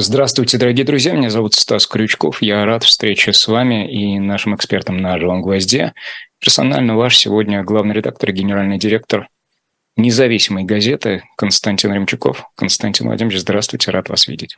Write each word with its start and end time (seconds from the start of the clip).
Здравствуйте, 0.00 0.58
дорогие 0.58 0.86
друзья. 0.86 1.12
Меня 1.12 1.28
зовут 1.28 1.54
Стас 1.54 1.88
Крючков. 1.88 2.40
Я 2.40 2.64
рад 2.64 2.84
встрече 2.84 3.32
с 3.32 3.48
вами 3.48 3.92
и 3.92 4.20
нашим 4.20 4.54
экспертом 4.54 4.98
на 4.98 5.18
«Живом 5.18 5.42
гвозде». 5.42 5.92
Персонально 6.38 6.96
ваш 6.96 7.18
сегодня 7.18 7.64
главный 7.64 7.96
редактор 7.96 8.30
и 8.30 8.32
генеральный 8.32 8.78
директор 8.78 9.28
независимой 9.96 10.62
газеты 10.62 11.24
Константин 11.36 11.92
Ремчуков. 11.92 12.44
Константин 12.54 13.08
Владимирович, 13.08 13.40
здравствуйте, 13.40 13.90
рад 13.90 14.08
вас 14.08 14.28
видеть. 14.28 14.56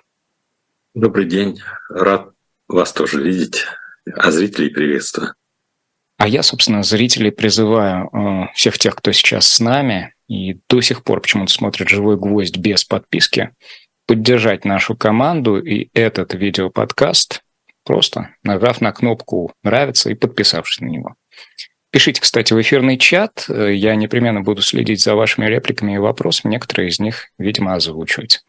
Добрый 0.92 1.24
день, 1.24 1.58
рад 1.88 2.32
вас 2.68 2.92
тоже 2.92 3.22
видеть, 3.22 3.64
а 4.14 4.30
зрителей 4.32 4.68
приветствую. 4.68 5.32
А 6.18 6.28
я, 6.28 6.42
собственно, 6.42 6.82
зрителей 6.82 7.30
призываю 7.30 8.10
э, 8.12 8.48
всех 8.54 8.76
тех, 8.76 8.94
кто 8.94 9.10
сейчас 9.12 9.50
с 9.50 9.58
нами 9.58 10.14
и 10.28 10.60
до 10.68 10.82
сих 10.82 11.02
пор 11.02 11.22
почему-то 11.22 11.50
смотрит 11.50 11.88
«Живой 11.88 12.18
гвоздь» 12.18 12.58
без 12.58 12.84
подписки, 12.84 13.54
поддержать 14.10 14.64
нашу 14.64 14.96
команду 14.96 15.62
и 15.62 15.88
этот 15.94 16.34
видеоподкаст, 16.34 17.42
просто 17.84 18.30
нажав 18.42 18.80
на 18.80 18.90
кнопку 18.90 19.52
«Нравится» 19.62 20.10
и 20.10 20.14
подписавшись 20.14 20.80
на 20.80 20.86
него. 20.86 21.14
Пишите, 21.92 22.20
кстати, 22.20 22.52
в 22.52 22.60
эфирный 22.60 22.98
чат. 22.98 23.46
Я 23.48 23.94
непременно 23.94 24.40
буду 24.40 24.62
следить 24.62 25.00
за 25.00 25.14
вашими 25.14 25.46
репликами 25.46 25.94
и 25.94 25.98
вопросами. 25.98 26.50
Некоторые 26.50 26.88
из 26.88 26.98
них, 26.98 27.28
видимо, 27.38 27.74
озвучивать. 27.74 28.40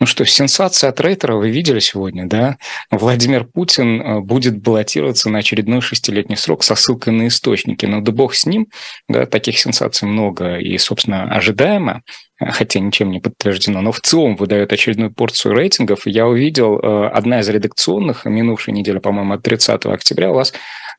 Ну 0.00 0.06
что, 0.06 0.26
сенсация 0.26 0.90
от 0.90 1.00
Рейтера 1.00 1.36
вы 1.36 1.48
видели 1.48 1.78
сегодня, 1.78 2.26
да? 2.26 2.58
Владимир 2.90 3.44
Путин 3.44 4.02
э, 4.02 4.20
будет 4.20 4.60
баллотироваться 4.60 5.30
на 5.30 5.38
очередной 5.38 5.80
шестилетний 5.80 6.36
срок 6.36 6.62
со 6.62 6.74
ссылкой 6.74 7.14
на 7.14 7.26
источники. 7.28 7.86
Но 7.86 8.02
да 8.02 8.12
бог 8.12 8.34
с 8.34 8.44
ним, 8.44 8.68
да, 9.08 9.24
таких 9.24 9.58
сенсаций 9.58 10.06
много 10.06 10.58
и, 10.58 10.76
собственно, 10.76 11.24
ожидаемо, 11.34 12.02
хотя 12.38 12.80
ничем 12.80 13.10
не 13.10 13.20
подтверждено, 13.20 13.80
но 13.80 13.92
в 13.92 14.00
целом 14.00 14.36
выдает 14.36 14.72
очередную 14.72 15.12
порцию 15.12 15.54
рейтингов. 15.54 16.06
Я 16.06 16.26
увидел, 16.26 16.78
э, 16.78 17.08
одна 17.08 17.40
из 17.40 17.48
редакционных, 17.48 18.24
минувшей 18.24 18.74
недели, 18.74 18.98
по-моему, 18.98 19.34
от 19.34 19.42
30 19.42 19.92
октября 19.92 20.30
у 20.30 20.34
вас 20.34 20.52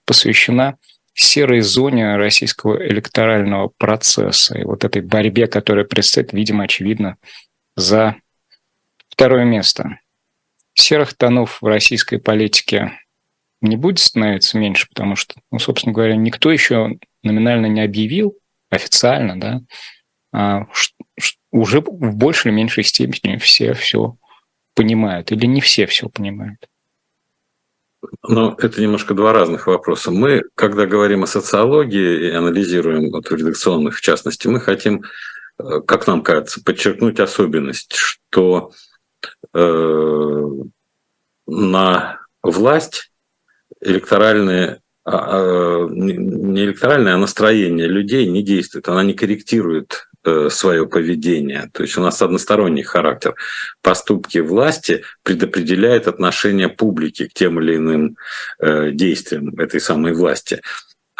посвящена 0.05 0.78
серой 1.13 1.61
зоне 1.61 2.16
российского 2.16 2.86
электорального 2.88 3.72
процесса 3.78 4.58
и 4.58 4.63
вот 4.63 4.86
этой 4.86 5.02
борьбе, 5.02 5.47
которая 5.47 5.86
предстоит, 5.86 6.33
видимо, 6.33 6.63
очевидно, 6.63 7.17
за 7.75 8.16
Второе 9.19 9.44
место. 9.44 10.00
Серых 10.75 11.13
тонов 11.13 11.61
в 11.61 11.66
российской 11.66 12.19
политике 12.19 12.94
не 13.59 13.75
будет 13.75 14.00
становиться 14.00 14.58
меньше, 14.58 14.88
потому 14.88 15.17
что, 15.17 15.35
ну, 15.52 15.59
собственно 15.59 15.91
говоря, 15.91 16.16
никто 16.16 16.50
еще 16.50 16.97
номинально 17.22 17.66
не 17.66 17.81
объявил 17.81 18.38
официально, 18.69 19.38
да, 19.38 19.61
а 20.31 20.67
уже 21.52 21.81
в 21.81 22.16
большей 22.16 22.52
или 22.52 22.58
меньшей 22.58 22.84
степени 22.84 23.38
все 23.38 23.73
все 23.73 24.17
понимают, 24.75 25.31
или 25.31 25.45
не 25.45 25.62
все 25.62 25.86
все 25.86 26.09
понимают. 26.09 26.67
Но 28.25 28.56
это 28.58 28.81
немножко 28.81 29.14
два 29.14 29.34
разных 29.34 29.67
вопроса. 29.67 30.09
Мы, 30.09 30.44
когда 30.56 30.86
говорим 30.86 31.23
о 31.23 31.28
социологии 31.28 32.28
и 32.28 32.31
анализируем 32.31 33.12
вот, 33.12 33.30
редакционных, 33.30 33.97
в 33.97 34.02
частности, 34.02 34.47
мы 34.47 34.62
хотим, 34.62 35.03
э, 35.59 35.81
как 35.86 36.08
нам 36.08 36.22
кажется, 36.22 36.64
подчеркнуть 36.64 37.20
особенность, 37.20 37.94
что 37.94 38.72
Э, 39.53 40.47
на 41.47 42.20
власть 42.44 43.12
электоральные 43.81 44.81
а, 45.03 45.12
а, 45.12 45.88
не 45.90 46.66
электоральное, 46.66 47.16
а 47.16 47.17
настроение 47.17 47.88
людей 47.88 48.28
не 48.28 48.44
действует, 48.44 48.88
она 48.88 49.02
не 49.03 49.14
корректирует 49.14 50.08
свое 50.49 50.88
поведение. 50.88 51.69
То 51.73 51.83
есть 51.83 51.97
у 51.97 52.02
нас 52.02 52.22
односторонний 52.22 52.83
характер. 52.83 53.35
Поступки 53.81 54.39
власти 54.39 55.03
предопределяют 55.23 56.08
отношение 56.08 56.69
публики 56.69 57.27
к 57.27 57.33
тем 57.33 57.59
или 57.59 57.75
иным 57.75 58.17
э, 58.59 58.91
действиям 58.91 59.59
этой 59.59 59.80
самой 59.80 60.13
власти 60.13 60.61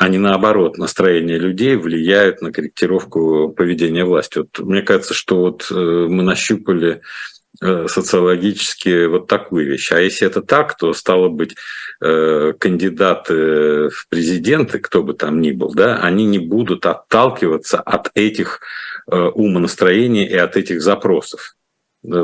а 0.02 0.07
не 0.07 0.17
наоборот, 0.17 0.77
настроение 0.77 1.37
людей 1.37 1.75
влияют 1.75 2.42
на 2.42 2.53
корректировку 2.53 3.49
поведения 3.49 4.05
власти. 4.05 4.37
Вот 4.37 4.58
мне 4.59 4.81
кажется, 4.81 5.14
что 5.14 5.41
вот 5.41 5.70
мы 5.70 6.23
нащупали 6.23 7.02
Э, 7.61 7.87
социологически 7.89 9.08
вот 9.08 9.27
такую 9.27 9.65
вещь. 9.65 9.91
А 9.91 9.99
если 9.99 10.26
это 10.26 10.41
так, 10.41 10.77
то 10.77 10.93
стало 10.93 11.27
быть 11.27 11.55
э, 11.99 12.53
кандидаты 12.58 13.89
в 13.89 14.08
президенты, 14.08 14.80
кто 14.80 15.03
бы 15.03 15.14
там 15.14 15.41
ни 15.41 15.52
был, 15.52 15.73
да, 15.73 15.97
они 15.97 16.26
не 16.26 16.39
будут 16.39 16.86
отталкиваться 16.86 17.81
от 17.81 18.11
этих 18.14 18.61
э, 19.11 19.30
умонастроений 19.30 20.25
и 20.25 20.36
от 20.36 20.58
этих 20.58 20.81
запросов. 20.81 21.55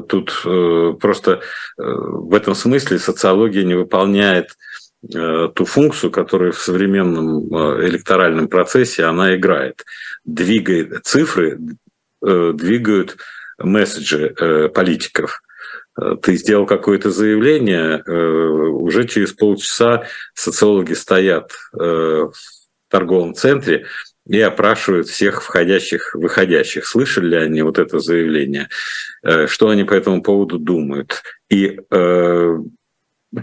Тут 0.07 0.31
просто 1.01 1.41
в 1.75 2.33
этом 2.33 2.55
смысле 2.55 2.97
социология 2.97 3.65
не 3.65 3.73
выполняет 3.73 4.55
ту 5.01 5.65
функцию, 5.65 6.11
которую 6.11 6.53
в 6.53 6.61
современном 6.61 7.49
электоральном 7.85 8.47
процессе 8.47 9.03
она 9.03 9.35
играет. 9.35 9.83
Двигает 10.23 11.05
цифры, 11.05 11.59
двигают 12.21 13.17
месседжи 13.57 14.33
э, 14.37 14.69
политиков. 14.69 15.41
Э, 15.99 16.15
ты 16.21 16.35
сделал 16.35 16.65
какое-то 16.65 17.11
заявление, 17.11 18.03
э, 18.05 18.11
уже 18.11 19.07
через 19.07 19.33
полчаса 19.33 20.03
социологи 20.33 20.93
стоят 20.93 21.51
в 21.73 22.31
торговом 22.89 23.33
центре 23.33 23.85
и 24.27 24.39
опрашивают 24.39 25.07
всех 25.07 25.43
входящих, 25.43 26.15
выходящих. 26.15 26.85
Слышали 26.85 27.27
ли 27.29 27.37
они 27.37 27.61
вот 27.61 27.77
это 27.77 27.99
заявление? 27.99 28.69
Что 29.47 29.69
они 29.69 29.83
по 29.83 29.93
этому 29.93 30.21
поводу 30.23 30.57
думают? 30.57 31.23
И 31.49 31.79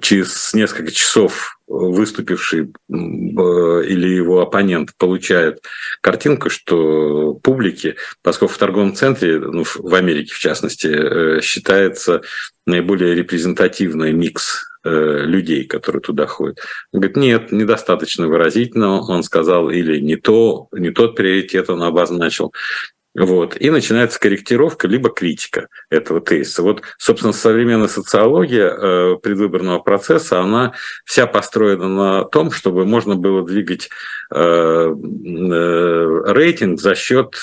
через 0.00 0.52
несколько 0.54 0.92
часов 0.92 1.58
выступивший 1.66 2.72
или 2.88 4.08
его 4.08 4.40
оппонент 4.40 4.90
получает 4.98 5.64
картинку, 6.02 6.50
что 6.50 7.34
публике, 7.42 7.96
поскольку 8.22 8.54
в 8.54 8.58
торговом 8.58 8.94
центре, 8.94 9.38
ну, 9.38 9.64
в 9.64 9.94
Америке 9.94 10.34
в 10.34 10.38
частности, 10.38 10.86
э, 10.86 11.40
считается 11.40 12.20
наиболее 12.66 13.14
репрезентативный 13.14 14.12
микс 14.12 14.64
э, 14.84 15.24
людей, 15.24 15.64
которые 15.64 16.02
туда 16.02 16.26
ходят. 16.26 16.58
Он 16.92 17.00
говорит, 17.00 17.16
нет, 17.16 17.52
недостаточно 17.52 18.28
выразительно, 18.28 19.00
он 19.00 19.22
сказал, 19.22 19.70
или 19.70 19.98
не 19.98 20.16
то, 20.16 20.68
не 20.72 20.90
тот 20.90 21.16
приоритет 21.16 21.70
он 21.70 21.82
обозначил. 21.82 22.52
Вот. 23.14 23.60
И 23.60 23.68
начинается 23.70 24.18
корректировка, 24.18 24.88
либо 24.88 25.10
критика 25.10 25.68
этого 25.90 26.20
тезиса. 26.20 26.62
Вот, 26.62 26.82
собственно, 26.96 27.34
современная 27.34 27.88
социология 27.88 28.68
э, 28.70 29.16
предвыборного 29.22 29.80
процесса, 29.80 30.40
она 30.40 30.72
вся 31.04 31.26
построена 31.26 31.88
на 31.88 32.24
том, 32.24 32.50
чтобы 32.50 32.86
можно 32.86 33.14
было 33.14 33.44
двигать 33.44 33.90
э, 34.34 34.38
э, 34.38 36.22
рейтинг 36.26 36.80
за 36.80 36.94
счет 36.94 37.34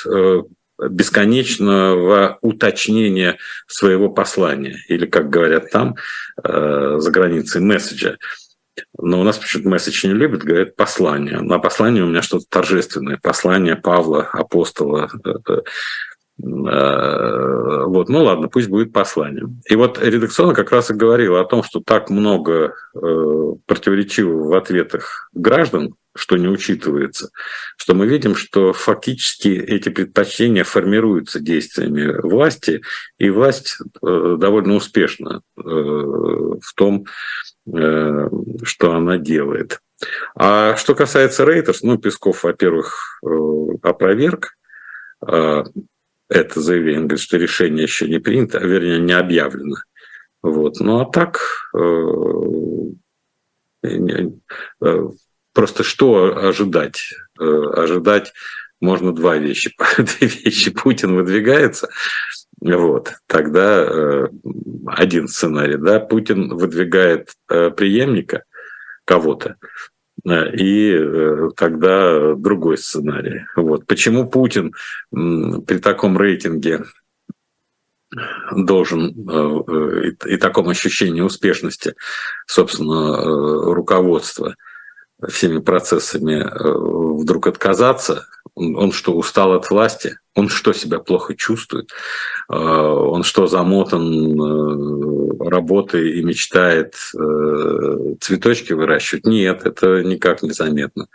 бесконечного 0.81 2.39
уточнения 2.41 3.37
своего 3.67 4.09
послания, 4.09 4.77
или, 4.87 5.05
как 5.05 5.29
говорят 5.29 5.71
там, 5.71 5.95
за 6.41 7.11
границей, 7.11 7.59
месседжа. 7.59 8.15
Но 8.97 9.19
у 9.19 9.23
нас 9.23 9.37
почему-то 9.37 9.69
месседж 9.69 10.07
не 10.07 10.13
любят, 10.13 10.43
говорят 10.43 10.75
послание. 10.75 11.41
На 11.41 11.59
послание 11.59 12.03
у 12.03 12.07
меня 12.07 12.21
что-то 12.21 12.45
торжественное. 12.49 13.19
Послание 13.21 13.75
Павла, 13.75 14.23
апостола. 14.31 15.09
Э, 16.41 17.83
вот, 17.85 18.07
ну 18.09 18.23
ладно, 18.23 18.47
пусть 18.47 18.69
будет 18.69 18.93
послание. 18.93 19.45
И 19.69 19.75
вот 19.75 19.99
редакционно 20.01 20.53
как 20.53 20.71
раз 20.71 20.89
и 20.89 20.93
говорил 20.93 21.35
о 21.35 21.45
том, 21.45 21.63
что 21.63 21.81
так 21.81 22.09
много 22.09 22.73
э, 22.95 23.53
противоречивого 23.65 24.49
в 24.49 24.55
ответах 24.55 25.29
граждан, 25.33 25.95
что 26.15 26.37
не 26.37 26.47
учитывается, 26.47 27.29
что 27.77 27.93
мы 27.93 28.07
видим, 28.07 28.35
что 28.35 28.73
фактически 28.73 29.49
эти 29.49 29.89
предпочтения 29.89 30.63
формируются 30.63 31.39
действиями 31.39 32.19
власти, 32.21 32.81
и 33.17 33.29
власть 33.29 33.77
э, 34.01 34.35
довольно 34.39 34.75
успешна 34.75 35.41
в 35.55 36.73
том, 36.75 37.05
что 37.71 38.93
она 38.93 39.17
делает. 39.17 39.81
А 40.35 40.75
что 40.75 40.95
касается 40.95 41.45
Рейтерс, 41.45 41.83
ну, 41.83 41.97
Песков, 41.97 42.43
во-первых, 42.43 43.19
э, 43.23 43.27
опроверг 43.83 44.55
э, 45.27 45.63
это 46.29 46.61
заявление, 46.61 47.05
говорит, 47.05 47.19
что 47.19 47.37
решение 47.37 47.83
еще 47.83 48.07
не 48.07 48.19
принято, 48.19 48.59
а 48.59 48.63
вернее, 48.63 48.99
не 48.99 49.13
объявлено. 49.13 49.75
Вот. 50.41 50.79
Ну, 50.79 51.01
а 51.01 51.05
так, 51.05 51.39
просто 55.53 55.83
что 55.83 56.47
ожидать? 56.47 57.13
Ожидать 57.37 58.31
можно 58.79 59.13
два 59.13 59.37
вещи. 59.37 59.75
Две 59.97 60.27
вещи. 60.27 60.71
Путин 60.71 61.15
выдвигается, 61.15 61.89
вот, 62.61 63.13
тогда 63.27 63.85
э, 63.85 64.27
один 64.87 65.27
сценарий, 65.27 65.77
да, 65.77 65.99
Путин 65.99 66.49
выдвигает 66.55 67.33
э, 67.49 67.69
преемника 67.69 68.43
кого-то, 69.05 69.55
э, 70.25 70.55
и 70.55 70.93
э, 70.93 71.49
тогда 71.55 72.35
другой 72.35 72.77
сценарий. 72.77 73.45
Вот. 73.55 73.85
Почему 73.85 74.29
Путин 74.29 74.73
при 75.11 75.77
таком 75.77 76.17
рейтинге 76.17 76.83
должен 78.55 79.09
и, 79.09 80.33
и 80.33 80.37
таком 80.37 80.67
ощущении 80.69 81.21
успешности, 81.21 81.93
собственно, 82.47 83.73
руководства 83.73 84.55
всеми 85.27 85.59
процессами 85.59 86.43
вдруг 87.21 87.45
отказаться, 87.45 88.25
он 88.59 88.91
что, 88.91 89.13
устал 89.13 89.53
от 89.53 89.69
власти? 89.69 90.17
Он 90.35 90.49
что, 90.49 90.73
себя 90.73 90.99
плохо 90.99 91.35
чувствует? 91.35 91.91
Он 92.47 93.23
что, 93.23 93.47
замотан 93.47 94.39
работой 95.41 96.19
и 96.19 96.23
мечтает 96.23 96.95
цветочки 98.21 98.73
выращивать? 98.73 99.25
Нет, 99.25 99.65
это 99.65 100.03
никак 100.03 100.43
не 100.43 100.51
заметно. 100.51 101.07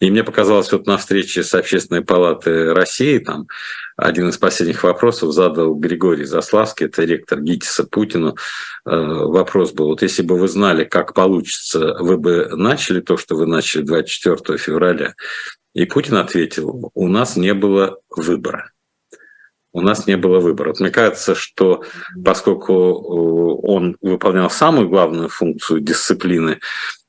И 0.00 0.10
мне 0.10 0.24
показалось, 0.24 0.72
вот 0.72 0.86
на 0.86 0.96
встрече 0.96 1.42
с 1.42 1.54
Общественной 1.54 2.00
палатой 2.00 2.72
России, 2.72 3.18
там 3.18 3.46
один 3.98 4.30
из 4.30 4.38
последних 4.38 4.82
вопросов 4.82 5.32
задал 5.32 5.74
Григорий 5.74 6.24
Заславский, 6.24 6.86
это 6.86 7.04
ректор 7.04 7.38
ГИТИСа 7.38 7.84
Путину. 7.84 8.34
Э, 8.86 8.96
вопрос 8.96 9.72
был, 9.72 9.88
вот 9.88 10.00
если 10.00 10.22
бы 10.22 10.38
вы 10.38 10.48
знали, 10.48 10.84
как 10.84 11.12
получится, 11.12 11.96
вы 12.00 12.16
бы 12.16 12.48
начали 12.56 13.00
то, 13.00 13.18
что 13.18 13.36
вы 13.36 13.44
начали 13.46 13.82
24 13.82 14.58
февраля? 14.58 15.14
И 15.74 15.84
Путин 15.84 16.16
ответил, 16.16 16.90
у 16.94 17.08
нас 17.08 17.36
не 17.36 17.54
было 17.54 17.98
выбора 18.10 18.70
у 19.72 19.80
нас 19.80 20.06
не 20.06 20.16
было 20.16 20.40
выбора. 20.40 20.74
Мне 20.78 20.90
кажется, 20.90 21.34
что 21.34 21.84
поскольку 22.24 22.72
э, 22.72 23.66
он 23.66 23.96
выполнял 24.00 24.50
самую 24.50 24.88
главную 24.88 25.28
функцию 25.28 25.80
дисциплины 25.80 26.60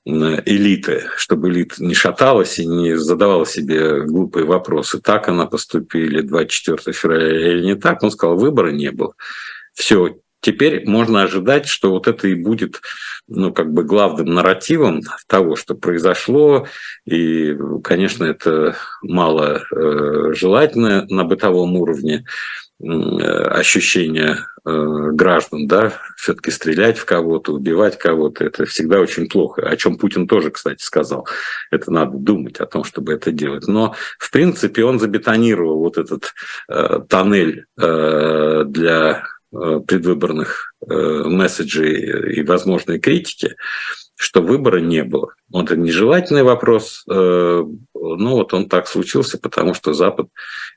элиты, 0.03 1.03
чтобы 1.15 1.49
элита 1.49 1.83
не 1.83 1.93
шаталась 1.93 2.57
и 2.57 2.65
не 2.65 2.97
задавала 2.97 3.45
себе 3.45 4.01
глупые 4.01 4.45
вопросы, 4.45 4.99
так 4.99 5.27
она 5.27 5.45
поступили 5.45 6.21
24 6.21 6.91
февраля 6.91 7.51
или 7.51 7.63
не 7.63 7.75
так, 7.75 8.01
он 8.01 8.09
сказал, 8.09 8.35
выбора 8.35 8.71
не 8.71 8.91
было. 8.91 9.13
Все, 9.73 10.17
теперь 10.41 10.87
можно 10.87 11.23
ожидать, 11.23 11.67
что 11.67 11.91
вот 11.91 12.07
это 12.07 12.27
и 12.27 12.33
будет 12.33 12.81
ну, 13.27 13.53
как 13.53 13.71
бы 13.71 13.83
главным 13.83 14.33
нарративом 14.33 15.01
того, 15.27 15.55
что 15.55 15.75
произошло. 15.75 16.67
И, 17.05 17.55
конечно, 17.83 18.25
это 18.25 18.75
мало 19.01 19.63
э, 19.71 20.33
желательно 20.33 21.05
на 21.09 21.23
бытовом 21.23 21.75
уровне 21.77 22.25
ощущение 22.83 24.37
э, 24.65 25.09
граждан, 25.11 25.67
да, 25.67 25.93
все-таки 26.17 26.49
стрелять 26.49 26.97
в 26.97 27.05
кого-то, 27.05 27.53
убивать 27.53 27.97
кого-то, 27.97 28.43
это 28.43 28.65
всегда 28.65 28.99
очень 28.99 29.29
плохо. 29.29 29.61
О 29.61 29.75
чем 29.75 29.97
Путин 29.97 30.27
тоже, 30.27 30.49
кстати, 30.49 30.81
сказал. 30.81 31.27
Это 31.69 31.91
надо 31.91 32.17
думать 32.17 32.59
о 32.59 32.65
том, 32.65 32.83
чтобы 32.83 33.13
это 33.13 33.31
делать. 33.31 33.67
Но, 33.67 33.93
в 34.17 34.31
принципе, 34.31 34.83
он 34.83 34.99
забетонировал 34.99 35.79
вот 35.79 35.97
этот 35.97 36.33
э, 36.69 37.01
тоннель 37.07 37.65
э, 37.79 38.63
для 38.65 39.09
э, 39.11 39.21
предвыборных 39.51 40.73
э, 40.87 41.23
месседжей 41.25 42.33
и 42.35 42.43
возможной 42.43 42.99
критики, 42.99 43.55
что 44.21 44.41
выбора 44.41 44.79
не 44.79 45.03
было. 45.03 45.33
Он 45.51 45.65
это 45.65 45.75
нежелательный 45.75 46.43
вопрос, 46.43 47.03
э, 47.09 47.13
но 47.13 48.35
вот 48.35 48.53
он 48.53 48.69
так 48.69 48.87
случился, 48.87 49.39
потому 49.39 49.73
что 49.73 49.93
Запад 49.93 50.27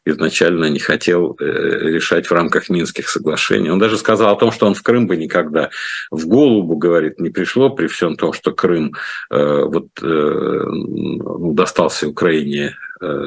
изначально 0.06 0.71
не 0.71 0.79
хотел 0.79 1.37
э, 1.38 1.44
решать 1.44 2.26
в 2.26 2.32
рамках 2.32 2.71
Минских 2.71 3.09
соглашений. 3.09 3.71
Он 3.71 3.79
даже 3.79 3.99
сказал 3.99 4.32
о 4.32 4.38
том, 4.38 4.50
что 4.50 4.67
он 4.67 4.75
в 4.75 4.82
Крым 4.82 5.06
бы 5.06 5.17
никогда 5.17 5.69
в 6.11 6.27
голову, 6.27 6.77
говорит, 6.77 7.20
не 7.20 7.29
пришло 7.29 7.69
при 7.69 7.87
всем 7.87 8.17
том, 8.17 8.32
что 8.32 8.53
Крым 8.53 8.94
э, 9.31 9.65
вот, 9.65 9.88
ну, 10.00 11.53
достался 11.53 12.09
Украине 12.09 12.75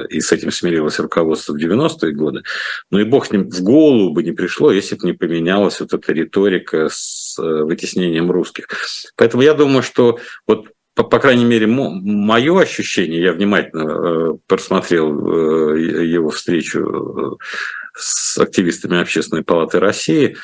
и 0.09 0.19
с 0.19 0.31
этим 0.31 0.51
смирилось 0.51 0.99
руководство 0.99 1.53
в 1.53 1.57
90-е 1.57 2.11
годы. 2.13 2.43
Но 2.91 2.99
и 2.99 3.03
бог 3.03 3.31
ним 3.31 3.49
в 3.49 3.61
голову 3.61 4.13
бы 4.13 4.23
не 4.23 4.31
пришло, 4.31 4.71
если 4.71 4.95
бы 4.95 5.07
не 5.07 5.13
поменялась 5.13 5.79
вот 5.79 5.93
эта 5.93 6.13
риторика 6.13 6.87
с 6.91 7.37
вытеснением 7.37 8.31
русских. 8.31 8.67
Поэтому 9.15 9.43
я 9.43 9.53
думаю, 9.53 9.83
что 9.83 10.19
вот 10.47 10.67
по, 10.97 11.03
по 11.03 11.19
крайней 11.19 11.45
мере, 11.45 11.67
мое 11.67 12.59
ощущение, 12.59 13.21
я 13.21 13.31
внимательно 13.31 13.83
э, 13.83 14.37
просмотрел 14.47 15.75
э, 15.75 15.79
его 16.07 16.31
встречу 16.31 16.79
э, 16.79 17.45
с 17.93 18.39
активистами 18.39 18.99
Общественной 18.99 19.43
палаты 19.43 19.79
России, 19.79 20.35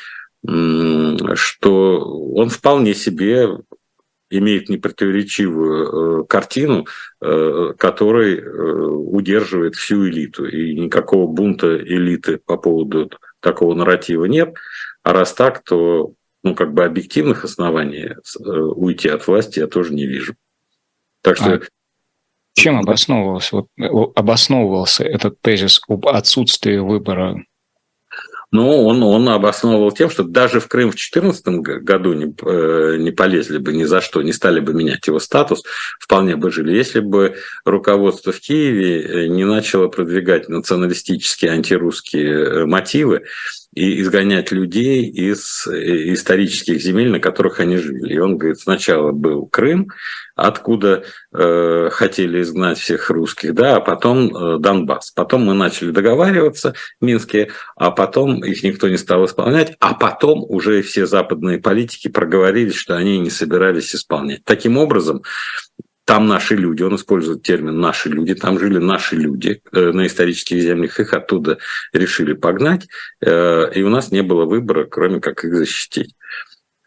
что 1.34 1.98
он 2.34 2.50
вполне 2.50 2.94
себе 2.94 3.48
имеет 4.38 4.68
непротиворечивую 4.68 6.24
картину, 6.26 6.86
который 7.20 8.42
удерживает 9.08 9.74
всю 9.74 10.08
элиту. 10.08 10.46
И 10.46 10.74
никакого 10.74 11.26
бунта 11.26 11.76
элиты 11.76 12.38
по 12.38 12.56
поводу 12.56 13.10
такого 13.40 13.74
нарратива 13.74 14.24
нет. 14.24 14.54
А 15.02 15.12
раз 15.12 15.32
так, 15.32 15.62
то 15.62 16.12
ну, 16.42 16.54
как 16.54 16.74
бы 16.74 16.84
объективных 16.84 17.44
оснований 17.44 18.10
уйти 18.44 19.08
от 19.08 19.26
власти 19.26 19.60
я 19.60 19.66
тоже 19.66 19.94
не 19.94 20.06
вижу. 20.06 20.34
Так 21.22 21.36
что... 21.36 21.54
А 21.54 21.60
чем 22.54 22.78
обосновывался, 22.78 23.56
вот, 23.56 23.66
э, 23.78 23.84
обосновывался 24.14 25.04
этот 25.04 25.40
тезис 25.40 25.80
об 25.88 26.06
отсутствии 26.06 26.76
выбора? 26.76 27.44
Ну, 28.54 28.84
он, 28.86 29.02
он 29.02 29.28
обосновывал 29.30 29.90
тем, 29.90 30.08
что 30.10 30.22
даже 30.22 30.60
в 30.60 30.68
Крым 30.68 30.92
в 30.92 30.94
2014 30.94 31.44
году 31.82 32.12
не, 32.12 32.32
э, 32.40 32.98
не 33.00 33.10
полезли 33.10 33.58
бы 33.58 33.72
ни 33.72 33.82
за 33.82 34.00
что, 34.00 34.22
не 34.22 34.32
стали 34.32 34.60
бы 34.60 34.72
менять 34.72 35.04
его 35.08 35.18
статус, 35.18 35.64
вполне 35.98 36.36
бы 36.36 36.52
жили, 36.52 36.72
если 36.72 37.00
бы 37.00 37.34
руководство 37.64 38.30
в 38.30 38.38
Киеве 38.38 39.24
э, 39.24 39.26
не 39.26 39.42
начало 39.42 39.88
продвигать 39.88 40.48
националистические 40.48 41.50
антирусские 41.50 42.64
мотивы, 42.64 43.24
и 43.74 44.00
изгонять 44.00 44.52
людей 44.52 45.06
из 45.08 45.66
исторических 45.66 46.80
земель, 46.80 47.10
на 47.10 47.20
которых 47.20 47.60
они 47.60 47.76
жили. 47.76 48.14
И 48.14 48.18
он 48.18 48.38
говорит, 48.38 48.60
сначала 48.60 49.12
был 49.12 49.46
Крым, 49.46 49.88
откуда 50.36 51.04
э, 51.32 51.88
хотели 51.92 52.40
изгнать 52.42 52.78
всех 52.78 53.10
русских, 53.10 53.54
да, 53.54 53.76
а 53.76 53.80
потом 53.80 54.34
э, 54.36 54.58
Донбасс. 54.58 55.10
Потом 55.10 55.44
мы 55.44 55.54
начали 55.54 55.90
договариваться, 55.90 56.74
Минские, 57.00 57.50
а 57.76 57.90
потом 57.90 58.44
их 58.44 58.62
никто 58.62 58.88
не 58.88 58.96
стал 58.96 59.24
исполнять, 59.24 59.76
а 59.80 59.94
потом 59.94 60.44
уже 60.48 60.82
все 60.82 61.06
западные 61.06 61.58
политики 61.58 62.08
проговорились, 62.08 62.74
что 62.74 62.96
они 62.96 63.18
не 63.18 63.30
собирались 63.30 63.94
исполнять. 63.94 64.44
Таким 64.44 64.76
образом, 64.76 65.22
там 66.04 66.26
наши 66.26 66.54
люди, 66.54 66.82
он 66.82 66.96
использует 66.96 67.42
термин 67.42 67.80
«наши 67.80 68.08
люди», 68.10 68.34
там 68.34 68.58
жили 68.58 68.78
наши 68.78 69.16
люди 69.16 69.62
э, 69.72 69.92
на 69.92 70.06
исторических 70.06 70.60
землях, 70.60 71.00
их 71.00 71.14
оттуда 71.14 71.58
решили 71.92 72.34
погнать, 72.34 72.86
э, 73.20 73.72
и 73.74 73.82
у 73.82 73.88
нас 73.88 74.10
не 74.10 74.22
было 74.22 74.44
выбора, 74.44 74.84
кроме 74.84 75.20
как 75.20 75.44
их 75.44 75.54
защитить. 75.54 76.14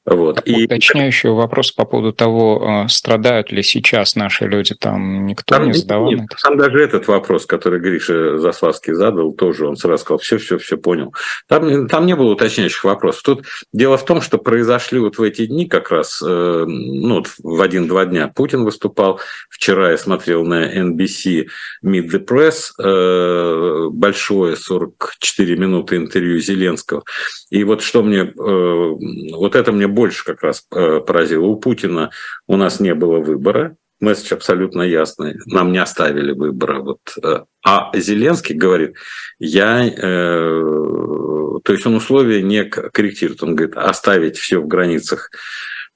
Вот. 0.10 0.42
И... 0.46 0.64
Уточняющий 0.64 1.30
вопрос 1.30 1.74
по 1.74 1.84
поводу 1.84 2.14
того, 2.14 2.86
э, 2.86 2.88
страдают 2.88 3.52
ли 3.52 3.62
сейчас 3.62 4.16
наши 4.16 4.46
люди, 4.46 4.74
там 4.74 5.26
никто 5.26 5.56
там, 5.56 5.68
не 5.68 5.74
задавал. 5.74 6.10
Нет, 6.10 6.30
там 6.42 6.58
даже 6.58 6.82
этот 6.82 7.10
вопрос, 7.10 7.46
который 7.46 7.82
Гриша 7.82 8.38
Заславский 8.38 8.94
задал, 8.94 9.34
тоже 9.34 9.68
он 9.68 9.76
сразу 9.76 10.02
сказал, 10.04 10.20
все, 10.20 10.38
все, 10.38 10.58
все 10.60 10.78
понял. 10.78 11.14
Там, 11.50 11.90
там 11.90 12.06
не 12.06 12.16
было 12.16 12.32
уточняющих 12.32 12.86
вопросов. 12.86 13.22
Тут 13.24 13.46
дело 13.74 13.98
в 13.98 14.06
том, 14.06 14.22
что 14.22 14.38
произошли 14.38 15.00
вот 15.00 15.18
в 15.18 15.22
эти 15.22 15.46
дни 15.46 15.66
как 15.66 15.92
раз, 15.92 16.24
э, 16.26 16.66
ну, 16.66 17.26
в 17.44 17.62
один-два 17.62 18.06
дня 18.06 18.32
Путин 18.34 18.64
выступал. 18.64 19.20
Вчера 19.50 19.92
я 19.92 19.98
смотрел 19.98 20.46
на 20.46 20.74
NBC 20.74 21.48
Meet 21.86 22.10
the 22.12 22.26
Press, 22.26 22.72
э, 22.82 23.90
большое 23.90 24.56
44 24.56 25.58
минуты 25.58 25.98
интервью 25.98 26.40
Зеленского. 26.40 27.04
И 27.50 27.66
вот 27.66 27.82
что 27.82 28.04
мне, 28.04 28.32
вот 28.36 29.56
это 29.56 29.72
мне 29.74 29.88
больше 29.98 30.24
как 30.24 30.44
раз 30.44 30.64
э, 30.76 31.00
поразило. 31.00 31.46
У 31.46 31.56
Путина 31.56 32.12
у 32.46 32.56
нас 32.56 32.80
не 32.80 32.94
было 32.94 33.18
выбора, 33.18 33.76
месседж 34.00 34.34
абсолютно 34.34 34.84
ясный. 34.84 35.40
Нам 35.48 35.72
не 35.72 35.80
оставили 35.80 36.34
выбора. 36.34 36.82
Вот. 36.82 37.00
Э, 37.24 37.46
а 37.66 37.92
Зеленский 37.96 38.56
говорит, 38.56 38.96
я... 39.40 39.88
Э, 39.88 41.60
то 41.64 41.74
есть 41.74 41.86
он 41.88 41.96
условия 41.96 42.44
не 42.44 42.64
корректирует. 42.64 43.42
Он 43.42 43.56
говорит, 43.56 43.76
оставить 43.76 44.38
все 44.38 44.60
в 44.60 44.68
границах 44.68 45.32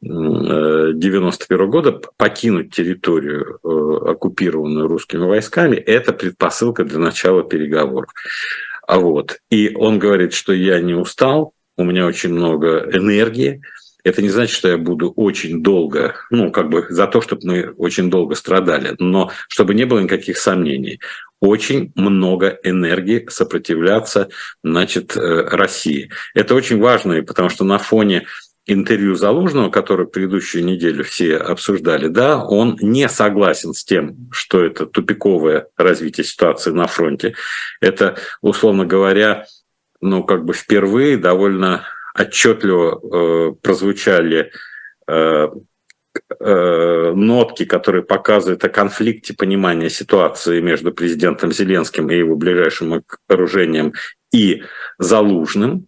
91 0.01 1.69
года, 1.69 2.01
покинуть 2.17 2.73
территорию, 2.73 3.59
оккупированную 3.61 4.87
русскими 4.87 5.23
войсками, 5.23 5.75
это 5.75 6.11
предпосылка 6.11 6.83
для 6.83 6.97
начала 6.97 7.43
переговоров. 7.43 8.09
А 8.87 8.97
вот. 8.97 9.37
И 9.51 9.75
он 9.75 9.99
говорит, 9.99 10.33
что 10.33 10.53
я 10.53 10.81
не 10.81 10.95
устал, 10.95 11.53
у 11.77 11.83
меня 11.83 12.05
очень 12.05 12.33
много 12.33 12.89
энергии, 12.93 13.61
это 14.03 14.21
не 14.21 14.29
значит, 14.29 14.55
что 14.55 14.69
я 14.69 14.77
буду 14.77 15.11
очень 15.11 15.61
долго, 15.61 16.15
ну, 16.29 16.51
как 16.51 16.69
бы 16.69 16.85
за 16.89 17.07
то, 17.07 17.21
чтобы 17.21 17.41
мы 17.45 17.69
очень 17.77 18.09
долго 18.09 18.35
страдали, 18.35 18.95
но 18.99 19.31
чтобы 19.47 19.73
не 19.73 19.85
было 19.85 19.99
никаких 19.99 20.37
сомнений. 20.37 20.99
Очень 21.39 21.91
много 21.95 22.59
энергии 22.63 23.25
сопротивляться, 23.29 24.29
значит, 24.63 25.17
э, 25.17 25.47
России. 25.49 26.09
Это 26.35 26.53
очень 26.53 26.79
важно, 26.79 27.23
потому 27.23 27.49
что 27.49 27.63
на 27.63 27.79
фоне 27.79 28.25
интервью 28.67 29.15
Залужного, 29.15 29.69
которое 29.69 30.07
предыдущую 30.07 30.63
неделю 30.65 31.03
все 31.03 31.37
обсуждали, 31.37 32.07
да, 32.07 32.43
он 32.43 32.77
не 32.79 33.09
согласен 33.09 33.73
с 33.73 33.83
тем, 33.83 34.29
что 34.31 34.63
это 34.63 34.85
тупиковое 34.85 35.67
развитие 35.77 36.25
ситуации 36.25 36.71
на 36.71 36.87
фронте. 36.87 37.33
Это, 37.81 38.17
условно 38.41 38.85
говоря, 38.85 39.47
ну, 39.99 40.23
как 40.23 40.45
бы 40.45 40.53
впервые 40.53 41.17
довольно 41.17 41.85
отчетливо 42.17 42.99
э, 43.01 43.51
прозвучали 43.61 44.51
э, 45.07 45.47
э, 46.39 47.13
нотки, 47.15 47.65
которые 47.65 48.03
показывают 48.03 48.63
о 48.63 48.69
конфликте 48.69 49.33
понимания 49.33 49.89
ситуации 49.89 50.61
между 50.61 50.91
президентом 50.91 51.51
Зеленским 51.51 52.09
и 52.09 52.17
его 52.17 52.35
ближайшим 52.35 53.03
окружением 53.27 53.93
и 54.31 54.63
Залужным. 54.97 55.87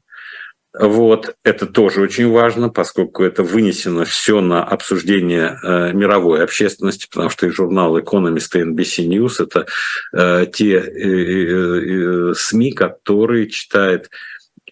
Вот, 0.75 1.36
это 1.44 1.68
тоже 1.68 2.01
очень 2.01 2.32
важно, 2.32 2.68
поскольку 2.70 3.24
это 3.24 3.44
вынесено 3.44 4.06
все 4.06 4.42
на 4.42 4.63
обсуждение 4.63 5.60
э, 5.62 5.94
мировой 5.94 6.44
общественности, 6.44 7.08
потому 7.12 7.30
что 7.30 7.46
и 7.46 7.51
журнал 7.51 8.00
Economist 8.00 8.58
и 8.58 8.63
NBC 8.63 9.08
News– 9.08 9.36
это 9.39 9.68
э, 10.13 10.48
те 10.51 10.77
э, 10.77 10.80
э, 10.80 12.32
э 12.32 12.34
СМИ, 12.34 12.72
которые 12.72 13.50
читает 13.50 14.10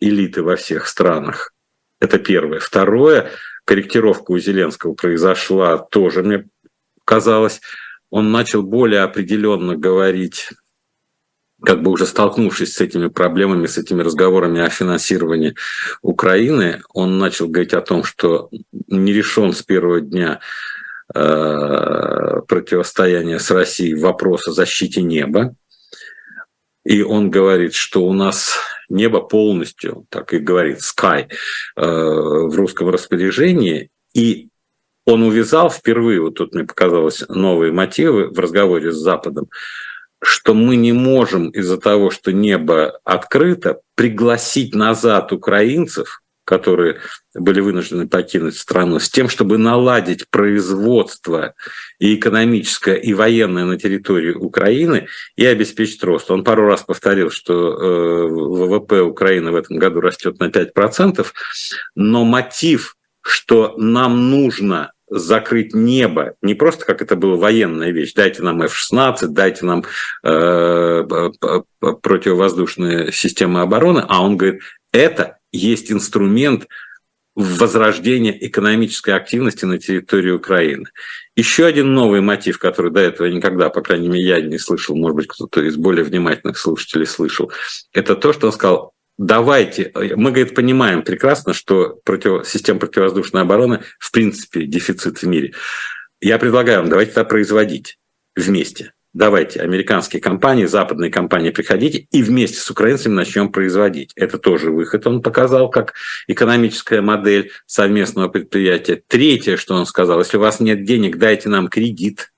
элиты 0.02 0.44
во 0.44 0.58
всех 0.58 0.88
странах. 0.88 1.54
Это 2.02 2.20
первое. 2.20 2.60
Второе, 2.60 3.30
корректировка 3.64 4.32
у 4.32 4.40
Зеленского 4.40 4.94
произошла 4.94 5.78
тоже, 5.78 6.24
мне 6.24 6.48
казалось, 7.06 7.62
он 8.10 8.32
начал 8.32 8.64
более 8.64 9.02
определенно 9.02 9.78
говорить 9.78 10.50
как 11.64 11.84
бы 11.84 11.92
уже 11.92 12.06
столкнувшись 12.06 12.74
с 12.74 12.82
этими 12.82 13.08
проблемами, 13.08 13.68
с 13.68 13.78
этими 13.78 14.02
разговорами 14.02 14.62
о 14.62 14.70
финансировании 14.70 15.56
Украины, 16.02 16.82
он 16.94 17.20
начал 17.20 17.48
говорить 17.48 17.74
о 17.74 17.82
том, 17.82 18.04
что 18.04 18.50
не 18.88 19.14
решен 19.14 19.54
с 19.54 19.62
первого 19.62 20.02
дня 20.02 20.40
э, 21.14 22.42
противостояния 22.48 23.40
с 23.40 23.52
Россией 23.52 23.94
вопрос 23.94 24.48
о 24.48 24.54
защите 24.54 25.04
неба. 25.04 25.56
И 26.84 27.04
он 27.04 27.30
говорит, 27.30 27.76
что 27.76 28.04
у 28.04 28.14
нас 28.14 28.58
небо 28.92 29.22
полностью, 29.22 30.06
так 30.10 30.34
и 30.34 30.40
говорит, 30.40 30.80
sky, 30.80 31.28
э, 31.28 31.82
в 31.82 32.56
русском 32.56 32.90
распоряжении. 32.90 33.90
И 34.14 34.50
он 35.06 35.24
увязал 35.24 35.70
впервые, 35.70 36.22
вот 36.22 36.36
тут 36.36 36.54
мне 36.54 36.66
показалось, 36.66 37.24
новые 37.28 37.72
мотивы 37.72 38.30
в 38.30 38.40
разговоре 38.40 38.92
с 38.92 38.98
Западом, 38.98 39.50
что 40.24 40.54
мы 40.54 40.76
не 40.76 40.92
можем 40.92 41.50
из-за 41.50 41.78
того, 41.78 42.12
что 42.12 42.32
небо 42.32 43.00
открыто, 43.04 43.82
пригласить 43.96 44.76
назад 44.76 45.32
украинцев, 45.32 46.21
которые 46.52 46.98
были 47.34 47.62
вынуждены 47.62 48.10
покинуть 48.10 48.58
страну, 48.58 49.00
с 49.00 49.10
тем, 49.10 49.30
чтобы 49.30 49.58
наладить 49.58 50.30
производство 50.30 51.54
и 51.98 52.16
экономическое, 52.16 52.96
и 52.96 53.14
военное 53.14 53.64
на 53.64 53.80
территории 53.80 54.34
Украины 54.34 55.08
и 55.38 55.46
обеспечить 55.46 56.04
рост. 56.04 56.30
Он 56.30 56.44
пару 56.44 56.66
раз 56.66 56.84
повторил, 56.84 57.32
что 57.32 57.54
э, 57.54 58.28
ВВП 58.28 59.00
Украины 59.00 59.52
в 59.52 59.56
этом 59.56 59.78
году 59.78 60.02
растет 60.02 60.42
на 60.42 60.50
5%, 60.50 61.26
но 61.96 62.26
мотив, 62.26 62.98
что 63.22 63.76
нам 63.78 64.30
нужно 64.30 64.92
закрыть 65.10 65.74
небо, 65.74 66.34
не 66.42 66.54
просто 66.54 66.84
как 66.84 67.02
это 67.02 67.16
было 67.16 67.38
военная 67.38 67.92
вещь, 67.92 68.14
дайте 68.14 68.44
нам 68.44 68.62
F-16, 68.62 69.28
дайте 69.28 69.66
нам 69.66 69.86
э, 70.26 71.32
противовоздушные 71.80 73.14
системы 73.14 73.62
обороны, 73.62 74.04
а 74.06 74.22
он 74.22 74.36
говорит, 74.36 74.62
это 74.92 75.38
есть 75.52 75.92
инструмент 75.92 76.68
возрождения 77.36 78.38
экономической 78.46 79.12
активности 79.12 79.66
на 79.66 79.78
территории 79.78 80.32
Украины. 80.32 80.86
Еще 81.36 81.66
один 81.66 81.94
новый 81.94 82.22
мотив, 82.22 82.60
который 82.60 82.92
до 82.92 83.00
этого 83.00 83.28
никогда, 83.28 83.70
по 83.70 83.82
крайней 83.82 84.10
мере, 84.10 84.26
я 84.26 84.42
не 84.42 84.58
слышал, 84.58 84.96
может 84.96 85.16
быть, 85.16 85.28
кто-то 85.28 85.62
из 85.62 85.78
более 85.78 86.04
внимательных 86.04 86.58
слушателей 86.58 87.06
слышал, 87.06 87.52
это 87.94 88.16
то, 88.16 88.34
что 88.34 88.48
он 88.48 88.54
сказал, 88.54 88.94
давайте, 89.18 89.92
мы, 89.96 90.32
говорит, 90.32 90.56
понимаем 90.56 91.04
прекрасно, 91.04 91.54
что 91.54 92.00
против, 92.04 92.46
система 92.46 92.82
противовоздушной 92.82 93.44
обороны 93.44 93.82
в 93.98 94.12
принципе 94.12 94.66
дефицит 94.66 95.22
в 95.22 95.28
мире. 95.28 95.54
Я 96.20 96.38
предлагаю 96.38 96.82
вам, 96.82 96.90
давайте 96.90 97.12
это 97.12 97.24
производить 97.24 97.98
вместе. 98.36 98.94
Давайте, 99.14 99.60
американские 99.60 100.22
компании, 100.22 100.66
западные 100.66 101.12
компании, 101.12 101.50
приходите 101.50 102.08
и 102.12 102.24
вместе 102.24 102.60
с 102.60 102.72
украинцами 102.72 103.14
начнем 103.14 103.52
производить. 103.52 104.14
Это 104.16 104.38
тоже 104.38 104.72
выход, 104.72 105.06
он 105.06 105.22
показал, 105.22 105.70
как 105.70 105.94
экономическая 106.28 107.02
модель 107.02 107.52
совместного 107.66 108.30
предприятия. 108.30 109.02
Третье, 109.06 109.58
что 109.58 109.76
он 109.76 109.86
сказал, 109.86 110.20
если 110.20 110.38
у 110.38 110.40
вас 110.40 110.62
нет 110.62 110.86
денег, 110.86 111.18
дайте 111.18 111.50
нам 111.50 111.68
кредит. 111.68 112.32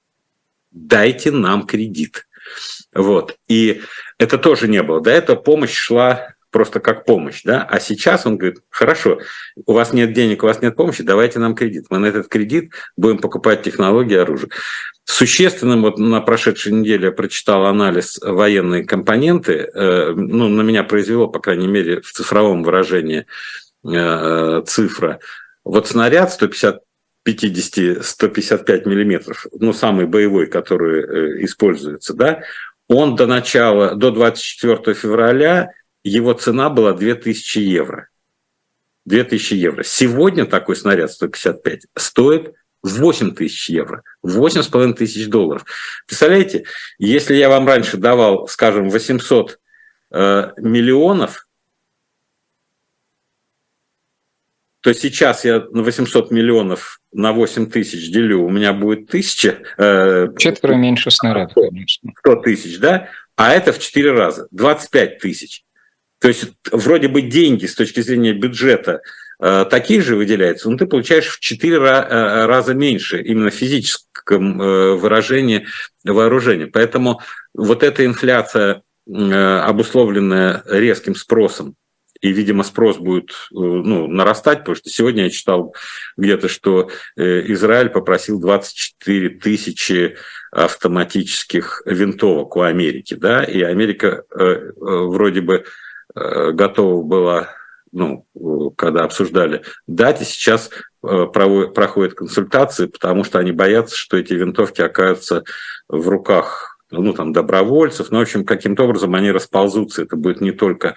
Дайте 0.71 1.29
нам 1.29 1.67
кредит. 1.67 2.27
Вот. 2.91 3.37
И 3.47 3.83
это 4.17 4.39
тоже 4.39 4.67
не 4.67 4.81
было. 4.81 4.99
До 4.99 5.11
этого 5.11 5.35
помощь 5.35 5.75
шла 5.75 6.32
просто 6.53 6.79
как 6.79 7.03
помощь, 7.03 7.41
да, 7.43 7.67
а 7.69 7.79
сейчас 7.79 8.25
он 8.25 8.37
говорит, 8.37 8.61
хорошо, 8.69 9.19
у 9.65 9.73
вас 9.73 9.91
нет 9.91 10.13
денег, 10.13 10.43
у 10.43 10.45
вас 10.45 10.61
нет 10.61 10.77
помощи, 10.77 11.03
давайте 11.03 11.39
нам 11.39 11.55
кредит. 11.55 11.87
Мы 11.89 11.97
на 11.97 12.05
этот 12.05 12.29
кредит 12.29 12.71
будем 12.95 13.17
покупать 13.17 13.63
технологии 13.63 14.15
оружия. 14.15 14.49
Существенным, 15.03 15.81
вот 15.81 15.97
на 15.97 16.21
прошедшей 16.21 16.71
неделе 16.71 17.07
я 17.07 17.11
прочитал 17.11 17.65
анализ 17.65 18.19
военной 18.21 18.85
компоненты, 18.85 19.69
э, 19.73 20.13
ну, 20.15 20.47
на 20.47 20.61
меня 20.61 20.83
произвело, 20.83 21.27
по 21.27 21.39
крайней 21.39 21.67
мере, 21.67 21.99
в 21.99 22.11
цифровом 22.11 22.63
выражении 22.63 23.25
э, 23.83 24.61
цифра. 24.65 25.19
Вот 25.65 25.87
снаряд 25.87 26.31
150 26.31 26.79
50-155 27.27 28.87
миллиметров, 28.87 29.47
ну, 29.57 29.71
самый 29.71 30.05
боевой, 30.07 30.47
который 30.47 31.03
э, 31.03 31.45
используется, 31.45 32.13
да, 32.13 32.41
он 32.89 33.15
до 33.15 33.27
начала, 33.27 33.95
до 33.95 34.11
24 34.11 34.93
февраля 34.93 35.69
его 36.03 36.33
цена 36.33 36.69
была 36.69 36.93
2000 36.93 37.59
евро. 37.59 38.09
2000 39.05 39.53
евро. 39.55 39.83
Сегодня 39.83 40.45
такой 40.45 40.75
снаряд 40.75 41.11
155 41.11 41.87
стоит 41.95 42.53
8 42.83 43.33
тысяч 43.33 43.69
евро, 43.69 44.03
8,5 44.25 44.93
тысяч 44.93 45.27
долларов. 45.27 45.65
Представляете, 46.05 46.65
если 46.99 47.35
я 47.35 47.49
вам 47.49 47.65
раньше 47.65 47.97
давал, 47.97 48.47
скажем, 48.47 48.89
800 48.89 49.59
э, 50.11 50.51
миллионов, 50.57 51.47
то 54.81 54.93
сейчас 54.93 55.45
я 55.45 55.65
на 55.71 55.81
800 55.81 56.29
миллионов 56.31 56.99
на 57.13 57.31
8 57.31 57.71
тысяч 57.71 58.11
делю, 58.11 58.43
у 58.43 58.49
меня 58.49 58.73
будет 58.73 59.07
тысяча. 59.07 59.63
Э, 59.77 60.27
Четверо 60.37 60.73
меньше 60.73 61.09
снарядов, 61.09 61.53
конечно. 61.55 62.11
100 62.19 62.35
тысяч, 62.37 62.79
да? 62.79 63.09
А 63.37 63.53
это 63.53 63.71
в 63.71 63.79
4 63.79 64.11
раза, 64.11 64.47
25 64.51 65.19
тысяч. 65.19 65.63
То 66.23 66.29
есть 66.29 66.45
вроде 66.71 67.09
бы 67.09 67.21
деньги 67.21 67.65
с 67.65 67.75
точки 67.75 67.99
зрения 67.99 68.31
бюджета 68.31 69.01
э, 69.41 69.65
такие 69.69 70.01
же 70.01 70.15
выделяются, 70.15 70.69
но 70.69 70.77
ты 70.77 70.85
получаешь 70.85 71.27
в 71.27 71.41
4 71.41 71.75
э, 71.75 72.45
раза 72.45 72.73
меньше 72.73 73.21
именно 73.21 73.49
в 73.49 73.53
физическом 73.53 74.61
э, 74.61 74.93
выражении 74.95 75.67
вооружения. 76.05 76.67
Поэтому 76.67 77.19
вот 77.53 77.83
эта 77.83 78.05
инфляция, 78.05 78.83
обусловленная 79.05 80.63
резким 80.65 81.13
спросом, 81.13 81.75
и, 82.21 82.31
видимо, 82.31 82.63
спрос 82.63 82.99
будет 82.99 83.31
ну, 83.51 84.07
нарастать, 84.07 84.59
потому 84.59 84.77
что 84.77 84.89
сегодня 84.89 85.23
я 85.23 85.29
читал 85.29 85.75
где-то, 86.15 86.47
что 86.47 86.89
Израиль 87.17 87.89
попросил 87.89 88.39
24 88.39 89.29
тысячи 89.39 90.15
автоматических 90.53 91.81
винтовок 91.85 92.55
у 92.55 92.61
Америки, 92.61 93.15
да, 93.15 93.43
и 93.43 93.61
Америка 93.61 94.23
вроде 94.29 95.41
бы 95.41 95.65
готова 96.15 97.03
была, 97.03 97.49
ну, 97.91 98.25
когда 98.75 99.03
обсуждали, 99.03 99.63
дать, 99.87 100.21
и 100.21 100.25
сейчас 100.25 100.69
э, 101.03 101.25
проходят 101.27 102.13
консультации, 102.13 102.87
потому 102.87 103.23
что 103.23 103.39
они 103.39 103.51
боятся, 103.51 103.95
что 103.95 104.17
эти 104.17 104.33
винтовки 104.33 104.81
окажутся 104.81 105.43
в 105.87 106.07
руках 106.07 106.72
ну, 107.01 107.13
там, 107.13 107.33
добровольцев, 107.33 108.11
ну, 108.11 108.19
в 108.19 108.21
общем, 108.21 108.45
каким-то 108.45 108.83
образом 108.83 109.15
они 109.15 109.31
расползутся. 109.31 110.03
Это 110.03 110.15
будет 110.15 110.41
не 110.41 110.51
только, 110.51 110.95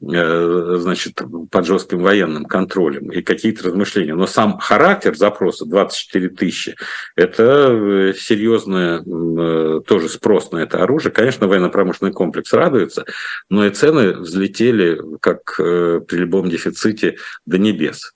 э, 0.00 0.76
значит, 0.78 1.20
под 1.50 1.66
жестким 1.66 2.02
военным 2.02 2.44
контролем 2.44 3.10
и 3.10 3.22
какие-то 3.22 3.68
размышления. 3.68 4.14
Но 4.14 4.26
сам 4.26 4.58
характер 4.58 5.16
запроса 5.16 5.64
24 5.66 6.28
тысячи– 6.30 6.76
это 7.16 7.68
э, 7.70 8.14
серьезный 8.14 9.00
э, 9.00 9.80
тоже 9.86 10.08
спрос 10.08 10.52
на 10.52 10.58
это 10.58 10.82
оружие. 10.82 11.12
Конечно, 11.12 11.48
военно-промышленный 11.48 12.12
комплекс 12.12 12.52
радуется, 12.52 13.04
но 13.48 13.66
и 13.66 13.70
цены 13.70 14.12
взлетели, 14.12 15.00
как 15.20 15.56
при 15.56 16.16
любом 16.16 16.48
дефиците, 16.48 17.16
до 17.46 17.58
небес. 17.58 18.12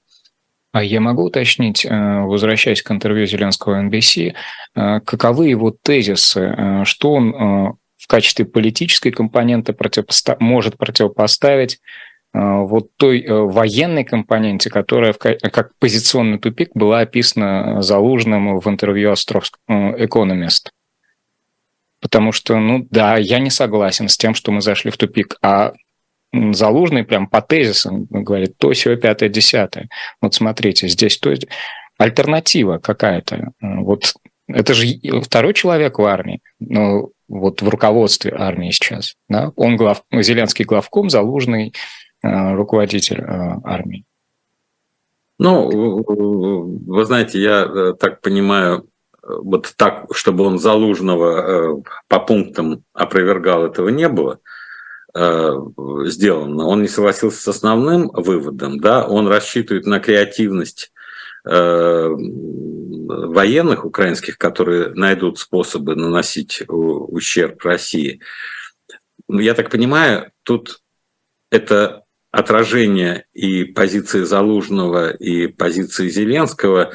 А 0.73 0.83
я 0.83 1.01
могу 1.01 1.25
уточнить, 1.25 1.85
э, 1.85 2.21
возвращаясь 2.23 2.83
к 2.83 2.91
интервью 2.91 3.27
Зеленского 3.27 3.83
NBC, 3.83 4.35
э, 4.75 5.01
каковы 5.01 5.49
его 5.49 5.71
тезисы, 5.71 6.41
э, 6.41 6.85
что 6.85 7.13
он 7.13 7.33
в 7.33 8.07
качестве 8.09 8.45
политической 8.45 9.11
компоненты 9.13 9.73
противопоста- 9.73 10.37
может 10.41 10.77
противопоставить 10.77 11.79
вот 12.35 12.89
той 12.97 13.27
военной 13.29 14.05
компоненте, 14.05 14.71
которая 14.71 15.13
как 15.13 15.73
позиционный 15.79 16.39
тупик 16.39 16.71
была 16.75 17.01
описана 17.01 17.83
Залужным 17.83 18.59
в 18.59 18.67
интервью 18.69 19.13
Островскому 19.13 19.95
«Экономист». 20.03 20.71
Потому 22.01 22.33
что, 22.33 22.59
ну 22.59 22.87
да, 22.91 23.19
я 23.19 23.39
не 23.39 23.51
согласен 23.51 24.09
с 24.09 24.17
тем, 24.17 24.35
что 24.35 24.51
мы 24.51 24.63
зашли 24.63 24.91
в 24.91 24.97
тупик, 24.97 25.37
а 25.43 25.75
Залужный 26.33 27.05
прям 27.05 27.27
по 27.27 27.43
тезисам 27.43 28.07
говорит 28.09 28.57
то, 28.57 28.73
все, 28.73 28.97
пятое, 28.97 29.29
десятое. 29.29 29.89
Вот 30.21 30.35
смотрите, 30.35 30.89
здесь 30.89 31.19
то 31.19 31.31
альтернатива 31.99 32.79
какая-то. 32.79 33.53
Вот 33.61 34.15
это 34.49 34.75
же 34.75 34.87
армии 34.87 35.53
человек 35.53 35.99
в 35.99 36.05
армии, 36.05 36.41
ну, 36.59 37.13
вот 37.29 37.63
в 37.63 37.69
руководстве 37.69 38.35
армии 38.37 38.71
сейчас. 38.71 39.15
Да? 39.29 39.53
Он 39.57 39.77
глав, 39.77 40.03
Зеленский 40.11 40.65
главком, 40.65 41.11
Залужный 41.11 41.75
э, 42.23 42.55
руководитель 42.55 43.21
э, 43.21 43.61
армии. 43.65 44.05
Ну, 45.39 46.05
вы 46.87 47.05
знаете, 47.05 47.41
я 47.41 47.63
э, 47.63 47.95
так 47.99 48.21
понимаю, 48.21 48.87
вот 49.23 49.73
так, 49.77 50.07
чтобы 50.15 50.45
он 50.45 50.59
Залужного 50.59 51.83
по 52.09 52.21
пунктам 52.21 52.83
опровергал, 52.93 53.67
этого 53.67 53.89
не 53.89 54.09
было 54.09 54.41
сделано. 55.15 56.67
Он 56.67 56.81
не 56.81 56.89
согласился 56.89 57.43
с 57.43 57.49
основным 57.49 58.09
выводом, 58.15 58.81
да, 58.81 59.07
он 59.07 59.29
рассчитывает 59.29 59.85
на 59.85 60.01
креативность 60.01 60.93
Э, 61.45 62.09
военных 62.09 63.85
украинских, 63.85 64.39
которые 64.39 64.91
найдут 64.95 65.41
способы 65.41 65.97
наносить 65.97 66.63
ущерб 66.69 67.65
России. 67.65 68.21
Ну, 69.27 69.41
я 69.41 69.55
так 69.55 69.69
понимаю, 69.69 70.31
тут 70.45 70.81
это 71.51 72.05
отражение 72.31 73.27
и 73.33 73.65
позиции 73.65 74.23
Залужного, 74.23 75.11
и 75.11 75.49
позиции 75.49 76.09
Зеленского, 76.09 76.93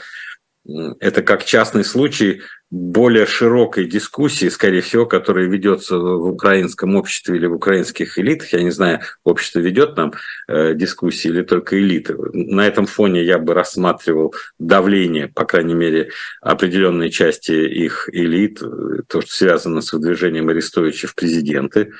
это 0.65 1.21
как 1.21 1.43
частный 1.43 1.83
случай 1.83 2.41
более 2.69 3.25
широкой 3.25 3.85
дискуссии, 3.85 4.49
скорее 4.49 4.81
всего, 4.81 5.05
которая 5.05 5.45
ведется 5.45 5.97
в 5.97 6.27
украинском 6.27 6.95
обществе 6.95 7.37
или 7.37 7.45
в 7.45 7.53
украинских 7.53 8.19
элитах. 8.19 8.51
Я 8.51 8.61
не 8.61 8.71
знаю, 8.71 8.99
общество 9.23 9.59
ведет 9.59 9.95
нам 9.95 10.13
э, 10.49 10.73
дискуссии 10.73 11.29
или 11.29 11.43
только 11.43 11.79
элиты. 11.79 12.15
На 12.33 12.67
этом 12.67 12.85
фоне 12.85 13.23
я 13.23 13.39
бы 13.39 13.53
рассматривал 13.53 14.35
давление, 14.59 15.29
по 15.29 15.45
крайней 15.45 15.75
мере, 15.75 16.09
определенной 16.41 17.09
части 17.09 17.51
их 17.51 18.09
элит, 18.11 18.59
то, 18.59 19.21
что 19.21 19.31
связано 19.31 19.81
с 19.81 19.93
выдвижением 19.93 20.49
Арестовича 20.49 21.07
в 21.07 21.15
президенты. 21.15 21.93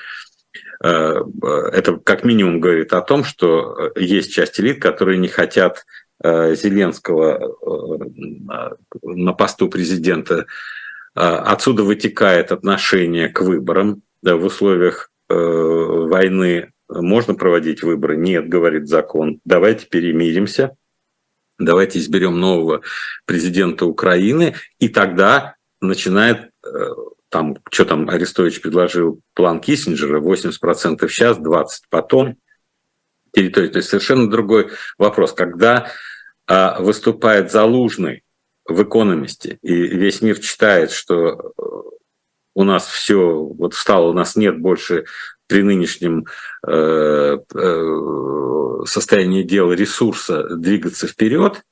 Э, 0.84 1.22
это 1.72 1.96
как 1.96 2.24
минимум 2.24 2.60
говорит 2.60 2.92
о 2.92 3.00
том, 3.00 3.24
что 3.24 3.92
есть 3.96 4.34
часть 4.34 4.60
элит, 4.60 4.82
которые 4.82 5.16
не 5.16 5.28
хотят 5.28 5.86
Э, 5.86 6.07
Зеленского 6.22 7.38
э, 7.38 8.74
на 9.02 9.32
посту 9.32 9.68
президента, 9.68 10.46
э, 11.14 11.20
отсюда 11.20 11.84
вытекает 11.84 12.52
отношение 12.52 13.28
к 13.28 13.40
выборам. 13.40 14.02
В 14.22 14.44
условиях 14.44 15.12
войны 15.28 16.72
можно 16.88 17.34
проводить 17.34 17.82
выборы? 17.82 18.16
Нет, 18.16 18.48
говорит 18.48 18.88
закон. 18.88 19.40
Давайте 19.44 19.86
перемиримся, 19.86 20.74
давайте 21.58 22.00
изберем 22.00 22.40
нового 22.40 22.80
президента 23.26 23.86
Украины, 23.86 24.54
и 24.80 24.88
тогда 24.88 25.54
начинает 25.80 26.50
там, 27.28 27.58
что 27.70 27.84
там 27.84 28.08
Арестович 28.08 28.60
предложил, 28.60 29.20
план 29.34 29.60
Киссинджера, 29.60 30.20
80% 30.20 31.08
сейчас, 31.08 31.38
20% 31.38 31.66
потом, 31.90 32.36
территории. 33.32 33.68
То 33.68 33.78
есть 33.78 33.88
совершенно 33.88 34.30
другой 34.30 34.70
вопрос. 34.96 35.32
Когда 35.32 35.90
выступает 36.48 37.52
Залужный 37.52 38.22
в 38.64 38.82
«Экономисте», 38.82 39.58
и 39.62 39.74
весь 39.74 40.22
мир 40.22 40.38
читает, 40.38 40.90
что 40.90 41.30
э, 41.30 41.62
у 42.54 42.64
нас 42.64 42.86
все 42.86 43.42
вот 43.42 43.74
встало, 43.74 44.08
у 44.08 44.12
нас 44.12 44.36
нет 44.36 44.58
больше 44.58 45.04
при 45.46 45.62
нынешнем 45.62 46.26
э, 46.66 47.38
э, 47.54 48.84
состоянии 48.86 49.42
дела 49.42 49.72
ресурса 49.72 50.44
двигаться 50.54 51.06
вперед, 51.06 51.62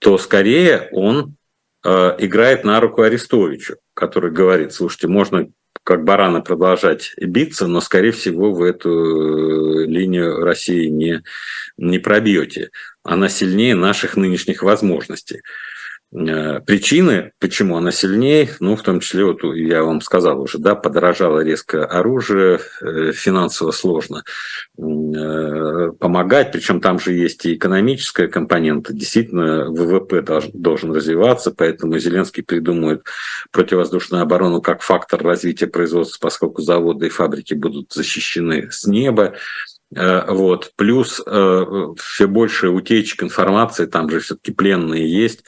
то 0.00 0.18
скорее 0.18 0.88
он 0.92 1.36
играет 1.84 2.64
на 2.64 2.80
руку 2.80 3.02
Арестовичу, 3.02 3.76
который 3.94 4.30
говорит, 4.30 4.72
слушайте, 4.72 5.06
можно 5.08 5.48
как 5.88 6.04
бараны 6.04 6.42
продолжать 6.42 7.14
биться, 7.16 7.66
но, 7.66 7.80
скорее 7.80 8.12
всего, 8.12 8.52
в 8.52 8.62
эту 8.62 8.90
э, 8.90 9.86
линию 9.86 10.44
России 10.44 10.86
не, 10.88 11.22
не 11.78 11.98
пробьете. 11.98 12.68
Она 13.02 13.30
сильнее 13.30 13.74
наших 13.74 14.18
нынешних 14.18 14.62
возможностей. 14.62 15.40
Э, 16.10 16.60
причины, 16.60 17.32
почему 17.38 17.76
она 17.76 17.92
сильнее, 17.92 18.48
ну, 18.60 18.76
в 18.76 18.82
том 18.82 19.00
числе, 19.00 19.26
вот 19.26 19.42
я 19.54 19.82
вам 19.82 20.00
сказал 20.00 20.40
уже, 20.40 20.56
да, 20.56 20.74
подорожало 20.74 21.40
резко 21.40 21.84
оружие, 21.84 22.60
э, 22.80 23.12
финансово 23.12 23.72
сложно 23.72 24.24
э, 24.78 25.92
помогать, 26.00 26.50
причем 26.50 26.80
там 26.80 26.98
же 26.98 27.12
есть 27.12 27.44
и 27.44 27.54
экономическая 27.54 28.26
компонента, 28.26 28.94
действительно, 28.94 29.66
ВВП 29.70 30.22
должен, 30.54 30.92
развиваться, 30.92 31.50
поэтому 31.50 31.98
Зеленский 31.98 32.42
придумывает 32.42 33.04
противовоздушную 33.50 34.22
оборону 34.22 34.62
как 34.62 34.80
фактор 34.80 35.22
развития 35.22 35.66
производства, 35.66 36.18
поскольку 36.22 36.62
заводы 36.62 37.08
и 37.08 37.10
фабрики 37.10 37.52
будут 37.52 37.92
защищены 37.92 38.70
с 38.70 38.86
неба, 38.86 39.34
вот. 39.90 40.72
Плюс 40.76 41.14
все 41.16 42.26
больше 42.26 42.68
утечек 42.68 43.22
информации, 43.22 43.86
там 43.86 44.10
же 44.10 44.20
все-таки 44.20 44.52
пленные 44.52 45.10
есть, 45.10 45.44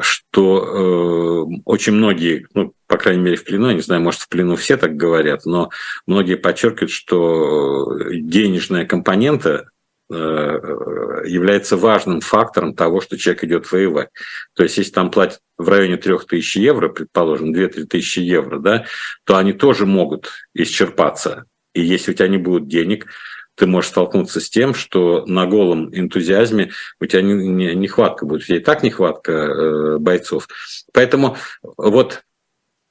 что 0.00 1.46
э, 1.48 1.60
очень 1.64 1.94
многие, 1.94 2.46
ну, 2.54 2.74
по 2.86 2.98
крайней 2.98 3.22
мере, 3.22 3.36
в 3.36 3.44
плену, 3.44 3.68
я 3.68 3.74
не 3.74 3.80
знаю, 3.80 4.02
может, 4.02 4.20
в 4.20 4.28
плену 4.28 4.56
все 4.56 4.76
так 4.76 4.96
говорят, 4.96 5.46
но 5.46 5.70
многие 6.06 6.36
подчеркивают, 6.36 6.90
что 6.90 7.98
денежная 8.10 8.84
компонента 8.84 9.70
э, 10.10 10.14
является 10.14 11.78
важным 11.78 12.20
фактором 12.20 12.74
того, 12.74 13.00
что 13.00 13.16
человек 13.16 13.44
идет 13.44 13.72
воевать. 13.72 14.10
То 14.54 14.62
есть, 14.62 14.76
если 14.76 14.92
там 14.92 15.10
платят 15.10 15.40
в 15.56 15.68
районе 15.68 15.96
3000 15.96 16.58
евро, 16.58 16.90
предположим, 16.90 17.54
2-3 17.54 17.84
тысячи 17.84 18.18
евро, 18.18 18.58
да, 18.58 18.84
то 19.24 19.38
они 19.38 19.54
тоже 19.54 19.86
могут 19.86 20.30
исчерпаться. 20.54 21.44
И 21.74 21.80
если 21.80 22.12
у 22.12 22.14
тебя 22.14 22.28
не 22.28 22.38
будет 22.38 22.68
денег, 22.68 23.06
ты 23.54 23.66
можешь 23.66 23.90
столкнуться 23.90 24.40
с 24.40 24.48
тем, 24.48 24.74
что 24.74 25.24
на 25.26 25.46
голом 25.46 25.94
энтузиазме 25.94 26.70
у 27.00 27.06
тебя 27.06 27.22
не, 27.22 27.34
не, 27.34 27.74
нехватка 27.74 28.26
будет, 28.26 28.42
у 28.42 28.44
тебя 28.46 28.56
и 28.58 28.60
так 28.60 28.82
нехватка 28.82 29.32
э, 29.32 29.98
бойцов. 29.98 30.48
Поэтому 30.92 31.36
вот 31.62 32.22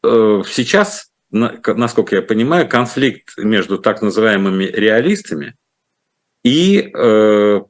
э, 0.03 0.41
сейчас, 0.47 1.11
на, 1.31 1.59
насколько 1.65 2.15
я 2.15 2.21
понимаю, 2.21 2.69
конфликт 2.69 3.37
между 3.37 3.79
так 3.79 4.01
называемыми 4.01 4.65
реалистами 4.65 5.55
и 6.43 6.91
э, 6.93 7.61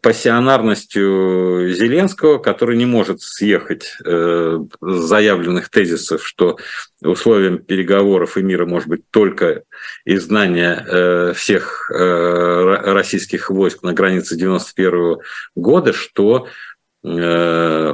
пассионарностью 0.00 1.72
Зеленского, 1.72 2.38
который 2.38 2.76
не 2.76 2.84
может 2.84 3.22
съехать 3.22 3.96
э, 4.04 4.58
с 4.80 5.00
заявленных 5.04 5.70
тезисов, 5.70 6.26
что 6.26 6.58
условием 7.00 7.58
переговоров 7.58 8.36
и 8.36 8.42
мира 8.42 8.66
может 8.66 8.88
быть 8.88 9.02
только 9.10 9.62
изгнание 10.04 10.84
э, 10.84 11.32
всех 11.34 11.90
э, 11.90 12.92
российских 12.92 13.50
войск 13.50 13.82
на 13.82 13.92
границе 13.92 14.36
91 14.36 15.18
года, 15.54 15.92
что 15.92 16.48
э, 17.04 17.92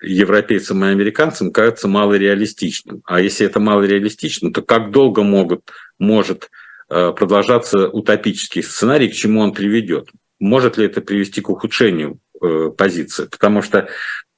европейцам 0.00 0.84
и 0.84 0.88
американцам 0.88 1.50
кажется 1.50 1.88
малореалистичным. 1.88 3.02
А 3.04 3.20
если 3.20 3.46
это 3.46 3.58
малореалистично, 3.58 4.52
то 4.52 4.62
как 4.62 4.92
долго 4.92 5.22
могут, 5.22 5.70
может 5.98 6.46
Э, 6.46 6.63
продолжаться 6.88 7.88
утопический 7.88 8.62
сценарий, 8.62 9.08
к 9.08 9.14
чему 9.14 9.40
он 9.40 9.52
приведет. 9.52 10.08
Может 10.38 10.76
ли 10.76 10.86
это 10.86 11.00
привести 11.00 11.40
к 11.40 11.48
ухудшению 11.48 12.18
э, 12.42 12.70
позиции? 12.76 13.26
Потому 13.26 13.62
что 13.62 13.88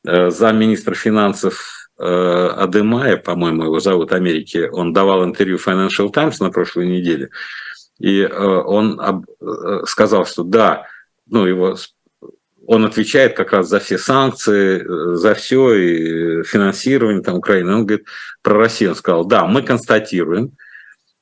э, 0.06 0.30
замминистра 0.30 0.94
финансов 0.94 1.72
Адемая, 1.98 3.16
по-моему, 3.16 3.64
его 3.64 3.80
зовут 3.80 4.12
Америки, 4.12 4.68
он 4.70 4.92
давал 4.92 5.24
интервью 5.24 5.56
Financial 5.56 6.10
Times 6.12 6.40
на 6.40 6.50
прошлой 6.50 6.86
неделе, 6.86 7.30
и 7.98 8.22
он 8.26 9.00
сказал, 9.86 10.26
что 10.26 10.42
да, 10.42 10.84
ну, 11.26 11.46
его 11.46 11.74
он 12.66 12.84
отвечает 12.84 13.36
как 13.36 13.52
раз 13.52 13.68
за 13.68 13.78
все 13.78 13.96
санкции, 13.96 14.84
за 15.16 15.34
все 15.34 15.74
и 15.74 16.42
финансирование 16.42 17.22
там, 17.22 17.36
Украины. 17.36 17.74
Он 17.74 17.86
говорит 17.86 18.06
про 18.42 18.58
Россию, 18.58 18.90
он 18.90 18.96
сказал, 18.96 19.24
да, 19.24 19.46
мы 19.46 19.62
констатируем, 19.62 20.52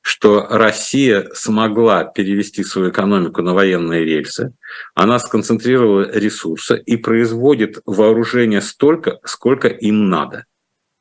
что 0.05 0.45
Россия 0.51 1.31
смогла 1.33 2.03
перевести 2.03 2.63
свою 2.63 2.91
экономику 2.91 3.41
на 3.41 3.55
военные 3.55 4.05
рельсы, 4.05 4.53
она 4.93 5.17
сконцентрировала 5.17 6.07
ресурсы 6.11 6.79
и 6.85 6.95
производит 6.95 7.79
вооружение 7.87 8.61
столько, 8.61 9.17
сколько 9.23 9.67
им 9.67 10.07
надо. 10.07 10.45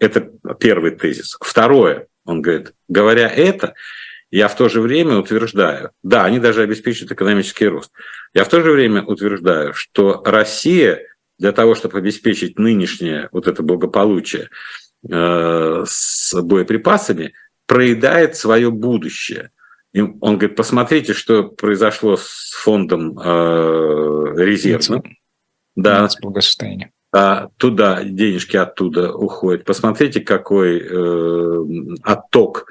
Это 0.00 0.30
первый 0.58 0.92
тезис. 0.92 1.36
Второе, 1.42 2.06
он 2.24 2.40
говорит, 2.40 2.72
говоря 2.88 3.28
это, 3.28 3.74
я 4.30 4.48
в 4.48 4.56
то 4.56 4.70
же 4.70 4.80
время 4.80 5.18
утверждаю, 5.18 5.90
да, 6.02 6.24
они 6.24 6.38
даже 6.38 6.62
обеспечивают 6.62 7.12
экономический 7.12 7.68
рост, 7.68 7.92
я 8.32 8.42
в 8.44 8.48
то 8.48 8.62
же 8.62 8.72
время 8.72 9.02
утверждаю, 9.02 9.74
что 9.74 10.22
Россия 10.24 11.02
для 11.38 11.52
того, 11.52 11.74
чтобы 11.74 11.98
обеспечить 11.98 12.58
нынешнее 12.58 13.28
вот 13.32 13.48
это 13.48 13.62
благополучие 13.62 14.48
э, 15.06 15.84
с 15.86 16.40
боеприпасами, 16.40 17.34
проедает 17.66 18.36
свое 18.36 18.70
будущее. 18.70 19.50
И 19.92 20.00
он 20.00 20.38
говорит, 20.38 20.56
посмотрите, 20.56 21.14
что 21.14 21.44
произошло 21.44 22.16
с 22.16 22.50
фондом 22.52 23.18
э, 23.18 24.34
резервным. 24.36 25.02
Да. 25.76 26.08
Благосостояние 26.20 26.90
а 27.16 27.48
туда 27.58 28.02
денежки 28.02 28.56
оттуда 28.56 29.12
уходят. 29.12 29.64
Посмотрите, 29.64 30.20
какой 30.20 30.80
э, 30.80 31.64
отток 32.02 32.66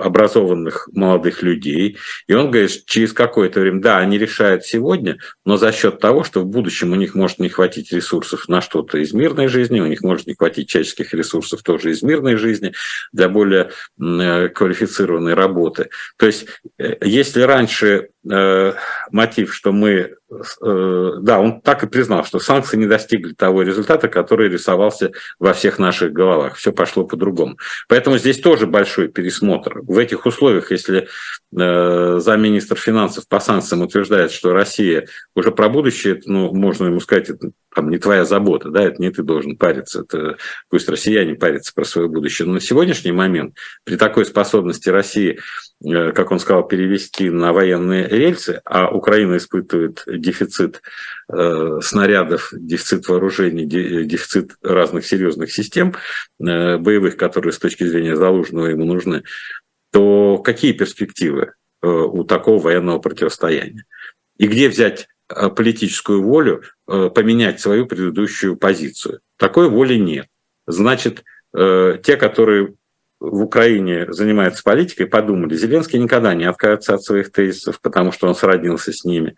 образованных 0.00 0.88
молодых 0.92 1.42
людей. 1.42 1.98
И 2.26 2.34
он 2.34 2.50
говорит, 2.50 2.84
через 2.86 3.12
какое-то 3.12 3.60
время, 3.60 3.80
да, 3.80 3.98
они 3.98 4.18
решают 4.18 4.64
сегодня, 4.64 5.18
но 5.44 5.56
за 5.56 5.72
счет 5.72 6.00
того, 6.00 6.24
что 6.24 6.40
в 6.40 6.46
будущем 6.46 6.92
у 6.92 6.96
них 6.96 7.14
может 7.14 7.38
не 7.38 7.48
хватить 7.48 7.92
ресурсов 7.92 8.48
на 8.48 8.60
что-то 8.60 8.98
из 8.98 9.12
мирной 9.12 9.48
жизни, 9.48 9.80
у 9.80 9.86
них 9.86 10.02
может 10.02 10.26
не 10.26 10.34
хватить 10.34 10.68
человеческих 10.68 11.14
ресурсов 11.14 11.62
тоже 11.62 11.90
из 11.90 12.02
мирной 12.02 12.36
жизни 12.36 12.72
для 13.12 13.28
более 13.28 13.70
э, 14.00 14.48
квалифицированной 14.48 15.34
работы. 15.34 15.88
То 16.16 16.26
есть, 16.26 16.46
э, 16.78 16.96
если 17.00 17.42
раньше 17.42 18.08
э, 18.30 18.72
мотив, 19.10 19.54
что 19.54 19.72
мы 19.72 20.16
Э, 20.62 21.12
да, 21.20 21.40
он 21.40 21.60
так 21.60 21.82
и 21.84 21.86
признал, 21.86 22.24
что 22.24 22.38
санкции 22.38 22.76
не 22.76 22.86
достигли 22.86 23.34
того 23.34 23.62
результата, 23.62 24.08
который 24.08 24.48
рисовался 24.48 25.12
во 25.38 25.52
всех 25.52 25.78
наших 25.78 26.12
головах. 26.12 26.56
Все 26.56 26.72
пошло 26.72 27.04
по-другому. 27.04 27.56
Поэтому 27.88 28.18
здесь 28.18 28.40
тоже 28.40 28.66
большой 28.66 29.08
пересмотр. 29.08 29.80
В 29.82 29.98
этих 29.98 30.26
условиях, 30.26 30.70
если 30.70 31.08
э, 31.56 32.18
замминистр 32.18 32.76
финансов 32.76 33.28
по 33.28 33.40
санкциям 33.40 33.82
утверждает, 33.82 34.32
что 34.32 34.52
Россия 34.52 35.06
уже 35.34 35.50
про 35.50 35.68
будущее, 35.68 36.20
ну, 36.24 36.52
можно 36.52 36.86
ему 36.86 37.00
сказать, 37.00 37.30
там, 37.74 37.90
не 37.90 37.98
твоя 37.98 38.24
забота, 38.24 38.70
да, 38.70 38.82
это 38.82 39.00
не 39.00 39.10
ты 39.10 39.22
должен 39.22 39.56
париться, 39.56 40.02
это 40.02 40.36
пусть 40.68 40.88
россияне 40.88 41.34
парятся 41.34 41.72
про 41.74 41.84
свое 41.84 42.08
будущее. 42.08 42.46
Но 42.46 42.54
на 42.54 42.60
сегодняшний 42.60 43.12
момент 43.12 43.56
при 43.84 43.96
такой 43.96 44.24
способности 44.24 44.88
России 44.88 45.38
Э, 45.84 46.12
как 46.12 46.30
он 46.30 46.38
сказал, 46.38 46.66
перевести 46.66 47.30
на 47.30 47.52
военные 47.52 48.08
рельсы, 48.08 48.60
а 48.64 48.88
Украина 48.88 49.36
испытывает 49.36 50.02
дефицит 50.06 50.82
э, 51.32 51.78
снарядов, 51.82 52.50
дефицит 52.52 53.08
вооружений, 53.08 53.66
дефицит 53.66 54.52
разных 54.62 55.06
серьезных 55.06 55.52
систем 55.52 55.94
э, 56.40 56.78
боевых, 56.78 57.16
которые 57.16 57.52
с 57.52 57.58
точки 57.58 57.84
зрения 57.84 58.16
Залужного 58.16 58.66
ему 58.66 58.84
нужны, 58.84 59.24
то 59.92 60.38
какие 60.38 60.72
перспективы 60.72 61.52
у 61.82 62.24
такого 62.24 62.60
военного 62.60 62.98
противостояния? 62.98 63.84
И 64.38 64.46
где 64.48 64.68
взять 64.68 65.06
политическую 65.28 66.22
волю 66.22 66.62
поменять 66.86 67.60
свою 67.60 67.86
предыдущую 67.86 68.56
позицию? 68.56 69.20
Такой 69.38 69.68
воли 69.68 69.94
нет. 69.94 70.26
Значит, 70.66 71.24
те, 71.54 72.16
которые 72.18 72.74
в 73.20 73.42
Украине 73.42 74.12
занимается 74.12 74.62
политикой, 74.62 75.06
подумали, 75.06 75.56
Зеленский 75.56 75.98
никогда 75.98 76.34
не 76.34 76.44
откажется 76.44 76.94
от 76.94 77.02
своих 77.02 77.32
тезисов, 77.32 77.80
потому 77.80 78.12
что 78.12 78.28
он 78.28 78.34
сроднился 78.34 78.92
с 78.92 79.04
ними. 79.04 79.34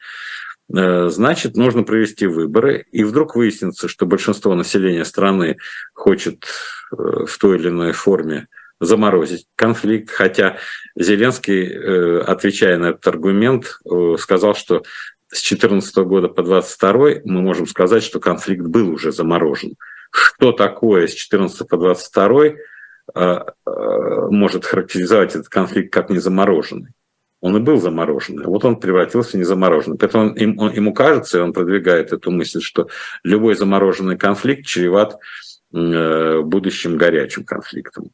Э, 0.74 1.08
значит, 1.08 1.56
нужно 1.56 1.82
провести 1.84 2.26
выборы, 2.26 2.86
и 2.90 3.04
вдруг 3.04 3.36
выяснится, 3.36 3.88
что 3.88 4.06
большинство 4.06 4.54
населения 4.54 5.04
страны 5.04 5.58
хочет 5.94 6.44
э, 6.92 7.24
в 7.26 7.38
той 7.38 7.58
или 7.58 7.68
иной 7.68 7.92
форме 7.92 8.48
заморозить 8.80 9.46
конфликт, 9.54 10.10
хотя 10.10 10.58
Зеленский, 10.96 11.66
э, 11.66 12.20
отвечая 12.20 12.78
на 12.78 12.86
этот 12.86 13.06
аргумент, 13.06 13.78
сказал, 14.18 14.54
что 14.54 14.82
с 15.28 15.42
2014 15.42 15.96
года 15.98 16.28
по 16.28 16.42
2022 16.42 17.22
мы 17.24 17.42
можем 17.42 17.66
сказать, 17.66 18.02
что 18.02 18.20
конфликт 18.20 18.66
был 18.66 18.90
уже 18.90 19.12
заморожен. 19.12 19.74
Что 20.10 20.52
такое 20.52 21.06
с 21.06 21.10
2014 21.10 21.68
по 21.68 21.76
2022 21.76 22.60
а, 23.14 23.46
а, 23.64 24.30
может 24.30 24.64
характеризовать 24.64 25.34
этот 25.34 25.48
конфликт 25.48 25.92
как 25.92 26.10
незамороженный. 26.10 26.90
Он 27.40 27.56
и 27.56 27.60
был 27.60 27.80
замороженный, 27.80 28.46
вот 28.46 28.64
он 28.64 28.80
превратился 28.80 29.32
в 29.32 29.40
незамороженный. 29.40 29.98
Поэтому 29.98 30.30
он, 30.30 30.58
он, 30.58 30.72
ему 30.72 30.94
кажется, 30.94 31.38
и 31.38 31.40
он 31.42 31.52
продвигает 31.52 32.12
эту 32.12 32.30
мысль, 32.30 32.60
что 32.60 32.88
любой 33.22 33.54
замороженный 33.54 34.16
конфликт 34.16 34.66
чреват 34.66 35.18
э, 35.72 36.40
будущим 36.40 36.96
горячим 36.96 37.44
конфликтом. 37.44 38.10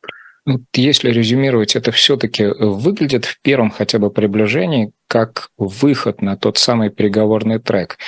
Если 0.75 1.11
резюмировать, 1.11 1.77
это 1.77 1.93
все-таки 1.93 2.45
выглядит 2.47 3.27
в 3.27 3.41
первом 3.43 3.71
хотя 3.71 3.99
бы 3.99 4.11
приближении 4.11 4.93
как 5.07 5.51
выход 5.57 6.21
на 6.21 6.37
тот 6.37 6.59
самый 6.59 6.91
переговорный 6.91 7.61
трек 7.61 7.99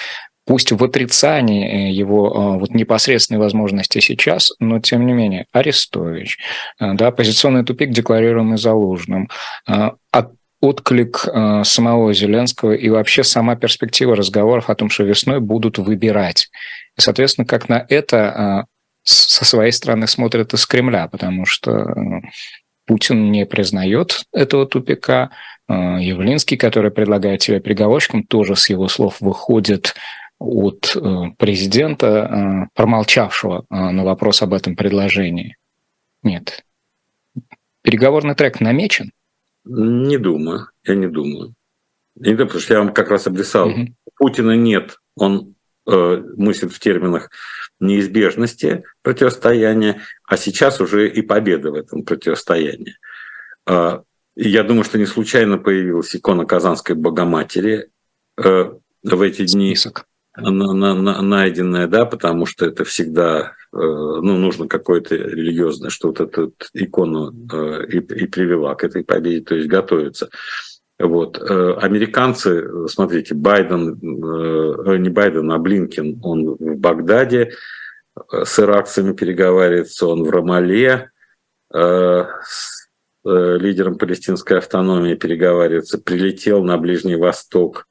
пусть 0.46 0.72
в 0.72 0.82
отрицании 0.84 1.88
э, 1.88 1.92
его 1.92 2.28
э, 2.28 2.58
вот 2.60 2.70
непосредственной 2.70 3.40
возможности 3.40 4.00
сейчас, 4.00 4.52
но 4.60 4.80
тем 4.80 5.06
не 5.06 5.12
менее 5.12 5.46
Арестович, 5.52 6.38
э, 6.80 6.92
да, 6.94 7.10
позиционный 7.10 7.64
тупик, 7.64 7.90
декларируемый 7.90 8.58
Залужным, 8.58 9.28
от 9.66 10.32
отклик 10.60 11.28
самого 11.64 12.14
Зеленского 12.14 12.72
и 12.72 12.88
вообще 12.88 13.22
сама 13.22 13.54
перспектива 13.54 14.16
разговоров 14.16 14.70
о 14.70 14.74
том, 14.74 14.88
что 14.88 15.04
весной 15.04 15.40
будут 15.40 15.76
выбирать. 15.76 16.48
И, 16.96 17.02
соответственно, 17.02 17.46
как 17.46 17.68
на 17.68 17.84
это 17.86 18.66
со 19.04 19.44
своей 19.44 19.72
стороны 19.72 20.06
смотрят 20.06 20.54
из 20.54 20.66
Кремля, 20.66 21.08
потому 21.08 21.46
что 21.46 21.94
Путин 22.86 23.30
не 23.30 23.46
признает 23.46 24.22
этого 24.32 24.66
тупика. 24.66 25.30
Явлинский, 25.68 26.58
который 26.58 26.90
предлагает 26.90 27.40
себя 27.40 27.60
переговорщиком, 27.60 28.24
тоже 28.24 28.56
с 28.56 28.68
его 28.68 28.88
слов 28.88 29.20
выходит 29.20 29.94
от 30.38 30.94
э, 30.94 31.30
президента, 31.38 32.06
э, 32.06 32.68
промолчавшего 32.74 33.64
э, 33.70 33.74
на 33.74 34.04
вопрос 34.04 34.42
об 34.42 34.52
этом 34.52 34.76
предложении? 34.76 35.56
Нет. 36.22 36.64
Переговорный 37.82 38.34
трек 38.34 38.60
намечен? 38.60 39.12
Не 39.64 40.18
думаю, 40.18 40.68
я 40.84 40.94
не 40.94 41.06
думаю. 41.06 41.54
Не 42.16 42.32
думаю, 42.32 42.46
потому 42.46 42.60
что 42.60 42.74
я 42.74 42.80
вам 42.80 42.92
как 42.92 43.10
раз 43.10 43.26
обрисовал. 43.26 43.70
Угу. 43.70 43.94
Путина 44.16 44.56
нет, 44.56 44.98
он 45.16 45.54
э, 45.86 46.22
мыслит 46.36 46.72
в 46.72 46.78
терминах 46.78 47.30
неизбежности 47.80 48.84
противостояния, 49.02 50.02
а 50.26 50.36
сейчас 50.36 50.80
уже 50.80 51.08
и 51.08 51.22
победа 51.22 51.70
в 51.70 51.74
этом 51.74 52.04
противостоянии. 52.04 52.96
Э, 53.66 54.00
я 54.36 54.62
думаю, 54.62 54.84
что 54.84 54.98
не 54.98 55.06
случайно 55.06 55.58
появилась 55.58 56.14
икона 56.14 56.44
Казанской 56.44 56.96
Богоматери 56.96 57.90
э, 58.36 58.72
в 59.02 59.22
эти 59.22 59.46
дни. 59.46 59.74
Список 59.74 60.06
на, 60.36 60.72
на, 60.72 60.94
на, 60.94 61.22
найденное, 61.22 61.86
да, 61.86 62.06
потому 62.06 62.46
что 62.46 62.66
это 62.66 62.84
всегда, 62.84 63.52
э, 63.72 63.76
ну, 63.76 64.36
нужно 64.36 64.66
какое-то 64.66 65.14
религиозное, 65.14 65.90
что 65.90 66.08
вот 66.08 66.20
эту 66.20 66.52
икону 66.72 67.32
э, 67.52 67.86
и, 67.86 67.98
и 67.98 68.26
привела 68.26 68.74
к 68.74 68.84
этой 68.84 69.04
победе, 69.04 69.44
то 69.44 69.54
есть 69.54 69.68
готовится. 69.68 70.30
Вот. 70.98 71.38
Э, 71.38 71.74
американцы, 71.80 72.88
смотрите, 72.88 73.34
Байден, 73.34 73.98
не 74.00 75.08
Байден, 75.08 75.50
а 75.50 75.58
Блинкин, 75.58 76.20
он 76.22 76.54
в 76.54 76.76
Багдаде 76.76 77.52
с 78.30 78.58
иракцами 78.60 79.12
переговаривается, 79.12 80.06
он 80.06 80.22
в 80.22 80.30
Рамале 80.30 81.10
с 81.72 82.88
лидером 83.24 83.98
палестинской 83.98 84.58
автономии 84.58 85.14
переговаривается, 85.14 85.98
прилетел 85.98 86.62
на 86.62 86.78
Ближний 86.78 87.16
Восток, 87.16 87.88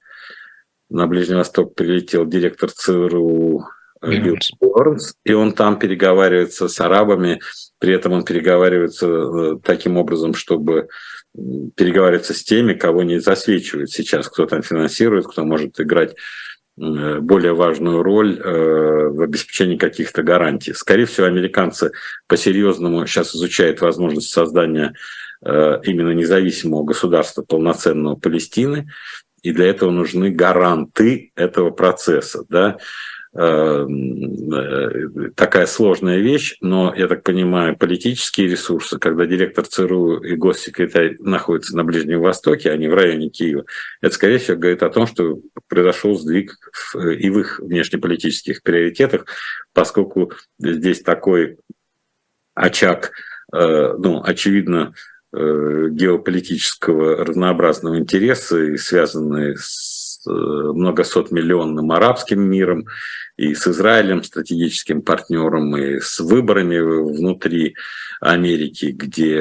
на 0.93 1.07
Ближний 1.07 1.35
Восток 1.35 1.73
прилетел 1.75 2.25
директор 2.25 2.69
ЦРУ 2.69 3.65
э, 4.01 4.19
Билл 4.19 4.37
Борнс, 4.59 5.15
и 5.25 5.33
он 5.33 5.53
там 5.53 5.79
переговаривается 5.79 6.67
с 6.67 6.79
арабами, 6.79 7.41
при 7.79 7.93
этом 7.93 8.13
он 8.13 8.23
переговаривается 8.23 9.07
э, 9.07 9.57
таким 9.63 9.97
образом, 9.97 10.35
чтобы 10.35 10.89
переговариваться 11.75 12.33
с 12.33 12.43
теми, 12.43 12.73
кого 12.73 13.03
не 13.03 13.19
засвечивают 13.19 13.91
сейчас, 13.91 14.27
кто 14.27 14.45
там 14.45 14.61
финансирует, 14.61 15.27
кто 15.27 15.43
может 15.43 15.79
играть 15.79 16.15
э, 16.79 17.19
более 17.19 17.53
важную 17.53 18.03
роль 18.03 18.39
в 18.39 19.21
обеспечении 19.21 19.77
каких-то 19.77 20.23
гарантий. 20.23 20.73
Скорее 20.73 21.05
всего, 21.05 21.27
американцы 21.27 21.91
по-серьезному 22.27 23.05
сейчас 23.07 23.35
изучают 23.35 23.81
возможность 23.81 24.31
создания 24.31 24.93
именно 25.45 26.11
независимого 26.11 26.85
государства 26.85 27.41
полноценного 27.41 28.15
Палестины, 28.15 28.89
и 29.41 29.51
для 29.51 29.67
этого 29.67 29.91
нужны 29.91 30.31
гаранты 30.31 31.33
этого 31.35 31.69
процесса. 31.69 32.45
Да? 32.47 32.77
Эм, 33.35 34.53
э, 34.53 35.31
такая 35.35 35.65
сложная 35.65 36.19
вещь, 36.19 36.55
но, 36.61 36.93
я 36.95 37.07
так 37.07 37.23
понимаю, 37.23 37.75
политические 37.75 38.47
ресурсы, 38.47 38.99
когда 38.99 39.25
директор 39.25 39.65
ЦРУ 39.65 40.17
и 40.17 40.35
госсекретарь 40.35 41.17
находятся 41.19 41.75
на 41.75 41.83
Ближнем 41.83 42.21
Востоке, 42.21 42.69
а 42.69 42.77
не 42.77 42.87
в 42.87 42.93
районе 42.93 43.29
Киева, 43.29 43.65
это, 44.01 44.13
скорее 44.13 44.37
всего, 44.37 44.57
говорит 44.57 44.83
о 44.83 44.91
том, 44.91 45.07
что 45.07 45.39
произошел 45.67 46.13
сдвиг 46.13 46.57
и 46.95 47.29
в 47.31 47.39
их 47.39 47.59
внешнеполитических 47.59 48.61
приоритетах, 48.61 49.25
поскольку 49.73 50.31
здесь 50.59 51.01
такой 51.01 51.57
очаг, 52.53 53.13
э, 53.51 53.93
ну, 53.97 54.21
очевидно, 54.23 54.93
Э, 55.35 55.87
геополитического 55.89 57.25
разнообразного 57.25 57.97
интереса, 57.97 58.59
и 58.59 58.77
связанные 58.77 59.57
с 59.57 60.02
с 60.02 60.02
многосотмиллионным 60.25 61.91
арабским 61.91 62.41
миром, 62.41 62.85
и 63.35 63.55
с 63.55 63.67
Израилем, 63.67 64.23
стратегическим 64.23 65.01
партнером, 65.01 65.75
и 65.75 65.99
с 65.99 66.19
выборами 66.19 66.77
внутри 66.79 67.75
Америки, 68.21 68.85
где 68.85 69.39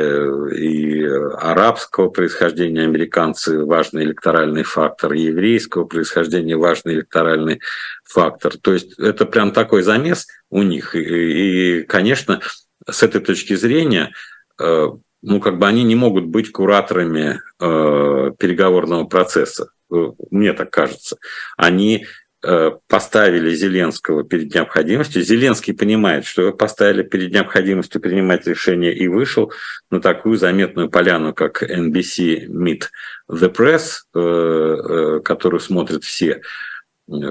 и 0.56 1.04
арабского 1.04 2.08
происхождения 2.08 2.82
американцы 2.82 3.64
важный 3.64 4.04
электоральный 4.04 4.62
фактор, 4.62 5.12
и 5.12 5.22
еврейского 5.22 5.84
происхождения 5.84 6.56
важный 6.56 6.94
электоральный 6.94 7.60
фактор. 8.04 8.54
То 8.56 8.72
есть 8.72 8.98
это 8.98 9.26
прям 9.26 9.52
такой 9.52 9.82
замес 9.82 10.26
у 10.50 10.62
них. 10.62 10.94
И, 10.94 11.80
и 11.80 11.82
конечно, 11.82 12.40
с 12.88 13.02
этой 13.02 13.20
точки 13.20 13.54
зрения 13.54 14.12
э, 14.58 14.88
ну, 15.22 15.40
как 15.40 15.58
бы 15.58 15.66
они 15.66 15.84
не 15.84 15.94
могут 15.94 16.26
быть 16.26 16.50
кураторами 16.50 17.40
э, 17.60 18.30
переговорного 18.38 19.04
процесса. 19.04 19.68
Э, 19.92 20.12
мне 20.30 20.52
так 20.52 20.70
кажется. 20.70 21.16
Они 21.56 22.06
Э, 22.44 22.72
поставили 22.88 23.54
Зеленского 23.54 24.24
перед 24.24 24.52
необходимостью. 24.52 25.22
Зеленский 25.22 25.74
понимает, 25.74 26.24
что 26.24 26.42
его 26.42 26.52
поставили 26.52 27.04
перед 27.04 27.32
необходимостью 27.32 28.00
принимать 28.00 28.48
решение 28.48 28.92
и 28.92 29.06
вышел 29.06 29.52
на 29.92 30.00
такую 30.00 30.36
заметную 30.36 30.90
поляну, 30.90 31.32
как 31.34 31.62
NBC 31.62 32.48
Meet 32.48 32.86
the 33.30 33.48
Press, 33.54 34.00
э, 34.12 35.20
которую 35.20 35.60
смотрят 35.60 36.02
все, 36.02 36.42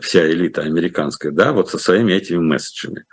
вся 0.02 0.32
элита 0.32 0.62
американская, 0.62 1.34
да, 1.34 1.52
вот 1.52 1.70
со 1.70 1.78
своими 1.78 2.14
этими 2.14 2.38
месседжами. 2.38 3.04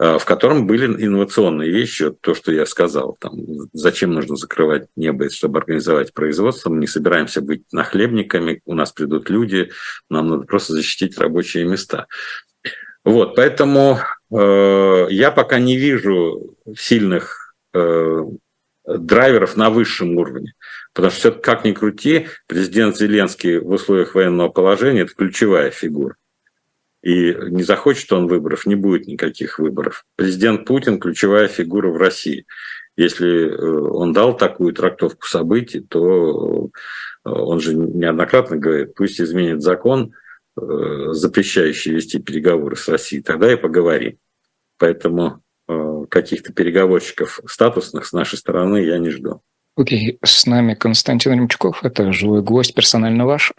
Э, 0.00 0.16
в 0.18 0.24
котором 0.24 0.68
были 0.68 0.86
инновационные 0.86 1.70
вещи, 1.70 2.12
то, 2.20 2.32
что 2.32 2.52
я 2.52 2.66
сказал, 2.66 3.16
там, 3.18 3.32
зачем 3.72 4.12
нужно 4.12 4.36
закрывать 4.36 4.86
небо, 4.94 5.28
чтобы 5.28 5.58
организовать 5.58 6.14
производство, 6.14 6.70
мы 6.70 6.78
не 6.78 6.86
собираемся 6.86 7.40
быть 7.40 7.64
нахлебниками, 7.72 8.62
у 8.64 8.74
нас 8.74 8.92
придут 8.92 9.28
люди, 9.28 9.72
нам 10.08 10.28
надо 10.28 10.44
просто 10.44 10.74
защитить 10.74 11.18
рабочие 11.18 11.64
места. 11.64 12.06
Вот, 13.04 13.34
поэтому 13.34 13.98
э, 14.30 15.06
я 15.10 15.32
пока 15.32 15.58
не 15.58 15.76
вижу 15.76 16.54
сильных 16.76 17.56
э, 17.74 18.22
драйверов 18.86 19.56
на 19.56 19.70
высшем 19.70 20.16
уровне. 20.16 20.52
Потому 20.92 21.12
что, 21.12 21.32
как 21.32 21.64
ни 21.64 21.72
крути, 21.72 22.28
президент 22.46 22.96
Зеленский 22.96 23.58
в 23.58 23.70
условиях 23.70 24.14
военного 24.14 24.48
положения– 24.48 25.00
это 25.02 25.14
ключевая 25.14 25.70
фигура. 25.70 26.14
И 27.02 27.32
не 27.50 27.62
захочет 27.62 28.12
он 28.12 28.26
выборов, 28.26 28.66
не 28.66 28.74
будет 28.74 29.06
никаких 29.06 29.58
выборов. 29.58 30.04
Президент 30.16 30.66
Путин– 30.66 30.98
ключевая 31.00 31.46
фигура 31.46 31.88
в 31.90 31.96
России. 31.96 32.44
Если 32.98 33.48
э, 33.48 33.80
он 33.90 34.12
дал 34.12 34.36
такую 34.36 34.74
трактовку 34.74 35.28
событий, 35.28 35.78
то 35.78 36.66
э, 37.24 37.30
он 37.30 37.60
же 37.60 37.74
неоднократно 37.76 38.56
говорит, 38.56 38.94
пусть 38.96 39.20
изменит 39.20 39.62
закон, 39.62 40.12
э, 40.60 41.12
запрещающий 41.12 41.92
вести 41.92 42.18
переговоры 42.18 42.74
с 42.74 42.88
Россией, 42.88 43.22
тогда 43.22 43.52
и 43.52 43.56
поговорим. 43.56 44.18
Поэтому 44.78 45.42
каких-то 46.08 46.52
переговорщиков 46.54 47.40
статусных 47.46 48.06
с 48.06 48.14
нашей 48.14 48.38
стороны 48.38 48.78
я 48.78 48.96
не 48.98 49.10
жду. 49.10 49.42
Окей, 49.76 50.14
okay. 50.14 50.18
с 50.26 50.46
нами 50.46 50.72
Константин 50.72 51.34
Ремчуков, 51.34 51.84
это 51.84 52.10
живой 52.10 52.42
гость, 52.42 52.74
персонально 52.74 53.26
ваш. 53.26 53.52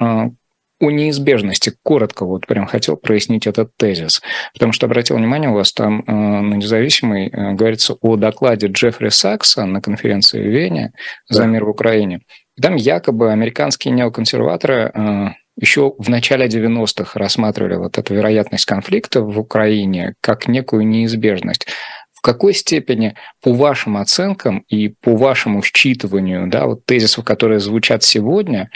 О 0.80 0.92
неизбежности. 0.92 1.74
Коротко 1.84 2.26
вот 2.26 2.48
прям 2.48 2.66
хотел 2.66 2.96
прояснить 2.96 3.48
этот 3.48 3.72
тезис. 3.78 4.22
Потому 4.54 4.72
что 4.72 4.86
обратил 4.86 5.18
внимание, 5.18 5.50
у 5.50 5.56
вас 5.56 5.74
там 5.74 6.04
э, 6.06 6.12
на 6.12 6.56
независимой 6.56 7.28
э, 7.28 7.54
говорится 7.54 7.96
о 8.02 8.16
докладе 8.16 8.68
Джеффри 8.68 9.10
Сакса 9.10 9.66
на 9.66 9.82
конференции 9.82 10.42
в 10.42 10.48
Вене 10.48 10.94
за 11.28 11.46
мир 11.46 11.66
в 11.66 11.70
Украине. 11.70 12.22
Там 12.62 12.76
якобы 12.76 13.32
американские 13.32 13.94
неоконсерваторы 13.94 14.92
э, 14.94 15.28
еще 15.62 15.94
в 15.98 16.10
начале 16.10 16.48
90-х 16.48 17.20
рассматривали 17.20 17.76
вот 17.76 17.98
эту 17.98 18.14
вероятность 18.14 18.66
конфликта 18.66 19.22
в 19.22 19.38
Украине 19.40 20.16
как 20.22 20.48
некую 20.48 20.88
неизбежность. 20.88 21.68
В 22.14 22.22
какой 22.22 22.54
степени, 22.54 23.16
по 23.42 23.54
вашим 23.54 23.98
оценкам 23.98 24.60
и 24.68 24.90
по 24.90 25.16
вашему 25.16 25.62
считыванию, 25.62 26.48
да, 26.48 26.66
вот 26.66 26.86
тезисов, 26.86 27.24
которые 27.24 27.60
звучат 27.60 28.04
сегодня, 28.04 28.70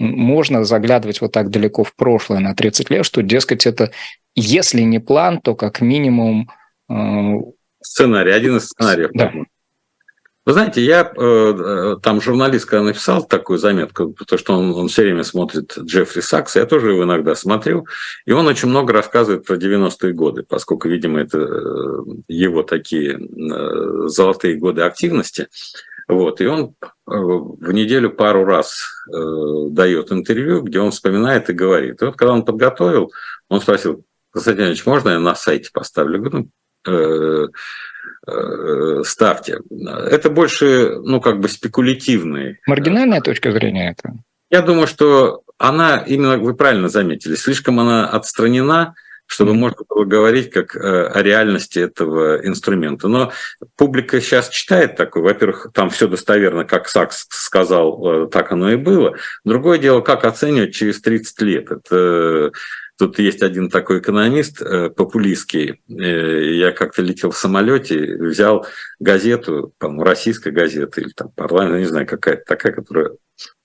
можно 0.00 0.64
заглядывать 0.64 1.20
вот 1.20 1.32
так 1.32 1.50
далеко 1.50 1.84
в 1.84 1.94
прошлое 1.94 2.40
на 2.40 2.54
30 2.54 2.90
лет, 2.90 3.04
что, 3.04 3.22
дескать, 3.22 3.66
это, 3.66 3.92
если 4.34 4.80
не 4.80 4.98
план, 4.98 5.40
то 5.40 5.54
как 5.54 5.80
минимум... 5.80 6.50
Э, 6.88 7.34
Сценарий, 7.82 8.32
один 8.32 8.56
из 8.56 8.66
сценариев. 8.66 9.10
Да. 9.14 9.32
Вы 10.46 10.54
знаете, 10.54 10.82
я 10.82 11.12
э, 11.14 11.96
там 12.02 12.20
журналист, 12.20 12.64
когда 12.64 12.82
написал 12.82 13.24
такую 13.24 13.58
заметку, 13.58 14.12
потому 14.12 14.38
что 14.38 14.58
он, 14.58 14.72
он 14.72 14.88
все 14.88 15.02
время 15.02 15.22
смотрит 15.22 15.78
Джеффри 15.78 16.22
Сакс, 16.22 16.56
я 16.56 16.64
тоже 16.64 16.92
его 16.92 17.04
иногда 17.04 17.34
смотрю, 17.34 17.86
и 18.24 18.32
он 18.32 18.46
очень 18.46 18.68
много 18.68 18.94
рассказывает 18.94 19.44
про 19.44 19.56
90-е 19.56 20.12
годы, 20.14 20.42
поскольку, 20.42 20.88
видимо, 20.88 21.20
это 21.20 21.38
э, 21.38 22.02
его 22.28 22.62
такие 22.62 23.18
э, 23.18 24.08
золотые 24.08 24.56
годы 24.56 24.80
активности. 24.80 25.48
Вот, 26.10 26.40
и 26.40 26.46
он 26.46 26.74
э, 26.82 26.90
в 27.06 27.72
неделю 27.72 28.10
пару 28.10 28.44
раз 28.44 28.84
э, 29.12 29.16
дает 29.70 30.10
интервью, 30.10 30.62
где 30.62 30.80
он 30.80 30.90
вспоминает 30.90 31.48
и 31.48 31.54
говорит. 31.54 32.02
И 32.02 32.04
вот 32.04 32.16
когда 32.16 32.32
он 32.32 32.44
подготовил, 32.44 33.12
он 33.48 33.60
спросил, 33.60 34.04
Константин 34.32 34.66
Ильич, 34.66 34.84
можно 34.86 35.10
я 35.10 35.18
на 35.18 35.34
сайте 35.34 35.70
поставлю? 35.72 36.14
Я 36.14 36.18
говорю, 36.18 36.50
ну, 36.84 36.92
э, 36.92 37.48
э, 38.26 39.02
ставьте. 39.04 39.60
Это 39.70 40.30
больше, 40.30 40.98
ну, 41.02 41.20
как 41.20 41.38
бы 41.40 41.48
спекулятивный. 41.48 42.58
Маргинальная 42.66 43.20
точка 43.20 43.52
зрения 43.52 43.92
это? 43.92 44.14
Я 44.50 44.62
думаю, 44.62 44.88
что 44.88 45.42
она, 45.58 45.98
именно 45.98 46.38
вы 46.38 46.54
правильно 46.54 46.88
заметили, 46.88 47.36
слишком 47.36 47.78
она 47.78 48.08
отстранена, 48.08 48.94
чтобы 49.30 49.54
можно 49.54 49.84
было 49.88 50.04
говорить 50.04 50.50
как 50.50 50.74
э, 50.74 51.06
о 51.06 51.22
реальности 51.22 51.78
этого 51.78 52.44
инструмента. 52.44 53.06
Но 53.06 53.32
публика 53.76 54.20
сейчас 54.20 54.48
читает 54.48 54.96
такое. 54.96 55.22
Во-первых, 55.22 55.68
там 55.72 55.88
все 55.88 56.08
достоверно, 56.08 56.64
как 56.64 56.88
Сакс 56.88 57.26
сказал, 57.30 58.24
э, 58.24 58.28
так 58.28 58.50
оно 58.50 58.72
и 58.72 58.76
было. 58.76 59.16
Другое 59.44 59.78
дело, 59.78 60.00
как 60.00 60.24
оценивать 60.24 60.74
через 60.74 61.00
30 61.00 61.42
лет. 61.42 61.70
Это 61.70 62.50
Тут 62.98 63.18
есть 63.18 63.40
один 63.42 63.70
такой 63.70 64.00
экономист 64.00 64.60
э, 64.60 64.90
популистский. 64.90 65.80
Я 65.86 66.72
как-то 66.72 67.00
летел 67.00 67.30
в 67.30 67.38
самолете, 67.38 68.16
взял 68.16 68.66
газету, 68.98 69.72
по-моему, 69.78 70.02
российская 70.02 70.50
газета 70.50 71.00
или 71.00 71.10
там 71.10 71.30
парламент, 71.30 71.78
не 71.78 71.86
знаю, 71.86 72.06
какая-то 72.06 72.42
такая, 72.44 72.72
которая... 72.72 73.12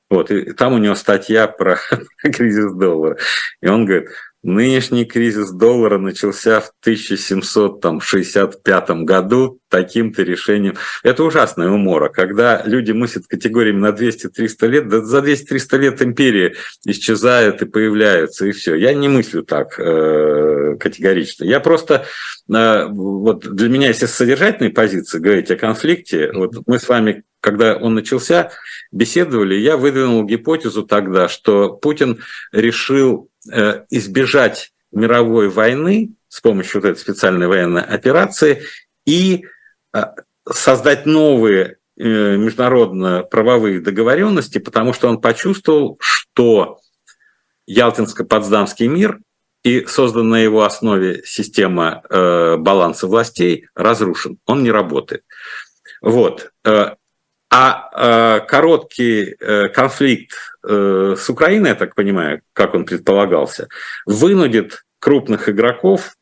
Вот, 0.10 0.30
и 0.30 0.54
там 0.54 0.74
у 0.74 0.78
него 0.78 0.94
статья 0.96 1.48
про 1.48 1.80
кризис 2.22 2.72
доллара. 2.76 3.18
И 3.62 3.68
он 3.68 3.86
говорит, 3.86 4.10
Нынешний 4.46 5.06
кризис 5.06 5.50
доллара 5.50 5.98
начался 5.98 6.62
в 6.62 6.70
1765 6.82 8.90
году 9.04 9.58
таким-то 9.70 10.22
решением. 10.22 10.76
Это 11.02 11.24
ужасная 11.24 11.70
умора, 11.70 12.10
когда 12.10 12.62
люди 12.64 12.92
мыслят 12.92 13.26
категориями 13.26 13.80
на 13.80 13.88
200-300 13.88 14.68
лет, 14.68 14.88
да 14.88 15.02
за 15.02 15.22
200-300 15.22 15.78
лет 15.80 16.00
империи 16.04 16.54
исчезают 16.86 17.64
и 17.64 17.66
появляются, 17.66 18.46
и 18.46 18.52
все. 18.52 18.76
Я 18.76 18.94
не 18.94 19.08
мыслю 19.08 19.42
так 19.42 19.80
э, 19.80 20.76
категорично. 20.80 21.46
Я 21.46 21.60
просто, 21.60 22.06
э, 22.48 22.86
вот 22.88 23.52
для 23.52 23.68
меня, 23.68 23.88
если 23.88 24.06
с 24.06 24.12
содержательной 24.12 24.70
позиции 24.70 25.18
говорить 25.18 25.50
о 25.50 25.56
конфликте, 25.56 26.32
вот 26.32 26.54
мы 26.68 26.78
с 26.78 26.88
вами 26.88 27.24
когда 27.46 27.78
он 27.78 27.94
начался, 27.94 28.52
беседовали, 28.92 29.56
я 29.56 29.78
выдвинул 29.78 30.26
гипотезу 30.26 30.84
тогда, 30.84 31.30
что 31.30 31.70
Путин 31.70 32.20
решил 32.52 33.30
Э, 33.52 33.84
избежать 33.92 34.72
мировой 34.92 35.50
войны 35.50 36.14
с 36.30 36.42
помощью 36.42 36.82
вот 36.82 36.88
этой 36.88 37.00
специальной 37.00 37.48
военной 37.48 37.84
операции 37.84 38.64
и 39.06 39.46
э, 39.94 40.04
создать 40.50 41.06
новые 41.06 41.78
э, 41.98 42.38
международно-правовые 42.38 43.82
договоренности, 43.82 44.58
потому 44.58 44.94
что 44.94 45.10
он 45.10 45.22
почувствовал, 45.22 46.00
что 46.02 46.80
Ялтинско-Потсдамский 47.70 48.88
мир 48.88 49.20
и 49.64 49.86
созданная 49.86 50.40
на 50.40 50.44
его 50.44 50.64
основе 50.64 51.22
система 51.26 52.04
баланса 52.10 53.08
властей 53.08 53.68
разрушен, 53.74 54.38
он 54.46 54.64
не 54.64 54.70
работает. 54.70 55.24
Вот. 56.02 56.52
А 57.50 57.90
э, 57.94 58.46
короткий 58.48 59.36
э, 59.40 59.70
конфликт 59.70 60.34
э, 60.64 61.16
с 61.18 61.30
Украиной, 61.30 61.70
я 61.70 61.76
так 61.76 61.96
понимаю, 61.96 62.42
как 62.54 62.74
он 62.74 62.86
предполагался, 62.86 63.68
вынудит 64.06 64.86
крупных 65.00 65.48
игроков 65.48 66.16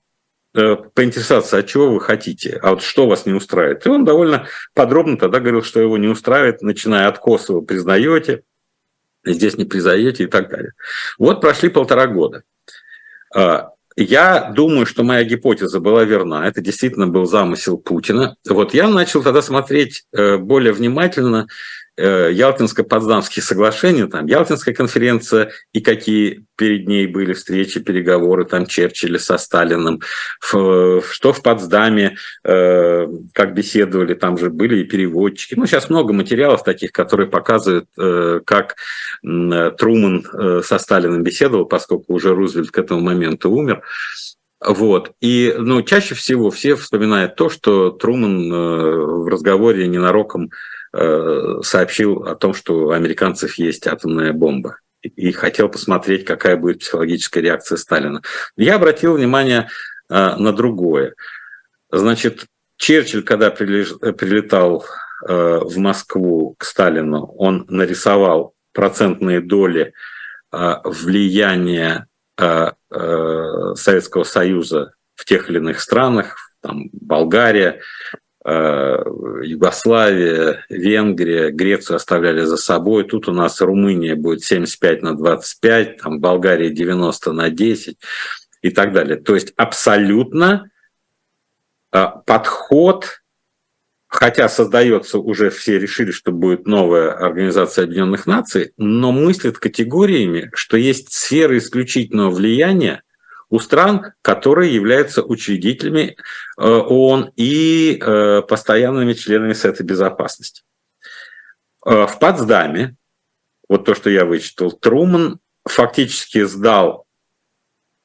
э, 0.54 0.76
поинтересоваться, 0.94 1.58
а 1.58 1.64
чего 1.64 1.92
вы 1.92 2.02
хотите, 2.02 2.60
а 2.62 2.72
вот 2.72 2.84
что 2.84 3.08
вас 3.08 3.26
не 3.26 3.34
устраивает. 3.34 3.86
И 3.86 3.90
он 3.90 4.06
довольно 4.06 4.48
подробно 4.74 5.18
тогда 5.18 5.40
говорил, 5.40 5.64
что 5.64 5.80
его 5.80 5.98
не 5.98 6.08
устраивает, 6.08 6.62
начиная 6.62 7.08
от 7.08 7.18
Косово 7.20 7.62
признаете, 7.62 8.44
здесь 9.26 9.58
не 9.58 9.66
признаете 9.66 10.26
и 10.26 10.28
так 10.28 10.50
далее. 10.50 10.74
Вот 11.18 11.42
прошли 11.42 11.70
полтора 11.70 12.08
года. 12.08 12.44
А, 13.34 13.73
я 13.96 14.52
думаю, 14.56 14.86
что 14.86 15.04
моя 15.04 15.24
гипотеза 15.24 15.80
была 15.80 16.04
верна. 16.04 16.48
Это 16.48 16.62
действительно 16.62 17.08
был 17.08 17.26
замысел 17.26 17.78
Путина. 17.78 18.36
Вот 18.48 18.74
я 18.74 18.88
начал 18.90 19.24
тогда 19.24 19.42
смотреть 19.42 20.04
э, 20.12 20.38
более 20.38 20.74
внимательно 20.74 21.48
Ялтинско-Потсдамские 22.00 23.42
соглашения, 23.42 24.08
там 24.08 24.26
Ялтинская 24.26 24.74
конференция 24.74 25.52
и 25.74 25.82
какие 25.82 26.46
перед 26.56 26.88
ней 26.88 27.06
были 27.06 27.34
встречи, 27.34 27.80
переговоры 27.80 28.46
там 28.46 28.66
Черчилля 28.66 29.20
со 29.20 29.38
Сталиным, 29.38 30.02
что 30.42 31.34
в 31.34 31.42
Потсдаме, 31.44 32.18
э, 32.44 33.08
как 33.34 33.54
беседовали, 33.54 34.16
там 34.16 34.40
же 34.40 34.50
были 34.50 34.80
и 34.80 34.84
переводчики. 34.86 35.54
Ну, 35.56 35.68
сейчас 35.68 35.90
много 35.90 36.14
материалов 36.14 36.64
таких, 36.64 36.92
которые 36.92 37.28
показывают, 37.28 37.88
э, 37.98 38.42
как 38.44 38.76
Труман 39.22 40.26
со 40.64 40.80
Сталиным 40.80 41.24
беседовал, 41.24 41.66
поскольку 41.66 42.14
уже 42.14 42.34
Рузвельт 42.34 42.72
к 42.72 42.78
этому 42.78 43.02
моменту 43.02 43.52
умер. 43.52 43.84
Вот. 44.66 45.12
И 45.22 45.54
ну, 45.58 45.82
чаще 45.82 46.16
всего 46.16 46.50
все 46.50 46.76
вспоминают 46.76 47.36
то, 47.36 47.50
что 47.50 47.92
Труман 47.92 48.50
в 48.50 49.28
разговоре 49.28 49.88
ненароком 49.88 50.50
Э, 50.50 50.83
сообщил 50.94 52.24
о 52.24 52.36
том, 52.36 52.54
что 52.54 52.76
у 52.76 52.90
американцев 52.92 53.56
есть 53.56 53.88
атомная 53.88 54.32
бомба 54.32 54.78
и 55.02 55.32
хотел 55.32 55.70
посмотреть, 55.70 56.26
какая 56.26 56.56
будет 56.56 56.80
психологическая 56.80 57.44
реакция 57.44 57.78
Сталина. 57.78 58.22
Я 58.56 58.76
обратил 58.76 59.16
внимание 59.16 59.70
э, 60.10 60.36
на 60.36 60.54
другое. 60.54 61.16
Значит, 61.92 62.46
Черчилль, 62.78 63.24
когда 63.24 63.52
прилетал 63.52 64.86
э, 65.28 65.60
в 65.64 65.78
Москву 65.78 66.56
к 66.58 66.64
Сталину, 66.64 67.26
он 67.26 67.66
нарисовал 67.70 68.54
процентные 68.72 69.42
доли 69.42 69.94
влияния 70.52 72.08
Советского 72.38 74.24
Союза 74.24 74.94
в 75.16 75.26
тех 75.26 75.50
или 75.50 75.58
иных 75.58 75.80
странах, 75.80 76.38
там 76.62 76.90
Болгария, 76.92 77.82
Э, 78.22 78.23
Югославия, 78.46 80.66
Венгрия, 80.70 81.50
Грецию 81.50 81.96
оставляли 81.96 82.42
за 82.42 82.58
собой. 82.58 83.06
Тут 83.06 83.30
у 83.30 83.32
нас 83.32 83.62
Румыния 83.62 84.16
будет 84.16 84.44
75 84.44 85.02
на 85.02 85.16
25, 85.16 85.98
там 85.98 86.20
Болгария 86.20 86.70
90 86.70 87.32
на 87.32 87.50
10 87.50 87.98
и 88.62 88.70
так 88.70 88.92
далее. 88.92 89.16
То 89.16 89.36
есть 89.36 89.54
абсолютно 89.56 90.70
э, 91.94 92.06
подход, 92.26 93.22
хотя 94.08 94.50
создается 94.50 95.20
уже, 95.20 95.50
все 95.50 95.80
решили, 95.80 96.12
что 96.12 96.34
будет 96.34 96.68
новая 96.68 97.14
Организация 97.14 97.86
Объединенных 97.86 98.26
Наций, 98.26 98.74
но 98.76 99.14
мыслят 99.14 99.58
категориями, 99.58 100.52
что 100.54 100.76
есть 100.76 101.14
сферы 101.14 101.60
исключительного 101.60 102.32
влияния, 102.32 103.04
у 103.54 103.60
стран, 103.60 104.14
которые 104.24 104.74
являются 104.74 105.22
учредителями 105.22 106.18
э, 106.58 106.64
ООН 106.64 107.34
и 107.36 108.02
э, 108.02 108.42
постоянными 108.42 109.14
членами 109.14 109.54
Совета 109.54 109.84
Безопасности. 109.84 110.64
Э, 111.86 112.08
в 112.08 112.18
Потсдаме, 112.18 112.96
вот 113.70 113.86
то, 113.86 113.94
что 113.94 114.10
я 114.10 114.26
вычитал, 114.26 114.72
Труман 114.72 115.40
фактически 115.66 116.44
сдал, 116.46 117.06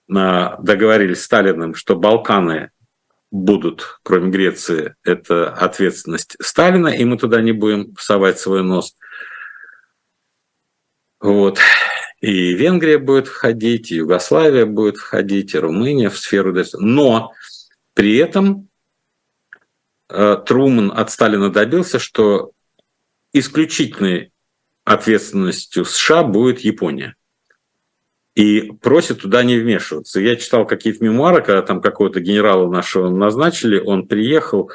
договорились 0.06 1.22
с 1.22 1.24
Сталиным, 1.24 1.74
что 1.74 1.96
Балканы 1.96 2.70
будут, 3.30 4.00
кроме 4.02 4.30
Греции, 4.30 4.96
это 5.02 5.50
ответственность 5.50 6.36
Сталина, 6.42 6.88
и 6.88 7.06
мы 7.06 7.16
туда 7.16 7.40
не 7.40 7.52
будем 7.52 7.96
совать 7.98 8.38
свой 8.38 8.62
нос. 8.62 8.96
Вот 11.20 11.58
и 12.20 12.52
Венгрия 12.54 12.98
будет 12.98 13.28
входить, 13.28 13.92
и 13.92 13.96
Югославия 13.96 14.66
будет 14.66 14.96
входить, 14.96 15.54
и 15.54 15.58
Румыния 15.58 16.10
в 16.10 16.18
сферу. 16.18 16.54
Но 16.74 17.32
при 17.94 18.16
этом 18.16 18.68
э, 20.08 20.36
Труман 20.44 20.92
от 20.94 21.10
Сталина 21.10 21.50
добился, 21.50 21.98
что 21.98 22.52
исключительной 23.32 24.32
ответственностью 24.84 25.84
США 25.84 26.24
будет 26.24 26.60
Япония. 26.60 27.14
И 28.34 28.72
просит 28.80 29.22
туда 29.22 29.42
не 29.42 29.56
вмешиваться. 29.58 30.20
Я 30.20 30.36
читал 30.36 30.66
какие-то 30.66 31.04
мемуары, 31.04 31.42
когда 31.42 31.62
там 31.62 31.80
какого-то 31.80 32.20
генерала 32.20 32.70
нашего 32.70 33.10
назначили, 33.10 33.78
он 33.80 34.06
приехал, 34.06 34.70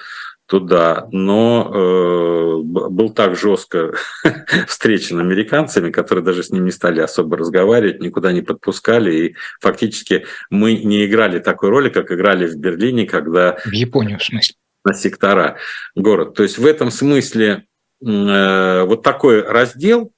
туда, 0.45 1.07
но 1.11 1.71
э, 1.73 2.61
был 2.63 3.09
так 3.11 3.35
жестко 3.35 3.93
встречен 4.67 5.19
американцами, 5.19 5.89
которые 5.89 6.23
даже 6.23 6.43
с 6.43 6.51
ним 6.51 6.65
не 6.65 6.71
стали 6.71 6.99
особо 6.99 7.37
разговаривать, 7.37 8.01
никуда 8.01 8.31
не 8.31 8.41
подпускали, 8.41 9.13
и 9.13 9.35
фактически 9.61 10.25
мы 10.49 10.75
не 10.75 11.05
играли 11.05 11.39
такой 11.39 11.69
роли, 11.69 11.89
как 11.89 12.11
играли 12.11 12.47
в 12.47 12.57
Берлине, 12.57 13.05
когда... 13.05 13.57
В 13.65 13.71
Японию, 13.71 14.19
в 14.19 14.23
смысле? 14.23 14.55
На 14.83 14.93
сектора 14.93 15.57
город. 15.95 16.33
То 16.33 16.43
есть 16.43 16.57
в 16.57 16.65
этом 16.65 16.91
смысле 16.91 17.65
э, 18.05 18.83
вот 18.83 19.01
такой 19.01 19.41
раздел, 19.41 20.11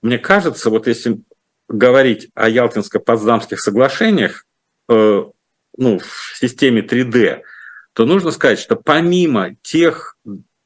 мне 0.00 0.18
кажется, 0.18 0.70
вот 0.70 0.86
если 0.86 1.20
говорить 1.68 2.30
о 2.34 2.48
Ялтинско-Потсдамских 2.48 3.58
соглашениях, 3.58 4.46
э, 4.88 5.24
ну, 5.76 5.98
в 5.98 6.36
системе 6.36 6.80
3D, 6.80 7.42
то 7.98 8.06
нужно 8.06 8.30
сказать, 8.30 8.60
что 8.60 8.76
помимо 8.76 9.56
тех 9.60 10.16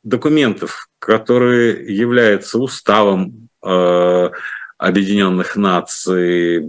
документов, 0.02 0.90
которые 0.98 1.96
являются 1.96 2.58
уставом 2.58 3.48
э, 3.64 4.30
Объединенных 4.76 5.56
Наций, 5.56 6.62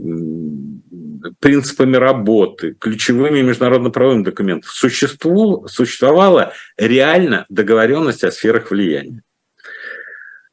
принципами 1.42 1.98
работы, 1.98 2.78
ключевыми 2.80 3.42
международно-правовыми 3.42 4.24
документами, 4.24 4.72
существу, 4.72 5.68
существовала 5.68 6.54
реально 6.78 7.46
договоренность 7.50 8.24
о 8.24 8.32
сферах 8.32 8.72
влияния. 8.72 9.22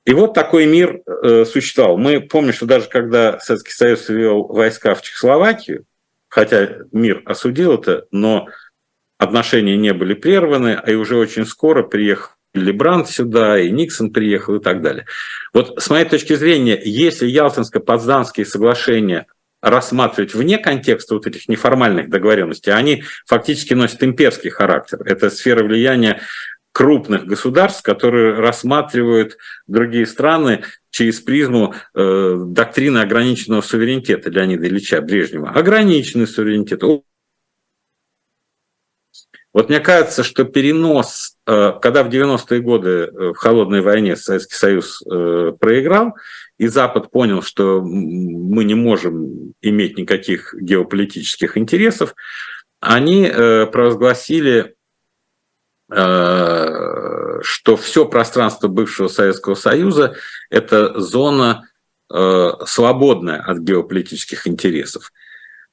И 0.05 0.13
вот 0.13 0.35
такой 0.35 0.67
мир 0.67 1.03
э, 1.07 1.45
существовал. 1.45 1.99
Мы 1.99 2.21
помним, 2.21 2.53
что 2.53 2.67
даже 2.67 2.89
когда 2.89 3.39
Советский 3.39 3.75
Союз 3.75 4.09
ввел 4.09 4.43
войска 4.49 4.97
в 4.97 5.03
Чехословакию, 5.03 5.85
хотя 6.29 6.79
мир 6.91 7.23
осудил 7.27 7.75
это, 7.75 8.07
но 8.11 8.49
отношения 9.21 9.77
не 9.77 9.93
были 9.93 10.15
прерваны, 10.15 10.81
а 10.83 10.91
и 10.91 10.95
уже 10.95 11.17
очень 11.17 11.45
скоро 11.45 11.83
приехал 11.83 12.31
Лебранд 12.55 13.09
сюда, 13.09 13.61
и 13.61 13.71
Никсон 13.71 14.13
приехал 14.13 14.57
и 14.57 14.61
так 14.61 14.83
далее. 14.83 15.07
Вот 15.53 15.81
с 15.81 15.89
моей 15.91 16.07
точки 16.07 16.35
зрения, 16.35 16.81
если 16.83 17.29
Ялтинско-Потсдамские 17.29 18.45
соглашения 18.45 19.27
рассматривать 19.63 20.35
вне 20.35 20.59
контекста 20.59 21.15
вот 21.15 21.27
этих 21.27 21.49
неформальных 21.49 22.09
договоренностей, 22.09 22.73
они 22.73 23.05
фактически 23.27 23.75
носят 23.75 24.03
имперский 24.03 24.51
характер. 24.51 25.01
Это 25.05 25.29
сфера 25.29 25.63
влияния 25.63 26.23
крупных 26.73 27.27
государств, 27.27 27.83
которые 27.83 28.35
рассматривают 28.35 29.37
другие 29.67 30.07
страны 30.07 30.63
через 30.91 31.21
призму 31.21 31.75
э, 31.95 32.37
доктрины 32.47 32.99
ограниченного 32.99 33.61
суверенитета 33.61 34.31
Леонида 34.31 34.67
Ильича 34.67 35.03
Брежнева. 35.03 35.51
Ограниченный 35.51 36.27
суверенитет, 36.27 36.83
вот 39.53 39.69
мне 39.69 39.81
кажется, 39.81 40.23
что 40.23 40.45
перенос, 40.45 41.37
э, 41.47 41.73
когда 41.83 42.05
в 42.05 42.09
90-е 42.09 42.61
годы 42.61 42.89
э, 42.89 43.31
в 43.31 43.35
холодной 43.35 43.81
войне 43.81 44.15
Советский 44.15 44.55
Союз 44.55 45.03
э, 45.03 45.53
проиграл, 45.59 46.15
и 46.59 46.69
Запад 46.69 47.11
понял, 47.11 47.43
что 47.43 47.81
мы 47.83 48.63
не 48.65 48.75
можем 48.75 49.55
иметь 49.61 49.99
никаких 49.99 50.55
геополитических 50.55 51.57
интересов, 51.57 52.15
они 52.81 53.31
провозгласили, 53.31 54.75
что 55.91 57.77
все 57.79 58.07
пространство 58.07 58.69
бывшего 58.69 59.09
Советского 59.09 59.55
Союза– 59.55 60.15
это 60.51 60.99
зона 60.99 61.69
свободная 62.09 63.43
от 63.43 63.59
геополитических 63.59 64.47
интересов. 64.47 65.13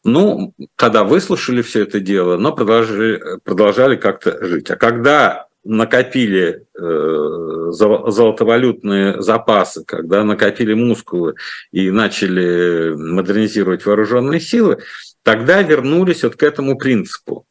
Ну, 0.07 0.53
тогда 0.77 1.03
выслушали 1.03 1.61
все 1.61 1.81
это 1.83 1.99
дело, 1.99 2.37
но 2.37 2.53
продолжали, 2.53 3.21
продолжали 3.43 3.97
как-то 3.97 4.41
жить. 4.45 4.71
А 4.71 4.77
когда 4.77 5.47
накопили 5.65 6.65
э, 6.79 7.71
золотовалютные 7.71 9.21
запасы, 9.21 9.83
когда 9.85 10.23
накопили 10.23 10.73
мускулы 10.73 11.35
и 11.73 11.91
начали 11.91 12.93
модернизировать 12.95 13.85
вооруженные 13.85 14.39
силы, 14.39 14.77
тогда 15.23 15.61
вернулись 15.61 16.23
вот 16.23 16.37
к 16.37 16.43
этому 16.43 16.77
принципу 16.77 17.45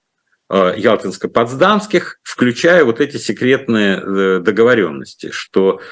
э, 0.49 0.79
Ялтинско-Потсдамских, 0.79 2.14
включая 2.23 2.87
вот 2.87 3.03
эти 3.03 3.19
секретные 3.19 3.99
э, 3.99 4.40
договоренности, 4.40 5.29
что 5.31 5.83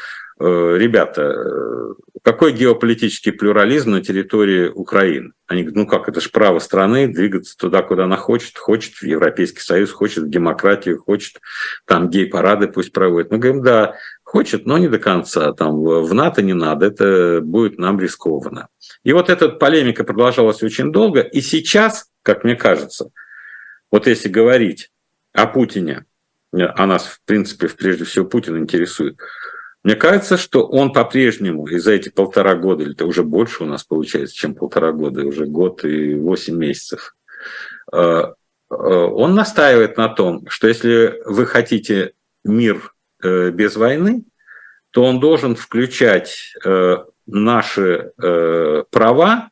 ребята, 0.41 1.23
э, 1.23 1.95
какой 2.23 2.53
геополитический 2.53 3.33
плюрализм 3.33 3.93
на 3.93 4.03
территории 4.03 4.69
Украины? 4.69 5.33
Они 5.47 5.63
говорят, 5.63 5.77
ну 5.77 5.87
как, 5.87 6.09
это 6.09 6.21
же 6.21 6.31
право 6.31 6.59
страны 6.59 7.07
двигаться 7.07 7.57
туда, 7.57 7.83
куда 7.83 8.05
она 8.05 8.17
хочет, 8.17 8.59
хочет 8.59 8.95
в 8.95 9.05
Европейский 9.05 9.61
Союз, 9.61 9.93
хочет 9.93 10.25
в 10.25 10.31
демократию, 10.31 11.01
хочет 11.01 11.41
там 11.87 12.11
гей-парады 12.11 12.69
пусть 12.69 12.93
проводит. 12.93 13.31
Мы 13.31 13.39
говорим, 13.39 13.63
да, 13.63 13.95
хочет, 14.23 14.67
но 14.67 14.79
не 14.79 14.89
до 14.89 14.99
конца, 14.99 15.53
там 15.53 15.83
в 15.83 16.13
НАТО 16.15 16.43
не 16.43 16.55
надо, 16.55 16.87
это 16.87 17.41
будет 17.41 17.79
нам 17.79 18.01
рискованно. 18.01 18.69
И 19.05 19.13
вот 19.13 19.31
эта 19.31 19.49
полемика 19.51 20.03
продолжалась 20.03 20.63
очень 20.63 20.91
долго, 20.91 21.21
и 21.21 21.41
сейчас, 21.41 22.11
как 22.23 22.43
мне 22.43 22.57
кажется, 22.57 23.11
вот 23.93 24.09
если 24.09 24.29
говорить 24.29 24.91
о 25.33 25.47
Путине, 25.47 26.07
а 26.53 26.87
нас, 26.87 27.07
в 27.07 27.21
принципе, 27.25 27.69
прежде 27.69 28.05
всего 28.05 28.25
Путин 28.25 28.59
интересует– 28.59 29.19
Мне 29.85 29.95
кажется, 29.95 30.37
что 30.37 30.67
он 30.67 30.93
по-прежнему 30.93 31.67
из 31.67 31.85
за 31.85 31.93
эти 31.93 32.09
полтора 32.09 32.55
года, 32.55 32.83
или 32.83 32.93
это 32.95 33.07
уже 33.07 33.23
больше 33.23 33.63
у 33.63 33.67
нас 33.67 33.85
получается, 33.85 34.35
чем 34.35 34.55
полтора 34.55 34.93
года, 34.93 35.25
уже 35.25 35.47
год 35.47 35.85
и 35.85 36.15
восемь 36.15 36.57
месяцев, 36.57 37.15
он 37.93 39.35
настаивает 39.35 39.97
на 39.99 40.09
том, 40.09 40.47
что 40.49 40.67
если 40.69 41.21
вы 41.27 41.47
хотите 41.47 42.15
мир 42.45 42.95
без 43.23 43.77
войны, 43.77 44.25
то 44.91 45.05
он 45.05 45.21
должен 45.21 45.55
включать 45.55 46.55
наши 47.27 48.13
права 48.91 49.51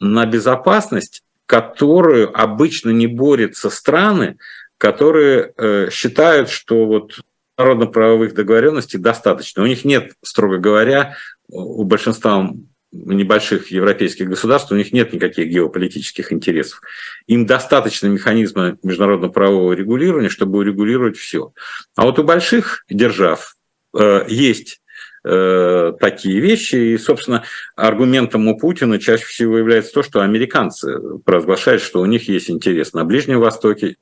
на 0.00 0.26
безопасность, 0.26 1.22
которую 1.46 2.30
обычно 2.38 2.90
не 2.90 3.06
борются 3.06 3.70
страны, 3.70 4.38
которые 4.76 5.52
э, 5.56 5.88
считают, 5.90 6.50
что 6.50 6.86
вот 6.86 7.20
народно-правовых 7.58 8.34
договоренностей 8.34 8.98
достаточно. 8.98 9.62
У 9.62 9.66
них 9.66 9.84
нет, 9.84 10.12
строго 10.22 10.58
говоря, 10.58 11.16
у 11.48 11.84
большинства 11.84 12.52
небольших 12.90 13.70
европейских 13.70 14.28
государств, 14.28 14.72
у 14.72 14.76
них 14.76 14.92
нет 14.92 15.12
никаких 15.12 15.48
геополитических 15.48 16.32
интересов. 16.32 16.80
Им 17.26 17.44
достаточно 17.44 18.06
механизма 18.06 18.78
международно-правового 18.82 19.72
регулирования, 19.74 20.30
чтобы 20.30 20.58
урегулировать 20.60 21.18
все. 21.18 21.52
А 21.96 22.04
вот 22.04 22.18
у 22.18 22.22
больших 22.22 22.84
держав 22.88 23.56
э, 23.94 24.24
есть 24.28 24.80
э, 25.24 25.92
такие 26.00 26.40
вещи. 26.40 26.76
И, 26.76 26.98
собственно, 26.98 27.44
аргументом 27.76 28.48
у 28.48 28.58
Путина 28.58 28.98
чаще 28.98 29.24
всего 29.24 29.58
является 29.58 29.92
то, 29.92 30.02
что 30.02 30.22
американцы 30.22 30.98
провозглашают, 31.24 31.82
что 31.82 32.00
у 32.00 32.06
них 32.06 32.28
есть 32.28 32.50
интерес 32.50 32.94
на 32.94 33.04
Ближнем 33.04 33.40
Востоке, 33.40 33.96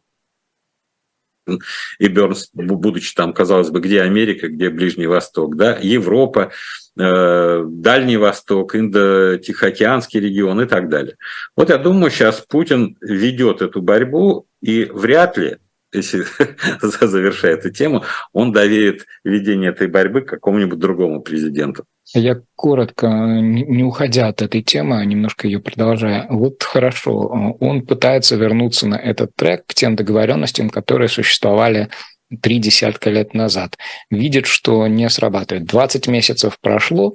и 1.99 2.09
Бернс, 2.09 2.51
будучи 2.53 3.15
там, 3.15 3.33
казалось 3.33 3.71
бы, 3.71 3.81
где 3.81 4.03
Америка, 4.03 4.49
где 4.49 4.71
Ближний 4.71 5.07
Восток, 5.07 5.57
да, 5.57 5.79
Европа, 5.81 6.53
э, 6.99 7.65
Дальний 7.67 8.17
Восток, 8.17 8.75
Индо-Тихоокеанский 8.75 10.21
регион 10.21 10.61
и 10.63 10.67
так 10.67 10.89
далее. 10.89 11.17
Вот 11.57 11.71
я 11.71 11.79
думаю, 11.79 12.11
сейчас 12.11 12.41
Путин 12.41 12.97
ведет 13.01 13.63
эту 13.63 13.83
борьбу, 13.83 14.47
и 14.61 14.85
вряд 14.85 15.37
ли 15.39 15.59
если 15.93 16.25
завершая 16.83 17.55
эту 17.55 17.71
тему, 17.71 18.05
он 18.33 18.53
доверит 18.53 19.07
ведение 19.25 19.71
этой 19.71 19.89
борьбы 19.89 20.23
какому-нибудь 20.23 20.79
другому 20.79 21.21
президенту. 21.21 21.85
Я 22.15 22.41
коротко, 22.55 23.09
не 23.09 23.83
уходя 23.83 24.29
от 24.29 24.41
этой 24.41 24.63
темы, 24.63 25.01
а 25.01 25.05
немножко 25.05 25.49
ее 25.49 25.59
продолжая. 25.59 26.27
Вот 26.31 26.63
хорошо, 26.63 27.57
он 27.59 27.85
пытается 27.85 28.37
вернуться 28.37 28.87
на 28.87 28.95
этот 28.95 29.35
трек 29.35 29.67
к 29.67 29.75
тем 29.75 29.97
договоренностям, 29.97 30.71
которые 30.71 31.09
существовали 31.09 31.89
три 32.43 32.59
десятка 32.59 33.11
лет 33.11 33.35
назад. 33.35 33.77
Видит, 34.11 34.47
что 34.47 34.87
не 34.87 35.09
срабатывает. 35.09 35.67
20 35.67 36.07
месяцев 36.09 36.59
прошло, 36.61 37.15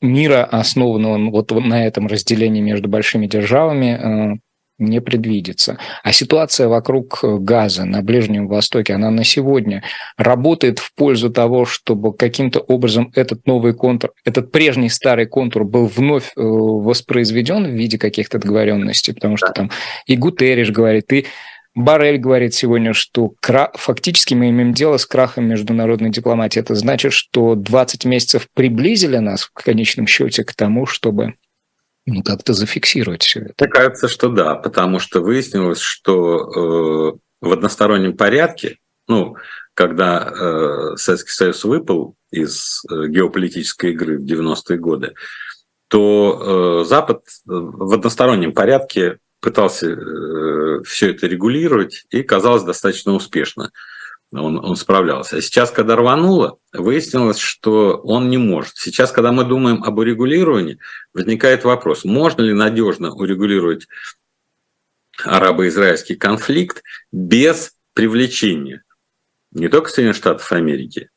мира, 0.00 0.44
основанного 0.44 1.30
вот 1.30 1.50
на 1.50 1.86
этом 1.86 2.06
разделении 2.06 2.60
между 2.60 2.88
большими 2.88 3.26
державами, 3.26 4.34
э, 4.34 4.38
не 4.78 5.00
предвидится. 5.00 5.78
А 6.02 6.12
ситуация 6.12 6.68
вокруг 6.68 7.20
э, 7.22 7.36
газа 7.38 7.84
на 7.84 8.02
Ближнем 8.02 8.46
Востоке, 8.46 8.94
она 8.94 9.10
на 9.10 9.24
сегодня 9.24 9.82
работает 10.16 10.78
в 10.78 10.94
пользу 10.94 11.30
того, 11.30 11.64
чтобы 11.64 12.14
каким-то 12.14 12.60
образом 12.60 13.10
этот 13.14 13.46
новый 13.46 13.74
контур, 13.74 14.12
этот 14.24 14.52
прежний 14.52 14.88
старый 14.88 15.26
контур 15.26 15.64
был 15.64 15.86
вновь 15.86 16.32
э, 16.36 16.40
воспроизведен 16.40 17.64
в 17.64 17.74
виде 17.74 17.98
каких-то 17.98 18.38
договоренностей, 18.38 19.12
потому 19.12 19.36
что 19.36 19.48
там 19.52 19.70
и 20.06 20.16
Гутерриш 20.16 20.70
говорит, 20.70 21.12
и 21.12 21.26
Барель 21.74 22.18
говорит 22.18 22.54
сегодня, 22.54 22.92
что 22.92 23.34
кра... 23.40 23.70
фактически 23.74 24.34
мы 24.34 24.50
имеем 24.50 24.72
дело 24.72 24.96
с 24.96 25.06
крахом 25.06 25.46
международной 25.46 26.10
дипломатии. 26.10 26.58
Это 26.58 26.74
значит, 26.74 27.12
что 27.12 27.54
20 27.54 28.04
месяцев 28.04 28.48
приблизили 28.52 29.18
нас 29.18 29.42
в 29.42 29.52
конечном 29.52 30.08
счете 30.08 30.42
к 30.42 30.54
тому, 30.54 30.86
чтобы 30.86 31.34
ну, 32.14 32.22
как-то 32.22 32.54
зафиксировать 32.54 33.22
все 33.22 33.40
это. 33.40 33.54
Мне 33.64 33.68
кажется, 33.68 34.08
что 34.08 34.28
да, 34.28 34.54
потому 34.54 34.98
что 34.98 35.20
выяснилось, 35.20 35.80
что 35.80 37.12
э, 37.12 37.18
в 37.40 37.52
одностороннем 37.52 38.16
порядке, 38.16 38.78
ну, 39.06 39.36
когда 39.74 40.28
э, 40.28 40.96
Советский 40.96 41.32
Союз 41.32 41.64
выпал 41.64 42.16
из 42.30 42.82
э, 42.90 43.08
геополитической 43.08 43.92
игры 43.92 44.18
в 44.18 44.24
90-е 44.24 44.78
годы, 44.78 45.14
то 45.88 46.82
э, 46.82 46.88
Запад 46.88 47.22
в 47.44 47.94
одностороннем 47.94 48.52
порядке 48.52 49.18
пытался 49.40 49.88
э, 49.90 50.82
все 50.84 51.10
это 51.10 51.26
регулировать 51.26 52.04
и 52.10 52.22
казалось 52.22 52.62
достаточно 52.62 53.12
успешно 53.12 53.70
он, 54.32 54.64
он 54.64 54.76
справлялся. 54.76 55.36
А 55.36 55.40
сейчас, 55.40 55.70
когда 55.70 55.96
рвануло, 55.96 56.58
выяснилось, 56.72 57.38
что 57.38 57.96
он 58.04 58.28
не 58.28 58.36
может. 58.36 58.76
Сейчас, 58.76 59.10
когда 59.10 59.32
мы 59.32 59.44
думаем 59.44 59.82
об 59.82 59.98
урегулировании, 59.98 60.78
возникает 61.14 61.64
вопрос, 61.64 62.04
можно 62.04 62.42
ли 62.42 62.52
надежно 62.52 63.12
урегулировать 63.12 63.86
арабо-израильский 65.24 66.14
конфликт 66.14 66.82
без 67.10 67.74
привлечения 67.94 68.84
не 69.50 69.68
только 69.68 69.88
Соединенных 69.88 70.16
Штатов 70.16 70.52
Америки, 70.52 71.10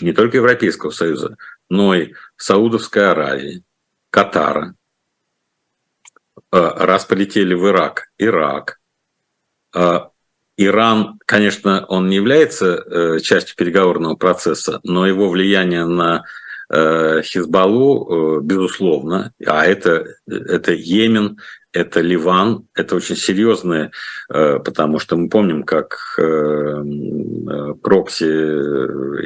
не 0.00 0.12
только 0.12 0.38
Европейского 0.38 0.90
Союза, 0.90 1.36
но 1.68 1.94
и 1.94 2.14
Саудовской 2.36 3.10
Аравии, 3.10 3.64
Катара, 4.10 4.74
э, 6.36 6.40
раз 6.50 7.04
полетели 7.04 7.54
в 7.54 7.66
Ирак, 7.68 8.10
Ирак, 8.18 8.80
э, 9.74 10.00
Иран, 10.58 11.20
конечно, 11.24 11.86
он 11.86 12.08
не 12.08 12.16
является 12.16 12.84
э, 12.84 13.20
частью 13.20 13.56
переговорного 13.56 14.16
процесса, 14.16 14.80
но 14.82 15.06
его 15.06 15.28
влияние 15.28 15.86
на 15.86 16.24
э, 16.68 17.22
Хизбаллу, 17.22 18.40
э, 18.40 18.40
безусловно, 18.42 19.32
а 19.46 19.64
это, 19.64 20.16
это 20.26 20.72
Йемен, 20.72 21.38
это 21.72 22.00
Ливан, 22.00 22.66
это 22.74 22.96
очень 22.96 23.14
серьезные, 23.14 23.92
потому 24.28 24.98
что 24.98 25.16
мы 25.16 25.28
помним, 25.28 25.64
как 25.64 25.98
прокси 27.82 28.24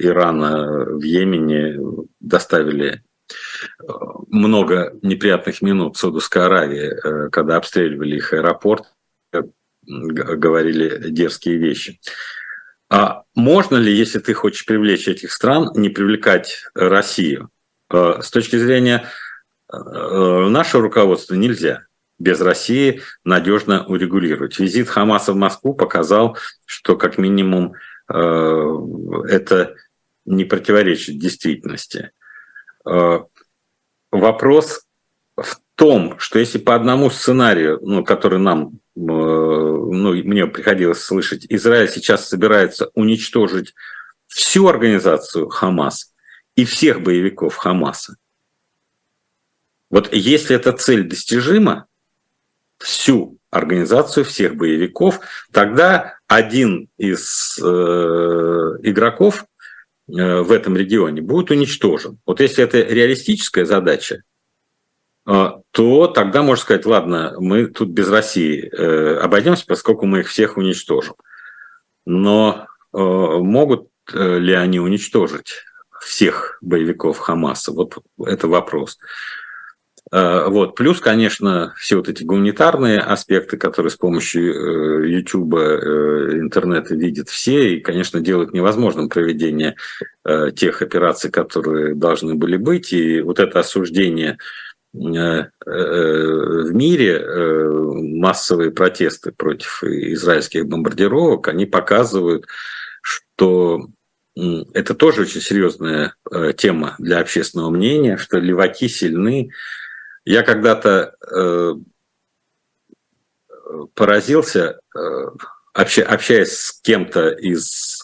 Ирана 0.05 0.85
в 0.87 1.03
Йемене 1.03 1.79
доставили 2.19 3.05
много 4.29 4.93
неприятных 5.03 5.63
минут 5.63 5.97
в 5.97 6.01
Саудовской 6.01 6.45
Аравии, 6.45 7.31
когда 7.31 7.57
обстреливали 7.57 8.17
их 8.17 8.33
аэропорт, 8.33 8.87
говорили 9.87 11.11
дерзкие 11.11 11.57
вещи. 11.57 12.01
А 12.89 13.23
можно 13.35 13.77
ли, 13.77 13.93
если 13.93 14.19
ты 14.19 14.35
хочешь 14.35 14.67
привлечь 14.67 15.09
этих 15.09 15.33
стран, 15.33 15.71
не 15.75 15.89
привлекать 15.89 16.65
Россию? 16.75 17.51
Э, 17.91 18.21
с 18.21 18.31
точки 18.31 18.57
зрения 18.57 19.09
э, 19.73 19.77
нашего 19.79 20.83
руководства 20.83 21.35
нельзя 21.35 21.87
без 22.19 22.41
России 22.41 23.01
надежно 23.25 23.87
урегулировать. 23.87 24.59
Визит 24.59 24.89
Хамаса 24.89 25.33
в 25.33 25.37
Москву 25.37 25.75
показал, 25.75 26.37
что 26.67 26.97
как 26.97 27.17
минимум 27.17 27.75
э, 28.09 28.77
это 29.29 29.75
не 30.25 30.45
противоречит 30.45 31.19
действительности. 31.19 32.13
Вопрос 34.13 34.87
в 35.37 35.57
том, 35.75 36.19
что 36.19 36.39
если 36.39 36.59
по 36.59 36.75
одному 36.77 37.11
сценарию, 37.11 37.81
ну, 37.83 38.05
который 38.05 38.39
нам 38.39 38.82
Э, 38.82 38.82
ну, 38.95 40.13
мне 40.13 40.47
приходилось 40.47 41.03
слышать, 41.03 41.47
Израиль 41.49 41.89
сейчас 41.89 42.29
собирается 42.29 42.91
уничтожить 42.95 43.75
всю 44.27 44.67
организацию 44.69 45.49
Хамас 45.49 46.13
и 46.57 46.65
всех 46.65 47.03
боевиков 47.03 47.57
Хамаса. 47.57 48.17
Вот 49.91 50.13
если 50.13 50.57
эта 50.57 50.73
цель 50.73 51.05
достижима, 51.05 51.87
всю 52.79 53.39
организацию 53.51 54.25
всех 54.25 54.57
боевиков, 54.57 55.21
тогда 55.53 56.19
один 56.27 56.89
из 56.97 57.59
э, 57.63 57.65
игроков 58.83 59.45
э, 60.09 60.41
в 60.41 60.51
этом 60.51 60.77
регионе 60.77 61.21
будет 61.21 61.51
уничтожен. 61.51 62.19
Вот 62.27 62.41
если 62.41 62.65
это 62.65 62.81
реалистическая 62.81 63.67
задача, 63.67 64.23
а, 65.25 65.61
то 65.73 66.07
тогда 66.07 66.43
можно 66.43 66.63
сказать, 66.63 66.85
ладно, 66.85 67.35
мы 67.39 67.67
тут 67.67 67.89
без 67.89 68.11
России 68.11 68.69
э, 68.71 69.17
обойдемся, 69.17 69.65
поскольку 69.67 70.05
мы 70.05 70.21
их 70.21 70.29
всех 70.29 70.59
уничтожим. 70.59 71.15
Но 72.05 72.67
э, 72.93 72.99
могут 72.99 73.89
э, 74.13 74.39
ли 74.39 74.53
они 74.53 74.81
уничтожить 74.81 75.65
всех 75.99 76.59
боевиков 76.61 77.19
Хамаса? 77.19 77.73
Вот 77.73 77.97
это 78.25 78.49
вопрос. 78.49 78.99
Вот. 80.11 80.75
Плюс, 80.75 81.01
конечно, 81.01 81.73
все 81.79 81.97
вот 81.97 82.07
эти 82.07 82.23
гуманитарные 82.23 82.99
аспекты, 82.99 83.57
которые 83.57 83.91
с 83.91 83.97
помощью 83.97 85.09
YouTube, 85.09 85.55
интернета 85.55 86.95
видят 86.95 87.31
все, 87.31 87.77
и, 87.77 87.81
конечно, 87.81 88.21
делают 88.21 88.53
невозможным 88.53 89.09
проведение 89.09 89.77
тех 90.55 90.83
операций, 90.83 91.31
которые 91.31 91.95
должны 91.95 92.35
были 92.35 92.59
быть. 92.59 92.93
И 92.93 93.23
вот 93.23 93.41
это 93.41 93.61
осуждение 93.61 94.37
Э, 94.37 94.37
э, 94.37 94.72
в 94.93 96.71
мире 96.73 97.19
э, 97.19 97.71
массовые 97.71 98.71
протесты 98.71 99.33
против 99.33 99.83
израильских 99.85 100.67
бомбардировок, 100.67 101.49
они 101.49 101.65
показывают, 101.65 102.47
что 103.01 103.89
это 104.35 104.95
тоже 104.95 105.23
очень 105.23 105.41
серьезная 105.41 106.15
э, 106.31 106.53
тема 106.57 106.95
для 106.99 107.21
общественного 107.21 107.71
мнения, 107.71 108.17
что 108.19 108.39
леваки 108.39 108.89
сильны. 108.89 109.51
Я 110.25 110.43
когда-то 110.43 111.15
э, 111.31 111.75
поразился, 113.95 114.79
общаясь 115.73 116.53
с 116.53 116.81
кем-то 116.83 117.31
из 117.31 118.03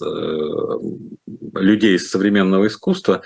людей 1.55 1.97
из 1.97 2.11
современного 2.11 2.67
искусства, 2.67 3.23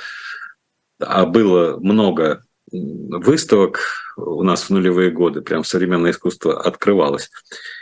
а 0.98 1.24
было 1.26 1.76
много 1.78 2.42
выставок 2.72 3.80
у 4.16 4.42
нас 4.42 4.64
в 4.64 4.70
нулевые 4.70 5.10
годы, 5.10 5.42
прям 5.42 5.64
современное 5.64 6.10
искусство 6.10 6.60
открывалось. 6.60 7.30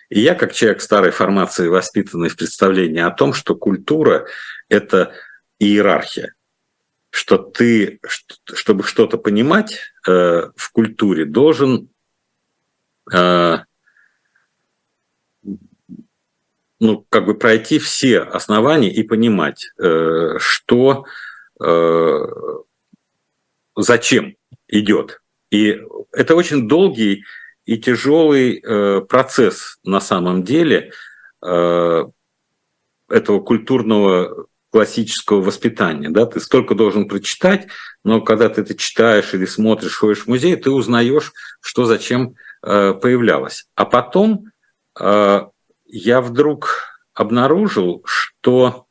И 0.09 0.20
я, 0.20 0.34
как 0.34 0.53
человек 0.53 0.80
старой 0.80 1.12
формации, 1.12 1.68
воспитанный 1.68 2.28
в 2.28 2.36
представлении 2.36 3.01
о 3.01 3.11
том, 3.11 3.32
что 3.32 3.55
культура– 3.55 4.26
это 4.68 5.12
иерархия, 5.59 6.34
что 7.11 7.38
ты, 7.38 8.01
чтобы 8.53 8.82
что-то 8.82 9.18
понимать 9.18 9.80
э, 10.07 10.51
в 10.55 10.72
культуре, 10.72 11.24
должен 11.24 11.88
э, 13.12 13.59
ну, 16.80 17.07
как 17.11 17.26
бы 17.26 17.34
пройти 17.34 17.78
все 17.78 18.20
основания 18.20 18.93
и 18.93 19.03
понимать, 19.03 19.70
э, 19.78 20.38
что 20.38 21.05
э, 21.62 22.26
зачем 23.76 24.36
идет. 24.71 25.21
И 25.51 25.81
это 26.12 26.35
очень 26.35 26.68
долгий 26.68 27.25
и 27.66 27.79
тяжелый 27.79 28.62
э, 28.62 29.01
процесс 29.03 29.79
на 29.85 30.01
самом 30.01 30.45
деле 30.45 30.93
э, 31.43 32.05
этого 33.09 33.41
культурного 33.41 34.47
классического 34.71 35.43
воспитания. 35.43 36.11
Да? 36.11 36.27
Ты 36.27 36.41
столько 36.41 36.75
должен 36.75 37.09
прочитать, 37.09 37.66
но 38.05 38.21
когда 38.21 38.49
ты 38.49 38.62
это 38.62 38.75
читаешь 38.75 39.35
или 39.35 39.45
смотришь, 39.45 39.99
ходишь 39.99 40.25
в 40.25 40.29
музей, 40.29 40.57
ты 40.57 40.71
узнаешь, 40.71 41.33
что 41.61 41.85
зачем 41.85 42.35
э, 42.62 42.95
появлялось. 42.95 43.66
А 43.75 43.85
потом 43.85 44.47
я 44.97 46.21
вдруг 46.21 46.99
обнаружил, 47.14 48.03
что 48.05 48.87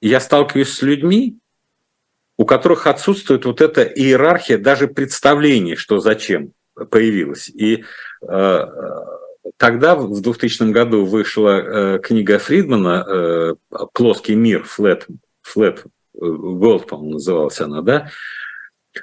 я 0.00 0.20
сталкиваюсь 0.20 0.72
с 0.72 0.82
людьми, 0.82 1.39
у 2.40 2.46
которых 2.46 2.86
отсутствует 2.86 3.44
вот 3.44 3.60
эта 3.60 3.82
иерархия 3.82 4.56
даже 4.56 4.88
представлений, 4.88 5.76
что 5.76 5.98
зачем 5.98 6.54
появилась. 6.90 7.50
И 7.50 7.84
э, 8.26 8.66
тогда, 9.58 9.94
в 9.94 10.22
2000 10.22 10.72
году, 10.72 11.04
вышла 11.04 11.60
э, 11.60 11.98
книга 11.98 12.38
Фридмана 12.38 13.04
э, 13.06 13.54
«Плоский 13.92 14.36
мир», 14.36 14.64
«Flat, 14.64 15.04
Flat 15.54 15.84
World», 16.18 16.86
по-моему, 16.86 17.12
называлась 17.12 17.60
она, 17.60 17.82
да? 17.82 18.10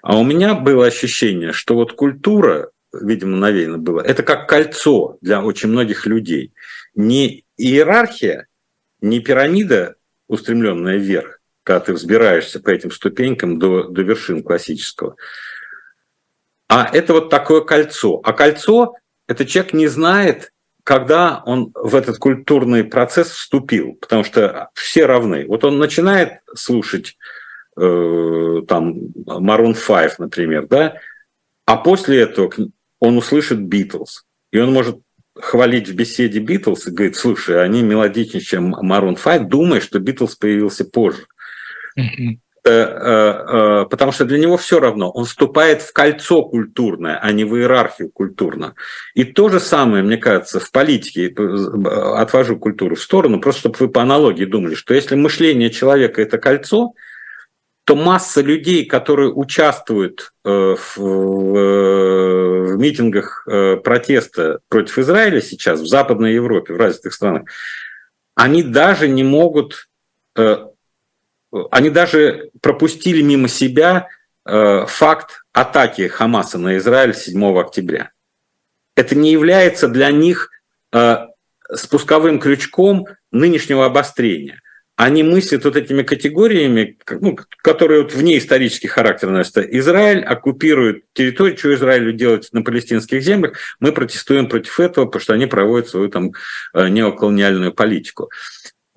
А 0.01 0.17
у 0.17 0.23
меня 0.23 0.55
было 0.55 0.87
ощущение, 0.87 1.51
что 1.51 1.75
вот 1.75 1.93
культура, 1.93 2.71
видимо, 2.91 3.37
навеяно 3.37 3.77
было, 3.77 4.01
это 4.01 4.23
как 4.23 4.49
кольцо 4.49 5.19
для 5.21 5.43
очень 5.43 5.69
многих 5.69 6.07
людей. 6.07 6.53
Не 6.95 7.45
иерархия, 7.55 8.47
не 8.99 9.19
пирамида, 9.19 9.93
устремленная 10.27 10.97
вверх, 10.97 11.36
когда 11.67 11.81
ты 11.81 11.93
взбираешься 11.93 12.61
по 12.61 12.69
этим 12.69 12.91
ступенькам 12.91 13.59
до, 13.59 13.83
до 13.89 14.01
вершин 14.01 14.41
классического. 14.41 15.17
А 16.69 16.89
это 16.93 17.11
вот 17.11 17.29
такое 17.29 17.59
кольцо. 17.59 18.21
А 18.23 18.31
кольцо– 18.31 18.93
это 19.27 19.45
человек 19.45 19.73
не 19.73 19.87
знает, 19.87 20.53
когда 20.85 21.43
он 21.45 21.73
в 21.75 21.93
этот 21.93 22.19
культурный 22.19 22.85
процесс 22.85 23.31
вступил, 23.31 23.97
потому 23.99 24.23
что 24.23 24.69
все 24.75 25.05
равны. 25.05 25.45
Вот 25.45 25.65
он 25.65 25.77
начинает 25.77 26.39
слушать 26.55 27.17
э, 27.75 28.61
там 28.65 28.93
Maroon 29.25 29.75
5, 29.75 30.19
например, 30.19 30.67
да, 30.67 31.01
а 31.65 31.75
после 31.75 32.21
этого 32.21 32.49
он 33.01 33.17
услышит 33.17 33.59
Битлз, 33.59 34.23
и 34.53 34.59
он 34.59 34.71
может 34.71 35.01
хвалить 35.35 35.89
в 35.89 35.95
беседе 35.95 36.39
Битлз 36.39 36.87
и 36.87 36.91
говорит, 36.91 37.17
слушай, 37.17 37.61
они 37.61 37.83
мелодичнее, 37.83 38.41
чем 38.41 38.73
Maroon 38.73 39.21
5, 39.21 39.49
думая, 39.49 39.81
что 39.81 39.99
Битлз 39.99 40.37
появился 40.37 40.85
позже. 40.85 41.27
Э, 42.67 42.71
э, 42.71 43.85
потому 43.89 44.11
что 44.11 44.25
для 44.25 44.37
него 44.37 44.57
все 44.57 44.81
равно, 44.81 45.09
он 45.09 45.23
вступает 45.23 45.81
в 45.81 45.93
кольцо 45.93 46.43
культурное, 46.43 47.17
а 47.17 47.31
не 47.31 47.45
в 47.45 47.55
иерархию 47.55 48.09
культурную. 48.09 48.75
И 49.13 49.23
то 49.23 49.47
же 49.47 49.61
самое, 49.61 50.03
мне 50.03 50.17
кажется, 50.17 50.59
в 50.59 50.69
политике, 50.71 51.29
э, 51.29 51.57
отвожу 52.15 52.57
культуру 52.57 52.95
в 52.95 53.01
сторону, 53.01 53.39
просто 53.39 53.61
чтобы 53.61 53.77
вы 53.79 53.87
по 53.87 54.01
аналогии 54.01 54.43
думали, 54.43 54.75
что 54.75 54.93
если 54.93 55.15
мышление 55.15 55.69
человека– 55.69 56.21
это 56.23 56.37
кольцо, 56.37 56.93
то 57.85 57.95
масса 57.95 58.41
людей, 58.41 58.85
которые 58.85 59.31
участвуют 59.31 60.33
в, 60.43 60.97
в 60.97 62.75
митингах 62.77 63.47
протеста 63.81 64.59
против 64.67 64.99
Израиля 64.99 65.39
сейчас 65.39 65.79
в 65.79 65.87
Западной 65.87 66.33
Европе, 66.33 66.73
в 66.73 66.77
развитых 66.77 67.13
странах, 67.13 67.43
они 68.35 68.61
даже 68.61 69.07
не 69.07 69.23
могут 69.23 69.87
они 71.71 71.89
даже 71.89 72.49
пропустили 72.61 73.21
мимо 73.21 73.47
себя 73.47 74.07
э, 74.45 74.85
факт 74.87 75.43
атаки 75.53 76.07
Хамаса 76.07 76.57
на 76.57 76.77
Израиль 76.77 77.15
7 77.15 77.59
октября. 77.59 78.11
Это 78.95 79.15
не 79.15 79.31
является 79.31 79.87
для 79.87 80.11
них 80.11 80.49
э, 80.93 81.27
спусковым 81.73 82.39
крючком 82.39 83.05
нынешнего 83.31 83.85
обострения. 83.85 84.61
Они 84.95 85.21
мыслят 85.21 85.63
вот 85.63 85.75
этими 85.75 86.01
категориями, 86.01 86.97
ну, 87.07 87.37
которые 87.61 88.01
вот 88.01 88.13
вне 88.13 88.39
исторический 88.39 88.87
характер 88.87 89.29
носят. 89.29 89.57
Израиль 89.57 90.23
оккупирует 90.23 91.03
территорию, 91.13 91.55
что 91.55 91.75
Израилю 91.75 92.13
делать 92.13 92.49
на 92.51 92.63
палестинских 92.63 93.21
землях. 93.21 93.57
Мы 93.79 93.91
протестуем 93.91 94.49
против 94.49 94.79
этого, 94.79 95.05
потому 95.05 95.21
что 95.21 95.33
они 95.33 95.45
проводят 95.45 95.87
свою 95.87 96.09
там 96.09 96.31
э, 96.73 96.87
неоколониальную 96.87 97.73
политику. 97.73 98.31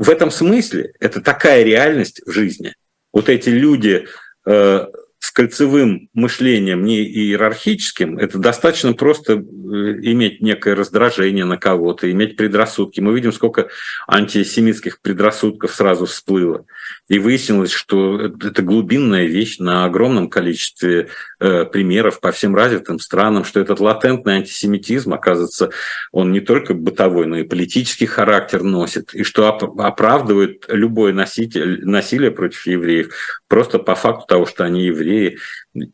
В 0.00 0.08
этом 0.08 0.30
смысле 0.30 0.94
это 0.98 1.20
такая 1.20 1.62
реальность 1.62 2.22
в 2.24 2.32
жизни. 2.32 2.74
Вот 3.12 3.28
эти 3.28 3.50
люди 3.50 4.06
э, 4.46 4.86
с 5.18 5.30
кольцевым 5.30 6.08
мышлением, 6.14 6.84
не 6.84 7.02
иерархическим, 7.02 8.16
это 8.16 8.38
достаточно 8.38 8.94
просто 8.94 9.44
иметь 9.70 10.40
некое 10.40 10.74
раздражение 10.74 11.44
на 11.44 11.56
кого-то, 11.56 12.10
иметь 12.10 12.36
предрассудки. 12.36 13.00
Мы 13.00 13.14
видим, 13.14 13.32
сколько 13.32 13.68
антисемитских 14.06 15.00
предрассудков 15.00 15.72
сразу 15.72 16.06
всплыло. 16.06 16.66
И 17.08 17.18
выяснилось, 17.18 17.70
что 17.70 18.20
это 18.20 18.62
глубинная 18.62 19.26
вещь 19.26 19.58
на 19.58 19.84
огромном 19.84 20.28
количестве 20.28 21.08
э, 21.38 21.64
примеров 21.64 22.20
по 22.20 22.32
всем 22.32 22.54
развитым 22.54 22.98
странам, 22.98 23.44
что 23.44 23.60
этот 23.60 23.80
латентный 23.80 24.36
антисемитизм, 24.36 25.14
оказывается, 25.14 25.70
он 26.12 26.32
не 26.32 26.40
только 26.40 26.74
бытовой, 26.74 27.26
но 27.26 27.38
и 27.38 27.44
политический 27.44 28.06
характер 28.06 28.62
носит, 28.62 29.14
и 29.14 29.22
что 29.22 29.48
оправдывает 29.48 30.64
любое 30.68 31.12
носитель, 31.12 31.84
насилие 31.84 32.30
против 32.30 32.66
евреев 32.66 33.14
просто 33.48 33.78
по 33.78 33.94
факту 33.94 34.26
того, 34.26 34.46
что 34.46 34.64
они 34.64 34.84
евреи. 34.86 35.38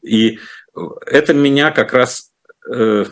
И 0.03 0.39
это 1.07 1.35
меня 1.35 1.71
как 1.71 1.93
раз 1.93 2.31
э, 2.71 3.05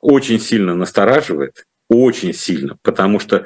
очень 0.00 0.40
сильно 0.40 0.74
настораживает, 0.74 1.66
очень 1.88 2.32
сильно, 2.32 2.78
потому 2.82 3.20
что 3.20 3.36
э, 3.36 3.44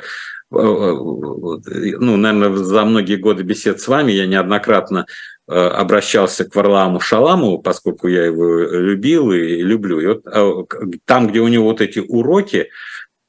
ну, 0.51 2.17
наверное, 2.17 2.57
за 2.57 2.85
многие 2.85 3.17
годы 3.17 3.43
бесед 3.43 3.81
с 3.81 3.89
вами 3.89 4.13
я 4.13 4.27
неоднократно 4.27 5.07
э, 5.49 5.55
обращался 5.55 6.45
к 6.45 6.55
Варламу 6.55 7.01
Шаламу, 7.01 7.59
поскольку 7.59 8.09
я 8.09 8.25
его 8.25 8.61
любил 8.61 9.33
и 9.33 9.63
люблю. 9.63 10.01
И 10.01 10.07
вот 10.07 10.27
э, 10.27 10.97
там, 11.05 11.29
где 11.29 11.41
у 11.41 11.49
него 11.49 11.65
вот 11.65 11.81
эти 11.81 11.99
уроки, 11.99 12.71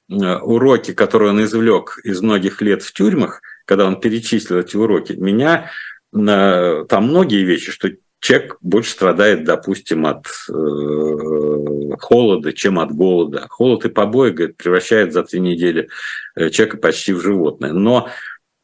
уроки, 0.08 0.94
которые 0.94 1.32
он 1.32 1.44
извлек 1.44 2.00
из 2.04 2.22
многих 2.22 2.62
лет 2.62 2.84
в 2.84 2.94
тюрьмах, 2.94 3.42
когда 3.66 3.88
он 3.88 4.00
перечислил 4.00 4.60
эти 4.60 4.78
уроки, 4.78 5.14
меня 5.14 5.72
там 6.14 7.08
многие 7.08 7.44
вещи, 7.44 7.72
что 7.72 7.90
человек 8.26 8.58
больше 8.62 8.92
страдает, 8.92 9.44
допустим, 9.44 10.08
от 10.08 10.26
э, 10.50 11.96
холода, 12.00 12.54
чем 12.54 12.80
от 12.80 12.92
голода. 12.92 13.46
Холод 13.50 13.86
и 13.86 13.90
побои, 13.90 14.32
говорит, 14.32 14.58
превращает 14.58 15.14
за 15.14 15.24
три 15.24 15.40
недели 15.40 15.90
э, 16.36 16.50
человека 16.50 16.78
почти 16.78 17.14
в 17.14 17.22
животное. 17.22 17.72
Но 17.72 18.10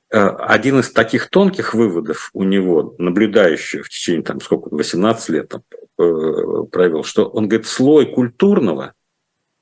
э, 0.09 0.17
один 0.17 0.79
из 0.79 0.91
таких 0.91 1.29
тонких 1.29 1.75
выводов 1.75 2.31
у 2.33 2.41
него, 2.41 2.95
наблюдающего 2.97 3.83
в 3.83 3.89
течение 3.89 4.23
там, 4.23 4.41
сколько, 4.41 4.73
18 4.73 5.29
лет 5.29 5.49
там, 5.49 5.61
провел, 5.95 7.03
что 7.03 7.27
он 7.27 7.47
говорит, 7.47 7.67
слой 7.67 8.11
культурного 8.11 8.95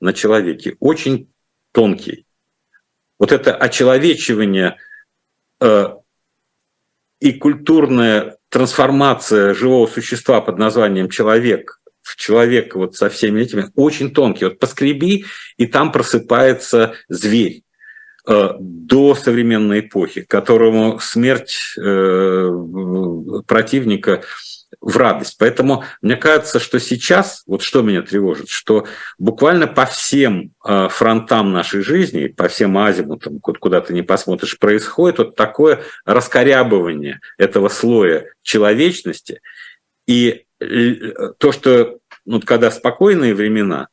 на 0.00 0.14
человеке 0.14 0.78
очень 0.80 1.30
тонкий. 1.72 2.24
Вот 3.18 3.32
это 3.32 3.54
очеловечивание 3.54 4.78
э, 5.60 5.88
и 7.18 7.32
культурное 7.34 8.38
трансформация 8.50 9.54
живого 9.54 9.86
существа 9.86 10.40
под 10.40 10.58
названием 10.58 11.08
человек 11.08 11.80
в 12.02 12.16
человека 12.16 12.78
вот 12.78 12.96
со 12.96 13.08
всеми 13.08 13.42
этими 13.42 13.70
очень 13.76 14.12
тонкий. 14.12 14.44
Вот 14.44 14.58
поскреби, 14.58 15.24
и 15.56 15.66
там 15.66 15.92
просыпается 15.92 16.94
зверь. 17.08 17.62
э, 18.26 18.50
до 18.58 19.14
современной 19.14 19.80
эпохи, 19.80 20.22
которому 20.22 20.98
смерть 21.00 21.74
э, 21.78 22.50
противника 23.46 24.22
в 24.80 24.96
радость. 24.96 25.36
Поэтому 25.38 25.84
мне 26.02 26.16
кажется, 26.16 26.60
что 26.60 26.78
сейчас, 26.78 27.42
вот 27.46 27.62
что 27.62 27.82
меня 27.82 28.02
тревожит, 28.02 28.48
что 28.48 28.86
буквально 29.18 29.66
по 29.66 29.86
всем 29.86 30.52
э, 30.64 30.88
фронтам 30.90 31.52
нашей 31.52 31.82
жизни, 31.82 32.28
по 32.28 32.48
всем 32.48 32.76
азимутам, 32.78 33.40
куда 33.40 33.80
ты 33.80 33.92
не 33.92 34.02
посмотришь, 34.02 34.58
происходит 34.58 35.18
вот 35.18 35.36
такое 35.36 35.82
раскорябывание 36.04 37.20
этого 37.38 37.68
слоя 37.68 38.26
человечности. 38.42 39.40
И 40.06 40.44
то, 41.38 41.52
что 41.52 41.98
ну, 42.24 42.40
когда 42.40 42.70
спокойные 42.70 43.34
времена, 43.34 43.88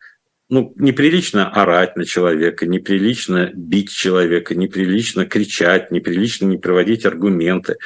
ну, 0.49 0.73
неприлично 0.77 1.49
орать 1.49 1.95
на 1.95 2.05
человека, 2.05 2.65
неприлично 2.65 3.51
бить 3.53 3.91
человека, 3.91 4.55
неприлично 4.55 5.25
кричать, 5.25 5.91
неприлично 5.91 6.45
не 6.45 6.57
проводить 6.57 7.05
аргументы. 7.05 7.77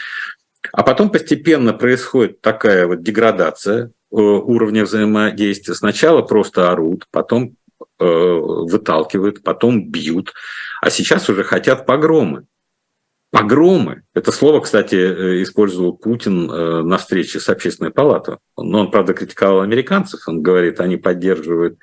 А 0.71 0.83
потом 0.83 1.09
постепенно 1.09 1.73
происходит 1.73 2.41
такая 2.41 2.87
вот 2.87 3.01
деградация 3.01 3.85
э, 4.11 4.15
уровня 4.15 4.83
взаимодействия. 4.83 5.73
Сначала 5.73 6.21
просто 6.21 6.71
орут, 6.71 7.05
потом 7.11 7.55
э, 7.99 8.05
выталкивают, 8.05 9.43
потом 9.43 9.89
бьют, 9.89 10.33
а 10.81 10.89
сейчас 10.89 11.29
уже 11.29 11.43
хотят 11.43 11.85
погромы. 11.85 12.45
Погромы. 13.31 14.03
Это 14.13 14.31
слово, 14.31 14.59
кстати, 14.59 14.95
э, 14.95 15.41
использовал 15.41 15.93
Путин 15.93 16.45
на 16.45 16.97
встрече 16.97 17.39
с 17.39 17.49
общественной 17.49 17.91
палатой. 17.91 18.37
Но 18.57 18.81
он, 18.81 18.91
правда, 18.91 19.13
критиковал 19.13 19.61
американцев. 19.61 20.27
Он 20.27 20.41
говорит, 20.41 20.79
они 20.79 20.97
поддерживают 20.97 21.79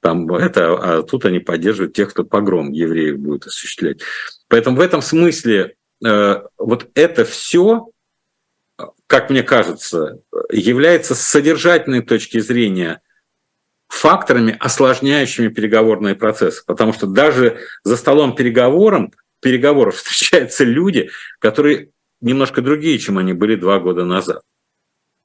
там 0.00 0.30
это, 0.34 0.72
а 0.72 1.02
тут 1.02 1.26
они 1.26 1.40
поддерживают 1.40 1.94
тех, 1.94 2.10
кто 2.10 2.24
погром 2.24 2.70
евреев 2.72 3.18
будет 3.18 3.46
осуществлять. 3.46 4.00
Поэтому 4.48 4.76
в 4.76 4.80
этом 4.80 5.02
смысле 5.02 5.74
вот 6.00 6.88
это 6.94 7.26
все 7.26 7.90
как 9.10 9.28
мне 9.28 9.42
кажется, 9.42 10.20
является 10.52 11.16
с 11.16 11.22
содержательной 11.22 12.00
точки 12.00 12.38
зрения 12.38 13.02
факторами, 13.88 14.56
осложняющими 14.60 15.48
переговорные 15.48 16.14
процессы. 16.14 16.62
Потому 16.64 16.92
что 16.92 17.08
даже 17.08 17.58
за 17.82 17.96
столом 17.96 18.36
переговором, 18.36 19.12
переговоров 19.40 19.96
встречаются 19.96 20.62
люди, 20.62 21.10
которые 21.40 21.90
немножко 22.20 22.62
другие, 22.62 23.00
чем 23.00 23.18
они 23.18 23.32
были 23.32 23.56
два 23.56 23.80
года 23.80 24.04
назад. 24.04 24.42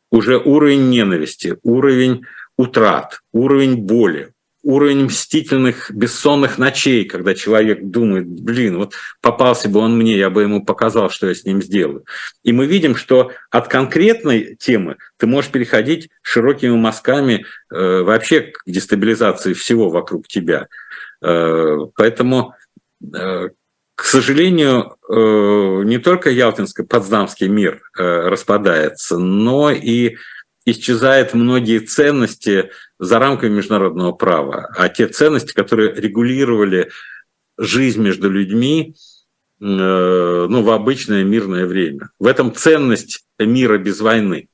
Уже 0.09 0.39
уровень 0.39 0.89
ненависти, 0.89 1.59
уровень 1.61 2.23
утрат, 2.57 3.19
уровень 3.33 3.75
боли, 3.75 4.33
уровень 4.65 5.05
мстительных 5.05 5.91
бессонных 5.91 6.57
ночей, 6.57 7.05
когда 7.05 7.35
человек 7.35 7.83
думает, 7.83 8.25
блин, 8.27 8.77
вот 8.79 8.95
попался 9.21 9.69
бы 9.69 9.79
он 9.79 9.95
мне, 9.95 10.17
я 10.17 10.31
бы 10.31 10.41
ему 10.41 10.65
показал, 10.65 11.11
что 11.11 11.27
я 11.27 11.35
с 11.35 11.45
ним 11.45 11.61
сделаю. 11.61 12.03
И 12.43 12.51
мы 12.51 12.65
видим, 12.65 12.95
что 12.95 13.31
от 13.51 13.67
конкретной 13.67 14.55
темы 14.55 14.97
ты 15.17 15.27
можешь 15.27 15.51
переходить 15.51 16.09
широкими 16.23 16.75
мазками 16.75 17.45
э, 17.71 18.01
вообще 18.01 18.41
к 18.41 18.63
дестабилизации 18.65 19.53
всего 19.53 19.89
вокруг 19.91 20.27
тебя. 20.27 20.67
Э, 21.21 21.77
поэтому, 21.95 22.55
э, 23.13 23.49
к 23.93 24.03
сожалению, 24.03 24.97
э, 25.07 25.83
не 25.85 25.99
только 25.99 26.31
Ялтинско-Потсдамский 26.31 27.47
мир 27.47 27.83
э, 27.95 28.29
распадается, 28.29 29.19
но 29.19 29.69
и 29.69 30.17
исчезают 30.65 31.33
многие 31.33 31.79
ценности 31.79 32.71
за 32.99 33.19
рамками 33.19 33.55
международного 33.55 34.11
права, 34.11 34.69
а 34.75 34.89
те 34.89 35.07
ценности, 35.07 35.53
которые 35.53 35.93
регулировали 35.93 36.89
жизнь 37.57 38.01
между 38.01 38.29
людьми 38.29 38.95
э, 39.61 39.65
ну, 39.65 40.63
в 40.63 40.69
обычное 40.71 41.23
мирное 41.23 41.65
время. 41.65 42.09
В 42.19 42.27
этом 42.27 42.53
ценность 42.53 43.25
мира 43.39 43.77
без 43.77 44.01
войны. 44.01 44.49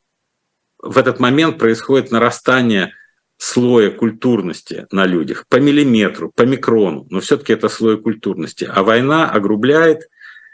В 0.77 0.97
этот 0.97 1.19
момент 1.19 1.57
происходит 1.57 2.11
нарастание 2.11 2.93
слоя 3.37 3.89
культурности 3.89 4.85
на 4.91 5.05
людях 5.05 5.45
по 5.47 5.57
миллиметру, 5.57 6.31
по 6.35 6.43
микрону, 6.43 7.07
но 7.09 7.21
все-таки 7.21 7.53
это 7.53 7.69
слой 7.69 7.99
культурности. 7.99 8.69
А 8.71 8.83
война 8.83 9.29
огрубляет, 9.29 10.09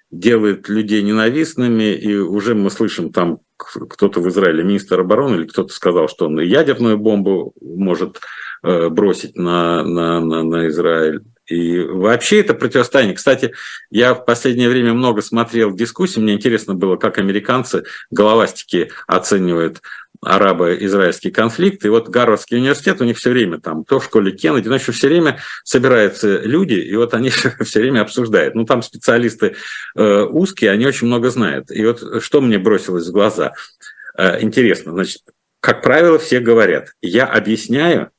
делает 0.10 0.70
людей 0.70 1.02
ненавистными, 1.02 1.94
и 1.94 2.16
уже 2.16 2.56
мы 2.56 2.70
слышим 2.70 3.12
там 3.12 3.40
кто-то 3.58 4.22
в 4.22 4.28
Израиле, 4.30 4.64
министр 4.64 5.02
обороны, 5.02 5.36
или 5.36 5.48
кто-то 5.48 5.74
сказал, 5.74 6.08
что 6.08 6.28
он 6.28 6.40
ядерную 6.40 6.98
бомбу 6.98 7.54
может 7.62 8.20
э, 8.64 8.90
бросить 8.90 9.36
на, 9.36 9.84
на, 9.84 10.20
на, 10.20 10.44
на 10.44 10.68
Израиль. 10.68 11.22
И 11.48 11.80
вообще 11.80 12.42
это 12.42 12.54
противостояние. 12.54 13.16
Кстати, 13.16 13.54
я 13.90 14.14
в 14.14 14.26
последнее 14.26 14.70
время 14.70 14.94
много 14.94 15.22
смотрел 15.22 15.74
дискуссий. 15.74 16.20
Мне 16.20 16.34
интересно 16.34 16.74
было, 16.76 16.98
как 16.98 17.18
американцы 17.18 17.84
головастики 18.12 18.92
оценивают 19.08 19.82
арабо-израильский 20.22 21.32
конфликт. 21.32 21.86
И 21.86 21.90
вот 21.90 22.10
Гарвардский 22.10 22.58
университет, 22.58 23.02
у 23.02 23.06
них 23.06 23.18
все 23.18 23.32
время 23.32 23.60
там, 23.60 23.84
то 23.84 24.00
в 24.00 24.06
школе 24.06 24.32
Кеннеди, 24.32 24.68
но 24.68 24.78
все 24.78 25.08
время 25.08 25.40
собираются 25.64 26.40
люди, 26.40 26.74
и 26.74 26.96
вот 26.96 27.14
они 27.14 27.30
все 27.62 27.80
время 27.80 28.02
обсуждают. 28.02 28.56
Ну, 28.56 28.66
там 28.66 28.82
специалисты 28.82 29.56
э, 29.96 30.24
узкие, 30.24 30.72
они 30.72 30.86
очень 30.86 31.08
много 31.08 31.30
знают. 31.30 31.72
И 31.72 31.86
вот 31.86 32.24
что 32.24 32.42
мне 32.42 32.58
бросилось 32.58 33.08
в 33.08 33.12
глаза? 33.12 33.54
Э, 34.18 34.42
интересно, 34.42 34.92
значит, 34.94 35.22
как 35.60 35.82
правило, 35.82 36.20
все 36.20 36.40
говорят, 36.40 36.94
я 37.02 37.26
объясняю, 37.26 38.12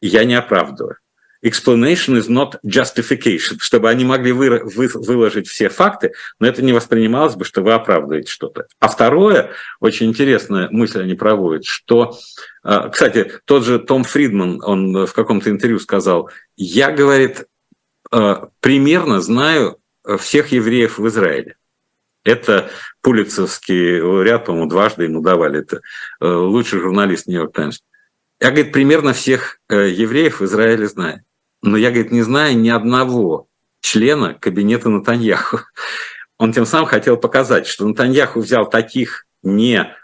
я 0.00 0.24
не 0.24 0.34
оправдываю 0.34 0.96
explanation 1.42 2.16
is 2.16 2.28
not 2.28 2.58
justification, 2.64 3.56
чтобы 3.58 3.90
они 3.90 4.04
могли 4.04 4.32
вы, 4.32 4.62
вы, 4.64 4.88
выложить 4.94 5.48
все 5.48 5.68
факты, 5.68 6.12
но 6.38 6.46
это 6.46 6.62
не 6.62 6.72
воспринималось 6.72 7.34
бы, 7.34 7.44
что 7.44 7.62
вы 7.62 7.72
оправдываете 7.72 8.30
что-то. 8.30 8.66
А 8.78 8.88
второе, 8.88 9.50
очень 9.80 10.06
интересная 10.06 10.68
мысль 10.70 11.02
они 11.02 11.14
проводят, 11.14 11.64
что, 11.64 12.16
а, 12.62 12.88
кстати, 12.88 13.32
тот 13.44 13.64
же 13.64 13.78
Том 13.78 14.04
Фридман, 14.04 14.60
он 14.62 15.06
в 15.06 15.12
каком-то 15.12 15.50
интервью 15.50 15.78
сказал, 15.78 16.30
я, 16.56 16.90
говорит, 16.92 17.44
а, 18.10 18.48
примерно 18.60 19.20
знаю 19.20 19.78
всех 20.18 20.52
евреев 20.52 20.98
в 20.98 21.08
Израиле. 21.08 21.56
Это 22.24 22.70
пулицевский 23.00 24.00
лауреат, 24.00 24.44
по-моему, 24.44 24.68
дважды 24.68 25.04
ему 25.04 25.20
давали 25.20 25.60
это, 25.60 25.80
э, 26.20 26.26
лучший 26.26 26.80
журналист 26.80 27.26
Нью-Йорк 27.26 27.52
Таймс. 27.52 27.80
Я, 28.40 28.50
говорит, 28.50 28.72
примерно 28.72 29.12
всех 29.12 29.58
э, 29.68 29.88
евреев 29.88 30.40
в 30.40 30.44
Израиле 30.44 30.86
знаю. 30.86 31.22
Но 31.62 31.76
я, 31.76 31.90
говорит, 31.90 32.12
не 32.12 32.22
знаю 32.22 32.58
ни 32.58 32.68
одного 32.68 33.46
члена 33.80 34.34
кабинета 34.34 34.88
Натаньяху. 34.88 35.60
Он 36.38 36.52
тем 36.52 36.66
самым 36.66 36.86
хотел 36.86 37.16
показать, 37.16 37.66
что 37.66 37.86
Натаньяху 37.86 38.40
взял 38.40 38.68
таких 38.68 39.26
не 39.42 39.94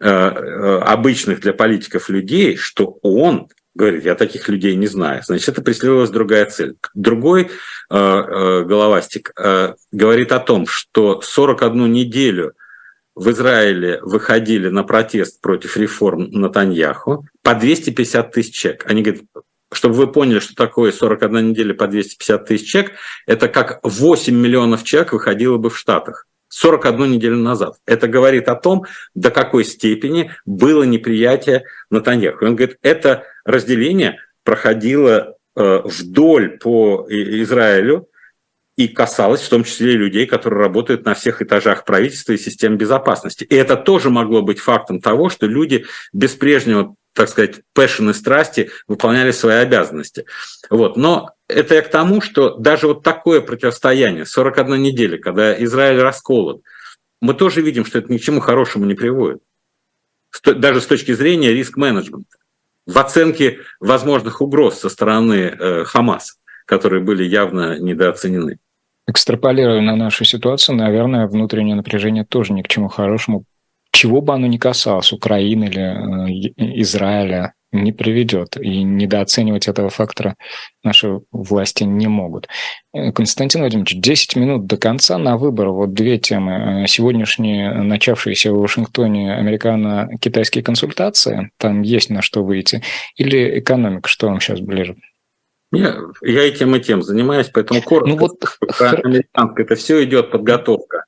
э, 0.00 0.08
э, 0.08 0.78
обычных 0.80 1.40
для 1.40 1.54
политиков 1.54 2.08
людей, 2.08 2.56
что 2.56 2.98
он 3.02 3.48
говорит, 3.74 4.04
я 4.04 4.14
таких 4.14 4.48
людей 4.48 4.76
не 4.76 4.86
знаю. 4.86 5.22
Значит, 5.24 5.48
это 5.48 5.62
преследовалась 5.62 6.10
другая 6.10 6.46
цель. 6.46 6.76
Другой 6.94 7.44
э, 7.44 7.48
э, 7.90 8.64
головастик 8.64 9.32
э, 9.38 9.74
говорит 9.92 10.32
о 10.32 10.40
том, 10.40 10.66
что 10.66 11.20
41 11.22 11.90
неделю 11.90 12.52
в 13.14 13.30
Израиле 13.30 14.00
выходили 14.02 14.68
на 14.68 14.84
протест 14.84 15.40
против 15.40 15.76
реформ 15.76 16.30
Натаньяху 16.30 17.26
по 17.42 17.54
250 17.54 18.32
тысяч 18.32 18.54
человек. 18.54 18.84
Они 18.88 19.02
говорят, 19.02 19.24
чтобы 19.74 19.94
вы 19.94 20.06
поняли, 20.06 20.38
что 20.38 20.54
такое 20.54 20.92
41 20.92 21.50
неделя 21.50 21.74
по 21.74 21.86
250 21.86 22.46
тысяч 22.46 22.70
человек, 22.70 22.92
это 23.26 23.48
как 23.48 23.80
8 23.82 24.34
миллионов 24.34 24.84
человек 24.84 25.12
выходило 25.12 25.56
бы 25.56 25.70
в 25.70 25.78
Штатах. 25.78 26.26
41 26.48 27.12
неделю 27.12 27.36
назад. 27.36 27.76
Это 27.86 28.08
говорит 28.08 28.48
о 28.48 28.54
том, 28.54 28.84
до 29.14 29.30
какой 29.30 29.64
степени 29.64 30.32
было 30.44 30.82
неприятие 30.82 31.64
Натаньяху. 31.90 32.44
Он 32.44 32.56
говорит, 32.56 32.76
это 32.82 33.24
разделение 33.46 34.18
проходило 34.44 35.36
э, 35.56 35.80
вдоль 35.84 36.58
по 36.58 37.06
Израилю 37.08 38.08
и 38.76 38.88
касалось 38.88 39.42
в 39.42 39.48
том 39.48 39.64
числе 39.64 39.92
людей, 39.92 40.26
которые 40.26 40.60
работают 40.60 41.04
на 41.04 41.14
всех 41.14 41.40
этажах 41.40 41.84
правительства 41.84 42.32
и 42.32 42.38
систем 42.38 42.76
безопасности. 42.76 43.44
И 43.44 43.54
это 43.54 43.76
тоже 43.76 44.10
могло 44.10 44.42
быть 44.42 44.58
фактом 44.58 45.00
того, 45.00 45.30
что 45.30 45.46
люди 45.46 45.86
без 46.12 46.32
прежнего 46.32 46.94
так 47.14 47.28
сказать, 47.28 47.60
пэшен 47.74 48.10
и 48.10 48.14
страсти 48.14 48.70
выполняли 48.88 49.30
свои 49.32 49.56
обязанности. 49.56 50.24
Вот. 50.70 50.96
Но 50.96 51.30
это 51.48 51.74
я 51.74 51.82
к 51.82 51.90
тому, 51.90 52.20
что 52.20 52.56
даже 52.56 52.86
вот 52.86 53.02
такое 53.02 53.40
противостояние, 53.40 54.24
41 54.24 54.82
неделя, 54.82 55.18
когда 55.18 55.52
Израиль 55.64 56.00
расколот, 56.00 56.62
мы 57.20 57.34
тоже 57.34 57.60
видим, 57.60 57.84
что 57.84 57.98
это 57.98 58.12
ни 58.12 58.18
к 58.18 58.22
чему 58.22 58.40
хорошему 58.40 58.84
не 58.86 58.94
приводит. 58.94 59.42
Даже 60.44 60.80
с 60.80 60.86
точки 60.86 61.12
зрения 61.12 61.52
риск-менеджмента. 61.52 62.36
В 62.86 62.98
оценке 62.98 63.60
возможных 63.78 64.40
угроз 64.40 64.80
со 64.80 64.88
стороны 64.88 65.34
э, 65.34 65.84
Хамаса, 65.84 66.34
которые 66.66 67.02
были 67.02 67.22
явно 67.22 67.78
недооценены. 67.78 68.58
Экстраполируя 69.06 69.80
на 69.80 69.94
нашу 69.94 70.24
ситуацию, 70.24 70.76
наверное, 70.76 71.26
внутреннее 71.26 71.76
напряжение 71.76 72.24
тоже 72.24 72.52
ни 72.52 72.62
к 72.62 72.68
чему 72.68 72.88
хорошему 72.88 73.44
чего 73.92 74.20
бы 74.20 74.34
оно 74.34 74.46
ни 74.46 74.56
касалось, 74.56 75.12
Украины 75.12 75.64
или 75.66 76.52
э, 76.56 76.80
Израиля, 76.80 77.54
не 77.72 77.92
приведет. 77.92 78.56
И 78.58 78.82
недооценивать 78.82 79.68
этого 79.68 79.88
фактора 79.88 80.36
наши 80.82 81.20
власти 81.30 81.84
не 81.84 82.06
могут. 82.06 82.48
Э, 82.94 83.12
Константин 83.12 83.60
Владимирович, 83.60 83.96
10 83.96 84.36
минут 84.36 84.66
до 84.66 84.76
конца 84.76 85.18
на 85.18 85.36
выбор. 85.36 85.68
Вот 85.68 85.92
две 85.92 86.18
темы. 86.18 86.84
Э, 86.84 86.86
сегодняшние 86.86 87.72
начавшиеся 87.72 88.52
в 88.52 88.60
Вашингтоне 88.60 89.34
американо-китайские 89.34 90.64
консультации. 90.64 91.50
Там 91.58 91.82
есть 91.82 92.10
на 92.10 92.22
что 92.22 92.42
выйти. 92.44 92.82
Или 93.16 93.58
экономика, 93.58 94.08
что 94.08 94.28
вам 94.28 94.40
сейчас 94.40 94.60
ближе? 94.60 94.96
Я, 95.70 95.96
я 96.22 96.44
и 96.44 96.52
тем, 96.52 96.76
и 96.76 96.80
тем 96.80 97.02
занимаюсь, 97.02 97.48
поэтому 97.52 97.80
коротко. 97.82 98.08
Ну 98.10 98.16
вот... 98.16 98.32
Это 99.58 99.74
все 99.74 100.04
идет 100.04 100.30
подготовка. 100.30 101.04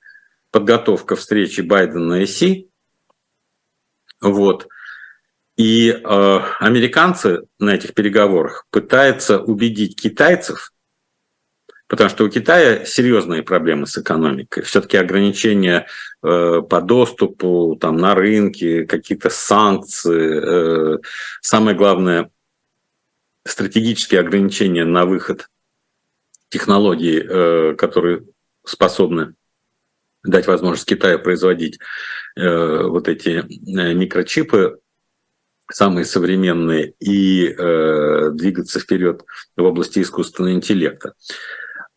Подготовка 0.50 1.16
встречи 1.16 1.60
Байдена 1.60 2.22
и 2.22 2.26
Си. 2.26 2.70
Вот. 4.20 4.68
И 5.56 5.90
э, 5.90 6.40
американцы 6.58 7.42
на 7.58 7.74
этих 7.74 7.94
переговорах 7.94 8.66
пытаются 8.70 9.38
убедить 9.38 10.00
китайцев, 10.00 10.72
потому 11.86 12.10
что 12.10 12.24
у 12.24 12.28
Китая 12.28 12.84
серьезные 12.84 13.44
проблемы 13.44 13.86
с 13.86 13.96
экономикой. 13.96 14.64
Все-таки 14.64 14.96
ограничения 14.96 15.86
э, 16.22 16.62
по 16.68 16.80
доступу 16.80 17.78
там, 17.80 17.96
на 17.98 18.16
рынке, 18.16 18.84
какие-то 18.84 19.30
санкции. 19.30 20.96
Э, 20.96 20.98
самое 21.40 21.76
главное, 21.76 22.30
стратегические 23.46 24.20
ограничения 24.20 24.84
на 24.84 25.04
выход 25.04 25.48
технологий, 26.48 27.22
э, 27.22 27.74
которые 27.76 28.24
способны 28.64 29.34
дать 30.24 30.46
возможность 30.46 30.88
Китаю 30.88 31.18
производить 31.18 31.78
э, 32.36 32.82
вот 32.84 33.08
эти 33.08 33.38
э, 33.38 33.94
микрочипы, 33.94 34.78
самые 35.70 36.04
современные, 36.04 36.94
и 37.00 37.46
э, 37.48 38.30
двигаться 38.32 38.80
вперед 38.80 39.24
в 39.56 39.62
области 39.62 40.00
искусственного 40.00 40.52
интеллекта. 40.52 41.14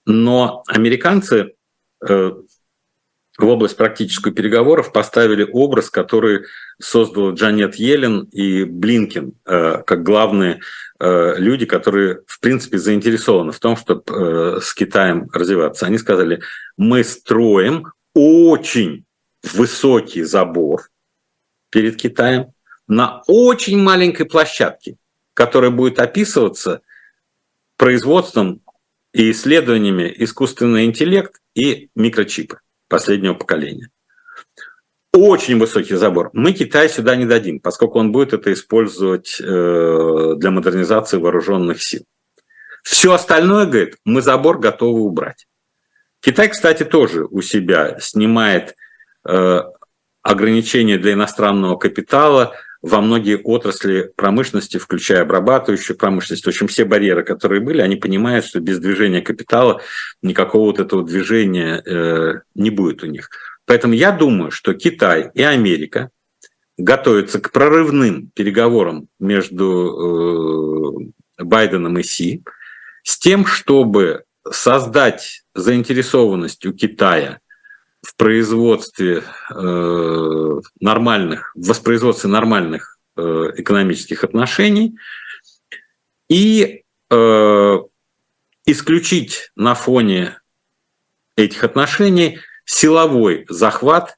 Но 0.05 0.63
американцы 0.67 1.53
э, 2.07 2.31
в 3.37 3.45
область 3.45 3.77
практических 3.77 4.33
переговоров 4.33 4.91
поставили 4.91 5.47
образ, 5.51 5.89
который 5.89 6.45
создал 6.79 7.33
Джанет 7.33 7.75
Йеллен 7.75 8.23
и 8.31 8.63
Блинкин 8.63 9.33
э, 9.45 9.83
как 9.85 10.03
главные 10.03 10.59
э, 10.99 11.35
люди, 11.37 11.65
которые, 11.65 12.21
в 12.25 12.39
принципе, 12.39 12.79
заинтересованы 12.79 13.51
в 13.51 13.59
том, 13.59 13.77
чтобы 13.77 14.03
э, 14.07 14.59
с 14.61 14.73
Китаем 14.73 15.29
развиваться. 15.31 15.85
Они 15.85 15.97
сказали, 15.97 16.41
мы 16.77 17.03
строим 17.03 17.91
очень 18.15 19.05
высокий 19.53 20.23
забор 20.23 20.89
перед 21.69 21.97
Китаем 21.97 22.53
на 22.87 23.23
очень 23.27 23.77
маленькой 23.77 24.25
площадке, 24.25 24.97
которая 25.33 25.71
будет 25.71 25.99
описываться 25.99 26.81
производством 27.77 28.61
и 29.13 29.31
исследованиями 29.31 30.13
искусственный 30.17 30.85
интеллект 30.85 31.41
и 31.55 31.89
микрочипы 31.95 32.59
последнего 32.87 33.33
поколения. 33.33 33.89
Очень 35.13 35.57
высокий 35.57 35.95
забор. 35.95 36.29
Мы 36.33 36.53
Китай 36.53 36.89
сюда 36.89 37.15
не 37.15 37.25
дадим, 37.25 37.59
поскольку 37.59 37.99
он 37.99 38.11
будет 38.11 38.33
это 38.33 38.53
использовать 38.53 39.37
э, 39.39 40.33
для 40.37 40.51
модернизации 40.51 41.17
вооруженных 41.17 41.81
сил. 41.81 42.03
Все 42.83 43.13
остальное, 43.13 43.65
говорит, 43.65 43.97
мы 44.05 44.21
забор 44.21 44.59
готовы 44.59 45.01
убрать. 45.01 45.47
Китай, 46.19 46.49
кстати, 46.49 46.83
тоже 46.83 47.25
у 47.25 47.41
себя 47.41 47.99
снимает 47.99 48.75
ограничения 50.21 50.97
для 50.97 51.13
иностранного 51.13 51.77
капитала 51.77 52.53
во 52.81 53.01
многие 53.01 53.37
отрасли 53.37 54.11
промышленности, 54.15 54.77
включая 54.77 55.23
обрабатывающую 55.23 55.97
промышленность. 55.97 56.45
В 56.45 56.49
общем, 56.49 56.67
все 56.67 56.85
барьеры, 56.85 57.23
которые 57.23 57.61
были, 57.61 57.81
они 57.81 57.95
понимают, 57.95 58.45
что 58.45 58.59
без 58.59 58.79
движения 58.79 59.21
капитала 59.21 59.81
никакого 60.21 60.65
вот 60.65 60.79
этого 60.79 61.03
движения 61.03 61.81
э, 61.85 62.41
не 62.55 62.69
будет 62.69 63.03
у 63.03 63.07
них. 63.07 63.29
Поэтому 63.65 63.93
я 63.93 64.11
думаю, 64.11 64.51
что 64.51 64.73
Китай 64.73 65.31
и 65.33 65.41
Америка 65.41 66.09
готовятся 66.77 67.39
к 67.39 67.51
прорывным 67.51 68.29
переговорам 68.33 69.07
между 69.19 71.11
э, 71.37 71.43
Байденом 71.43 71.97
и 71.97 72.03
Си 72.03 72.43
с 73.03 73.17
тем, 73.17 73.45
чтобы 73.45 74.23
создать 74.49 75.43
заинтересованность 75.55 76.65
у 76.65 76.73
Китая 76.73 77.39
производстве 78.17 79.23
э, 79.49 80.59
нормальных, 80.79 81.51
в 81.55 81.67
воспроизводстве 81.67 82.29
нормальных 82.29 82.97
э, 83.15 83.21
экономических 83.55 84.23
отношений 84.23 84.97
и 86.27 86.83
э, 87.09 87.77
исключить 88.65 89.51
на 89.55 89.75
фоне 89.75 90.39
этих 91.35 91.63
отношений 91.63 92.39
силовой 92.65 93.45
захват 93.49 94.17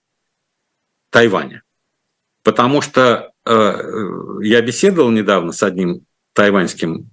Тайваня. 1.09 1.63
Потому 2.43 2.81
что 2.81 3.31
э, 3.45 3.51
я 4.41 4.61
беседовал 4.61 5.11
недавно 5.11 5.51
с 5.51 5.61
одним 5.61 6.05
тайваньским 6.33 7.09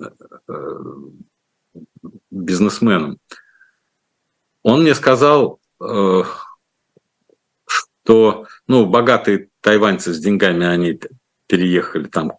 э, 0.00 0.04
бизнесменом. 2.30 3.18
Он 4.62 4.82
мне 4.82 4.94
сказал, 4.94 5.54
э, 5.54 5.65
что 7.66 8.46
ну, 8.66 8.86
богатые 8.86 9.48
тайваньцы 9.60 10.12
с 10.12 10.18
деньгами, 10.18 10.66
они 10.66 11.00
переехали 11.46 12.06
там 12.06 12.32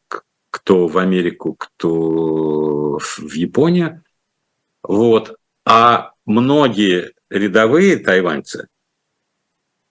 кто 0.50 0.88
в 0.88 0.98
Америку, 0.98 1.56
кто 1.56 3.00
в 3.00 3.34
Японию. 3.34 4.04
Вот. 4.84 5.36
А 5.66 6.12
многие 6.26 7.14
рядовые 7.30 7.98
тайваньцы, 7.98 8.68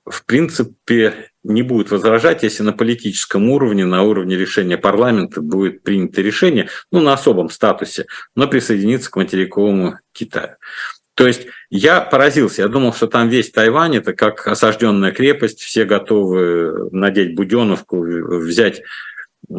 в 0.04 0.24
принципе, 0.24 1.30
не 1.42 1.62
будут 1.62 1.90
возражать, 1.90 2.42
если 2.42 2.62
на 2.62 2.72
политическом 2.72 3.50
уровне, 3.50 3.84
на 3.84 4.02
уровне 4.02 4.36
решения 4.36 4.78
парламента 4.78 5.40
будет 5.40 5.82
принято 5.82 6.22
решение, 6.22 6.68
ну, 6.90 7.00
на 7.00 7.12
особом 7.12 7.50
статусе, 7.50 8.06
но 8.34 8.48
присоединиться 8.48 9.10
к 9.10 9.16
материковому 9.16 9.98
Китаю. 10.12 10.56
То 11.16 11.26
есть 11.26 11.46
я 11.70 12.02
поразился, 12.02 12.62
я 12.62 12.68
думал, 12.68 12.92
что 12.92 13.06
там 13.06 13.30
весь 13.30 13.50
Тайвань 13.50 13.96
это 13.96 14.12
как 14.12 14.46
осажденная 14.46 15.12
крепость, 15.12 15.60
все 15.60 15.86
готовы 15.86 16.90
надеть 16.92 17.34
буденовку, 17.34 18.02
взять 18.02 18.82
э, 19.48 19.54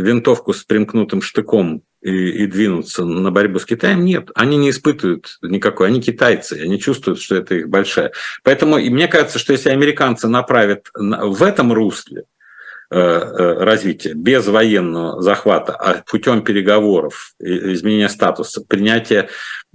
винтовку 0.00 0.54
с 0.54 0.64
примкнутым 0.64 1.20
штыком 1.20 1.82
и, 2.00 2.10
и 2.10 2.46
двинуться 2.46 3.04
на 3.04 3.30
борьбу 3.30 3.58
с 3.58 3.66
Китаем, 3.66 4.02
нет, 4.02 4.30
они 4.34 4.56
не 4.56 4.70
испытывают 4.70 5.36
никакой, 5.42 5.88
они 5.88 6.00
китайцы, 6.00 6.54
они 6.54 6.80
чувствуют, 6.80 7.20
что 7.20 7.36
это 7.36 7.56
их 7.56 7.68
большая. 7.68 8.12
Поэтому 8.44 8.78
и 8.78 8.88
мне 8.88 9.08
кажется, 9.08 9.38
что 9.38 9.52
если 9.52 9.68
американцы 9.68 10.26
направят 10.26 10.88
в 10.94 11.42
этом 11.42 11.70
русле, 11.70 12.24
развития 12.90 14.14
без 14.14 14.46
военного 14.46 15.20
захвата, 15.20 15.74
а 15.74 16.02
путем 16.10 16.42
переговоров, 16.42 17.34
изменения 17.38 18.08
статуса, 18.08 18.62
принятия 18.66 19.28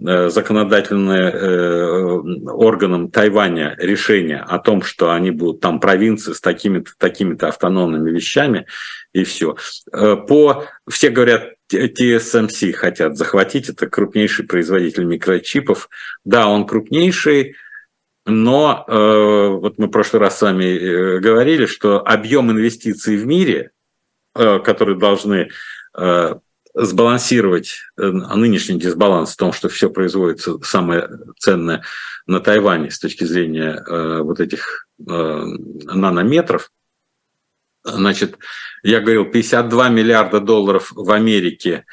э, 0.03 0.30
законодательным 0.30 2.47
органом 2.47 3.11
Тайваня 3.11 3.76
решения 3.78 4.39
о 4.39 4.57
том, 4.57 4.82
что 4.82 5.11
они 5.11 5.32
будут 5.32 5.61
там 5.61 5.80
провинции 5.80 6.34
с 6.34 6.41
такими-то 6.41 6.91
такими 6.97 7.38
автономными 7.43 8.09
вещами, 8.09 8.66
и 9.14 9.24
все. 9.24 9.55
По, 9.91 10.66
все 10.89 11.09
говорят, 11.09 11.53
TSMC 11.72 12.74
хотят 12.74 13.18
захватить, 13.18 13.70
это 13.70 13.88
крупнейший 13.88 14.45
производитель 14.45 15.05
микрочипов. 15.05 15.89
Да, 16.24 16.47
он 16.47 16.66
крупнейший, 16.66 17.55
но 18.26 18.86
э, 18.88 19.48
вот 19.60 19.78
мы 19.78 19.88
в 19.88 19.92
прошлый 19.92 20.22
раз 20.22 20.38
с 20.38 20.42
вами 20.42 20.64
э, 20.64 21.20
говорили, 21.20 21.66
что 21.66 22.00
объем 22.00 22.52
инвестиций 22.52 23.18
в 23.18 23.26
мире, 23.26 23.72
э, 24.36 24.60
которые 24.60 24.98
должны 24.98 25.50
сбалансировать 26.76 27.82
э, 27.98 28.04
нынешний 28.04 28.80
дисбаланс 28.80 29.34
в 29.34 29.38
том, 29.38 29.54
что 29.54 29.70
все 29.70 29.90
производится 29.90 30.58
самое 30.64 31.08
ценное 31.38 31.84
на 32.26 32.40
Тайване 32.40 32.90
с 32.90 32.98
точки 32.98 33.26
зрения 33.26 33.84
вот 34.24 34.40
этих 34.40 34.88
нанометров, 34.98 36.72
значит, 37.84 38.40
я 38.82 39.02
говорил, 39.02 39.26
52 39.26 39.90
миллиарда 39.90 40.40
долларов 40.40 40.92
в 40.96 41.12
Америке 41.12 41.86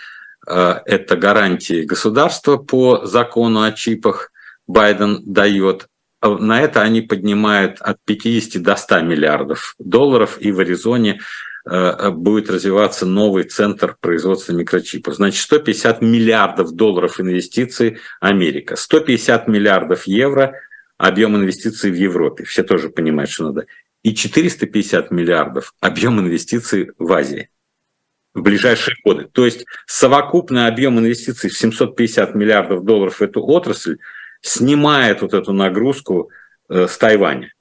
это 0.46 1.16
гарантии 1.16 1.82
государства 1.82 2.56
по 2.56 3.04
закону 3.04 3.62
о 3.62 3.72
чипах, 3.72 4.30
Байден 4.66 5.22
дает, 5.24 5.88
а 5.88 5.89
на 6.22 6.60
это 6.60 6.82
они 6.82 7.00
поднимают 7.00 7.80
от 7.80 7.98
50 8.04 8.62
до 8.62 8.76
100 8.76 9.00
миллиардов 9.00 9.74
долларов, 9.78 10.36
и 10.40 10.52
в 10.52 10.60
Аризоне 10.60 11.20
э, 11.64 12.10
будет 12.10 12.50
развиваться 12.50 13.06
новый 13.06 13.44
центр 13.44 13.96
производства 14.00 14.52
микрочипов. 14.52 15.14
Значит, 15.14 15.42
150 15.42 16.02
миллиардов 16.02 16.72
долларов 16.72 17.20
инвестиций 17.20 17.98
Америка, 18.20 18.76
150 18.76 19.48
миллиардов 19.48 20.06
евро 20.06 20.54
объем 20.98 21.36
инвестиций 21.36 21.90
в 21.90 21.94
Европе. 21.94 22.44
Все 22.44 22.62
тоже 22.62 22.90
понимают, 22.90 23.30
что 23.30 23.44
надо. 23.44 23.66
И 24.02 24.14
450 24.14 25.10
миллиардов 25.10 25.74
объем 25.80 26.20
инвестиций 26.20 26.90
в 26.98 27.12
Азии. 27.12 27.48
в 28.32 28.42
ближайшие 28.42 28.96
годы. 29.04 29.24
То 29.32 29.44
есть 29.44 29.64
совокупный 29.86 30.68
объем 30.68 31.00
инвестиций 31.00 31.50
в 31.50 31.58
750 31.58 32.34
миллиардов 32.36 32.84
долларов 32.84 33.16
в 33.18 33.22
эту 33.22 33.42
отрасль 33.42 33.96
снимает 34.40 35.22
вот 35.22 35.34
эту 35.34 35.52
нагрузку 35.52 36.30
э, 36.68 36.86
с 36.86 36.96
Тайваня. 36.98 37.52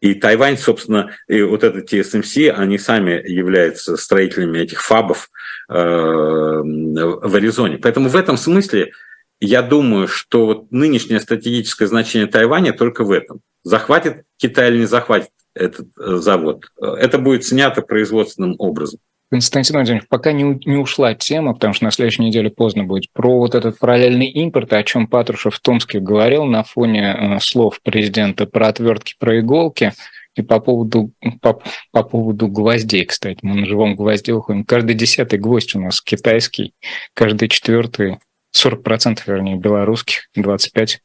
И 0.00 0.14
Тайвань, 0.14 0.58
собственно, 0.58 1.12
и 1.28 1.42
вот 1.42 1.62
это 1.62 1.78
TSMC, 1.78 2.50
они 2.50 2.76
сами 2.76 3.22
являются 3.24 3.96
строителями 3.96 4.58
этих 4.58 4.82
фабов 4.82 5.30
э, 5.68 5.74
в 5.74 7.36
Аризоне. 7.36 7.78
Поэтому 7.78 8.08
в 8.08 8.16
этом 8.16 8.36
смысле 8.36 8.92
я 9.40 9.62
думаю, 9.62 10.08
что 10.08 10.46
вот 10.46 10.72
нынешнее 10.72 11.20
стратегическое 11.20 11.86
значение 11.86 12.26
Тайваня 12.26 12.72
только 12.72 13.04
в 13.04 13.12
этом. 13.12 13.40
Захватит 13.62 14.24
Китай 14.38 14.70
или 14.70 14.80
не 14.80 14.86
захватит 14.86 15.30
этот 15.54 15.86
э, 15.98 16.16
завод. 16.16 16.66
Это 16.80 17.18
будет 17.18 17.44
снято 17.44 17.80
производственным 17.80 18.56
образом. 18.58 18.98
Константин 19.32 19.76
Владимирович, 19.76 20.08
пока 20.10 20.32
не, 20.32 20.60
не 20.66 20.76
ушла 20.76 21.14
тема, 21.14 21.54
потому 21.54 21.72
что 21.72 21.86
на 21.86 21.90
следующей 21.90 22.20
неделе 22.20 22.50
поздно 22.50 22.84
будет, 22.84 23.10
про 23.14 23.38
вот 23.38 23.54
этот 23.54 23.78
параллельный 23.78 24.26
импорт, 24.26 24.70
о 24.74 24.82
чем 24.84 25.06
Патрушев 25.06 25.54
в 25.54 25.60
Томске 25.60 26.00
говорил 26.00 26.44
на 26.44 26.62
фоне 26.64 27.16
э, 27.18 27.40
слов 27.40 27.80
президента 27.82 28.44
про 28.44 28.68
отвертки, 28.68 29.14
про 29.18 29.40
иголки, 29.40 29.94
и 30.34 30.42
по 30.42 30.60
поводу, 30.60 31.12
по, 31.40 31.62
по 31.92 32.02
поводу 32.02 32.48
гвоздей, 32.48 33.06
кстати, 33.06 33.38
мы 33.40 33.54
на 33.54 33.64
живом 33.64 33.96
гвозде 33.96 34.34
уходим. 34.34 34.66
Каждый 34.66 34.94
десятый 34.96 35.38
гвоздь 35.38 35.74
у 35.74 35.80
нас 35.80 36.02
китайский, 36.02 36.74
каждый 37.14 37.48
четвертый, 37.48 38.18
40% 38.54 39.20
вернее, 39.26 39.56
белорусских, 39.56 40.28
25% 40.36 40.98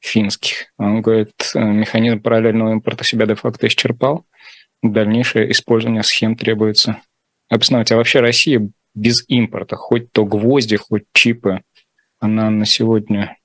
финских. 0.00 0.66
Он 0.78 1.00
говорит, 1.00 1.30
э, 1.54 1.60
механизм 1.60 2.20
параллельного 2.20 2.72
импорта 2.72 3.04
себя 3.04 3.26
де-факто 3.26 3.68
исчерпал, 3.68 4.26
дальнейшее 4.82 5.52
использование 5.52 6.02
схем 6.02 6.34
требуется 6.34 7.00
обосновать. 7.48 7.92
А 7.92 7.96
вообще 7.96 8.20
Россия 8.20 8.68
без 8.94 9.24
импорта, 9.28 9.76
хоть 9.76 10.12
то 10.12 10.24
гвозди, 10.24 10.76
хоть 10.76 11.04
чипы, 11.12 11.62
она 12.18 12.50
на 12.50 12.66
сегодня 12.66 13.36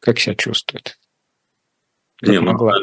как 0.00 0.18
себя 0.18 0.34
чувствует? 0.34 0.98
Как 2.20 2.30
Не, 2.30 2.40
ну, 2.40 2.52
могла? 2.52 2.74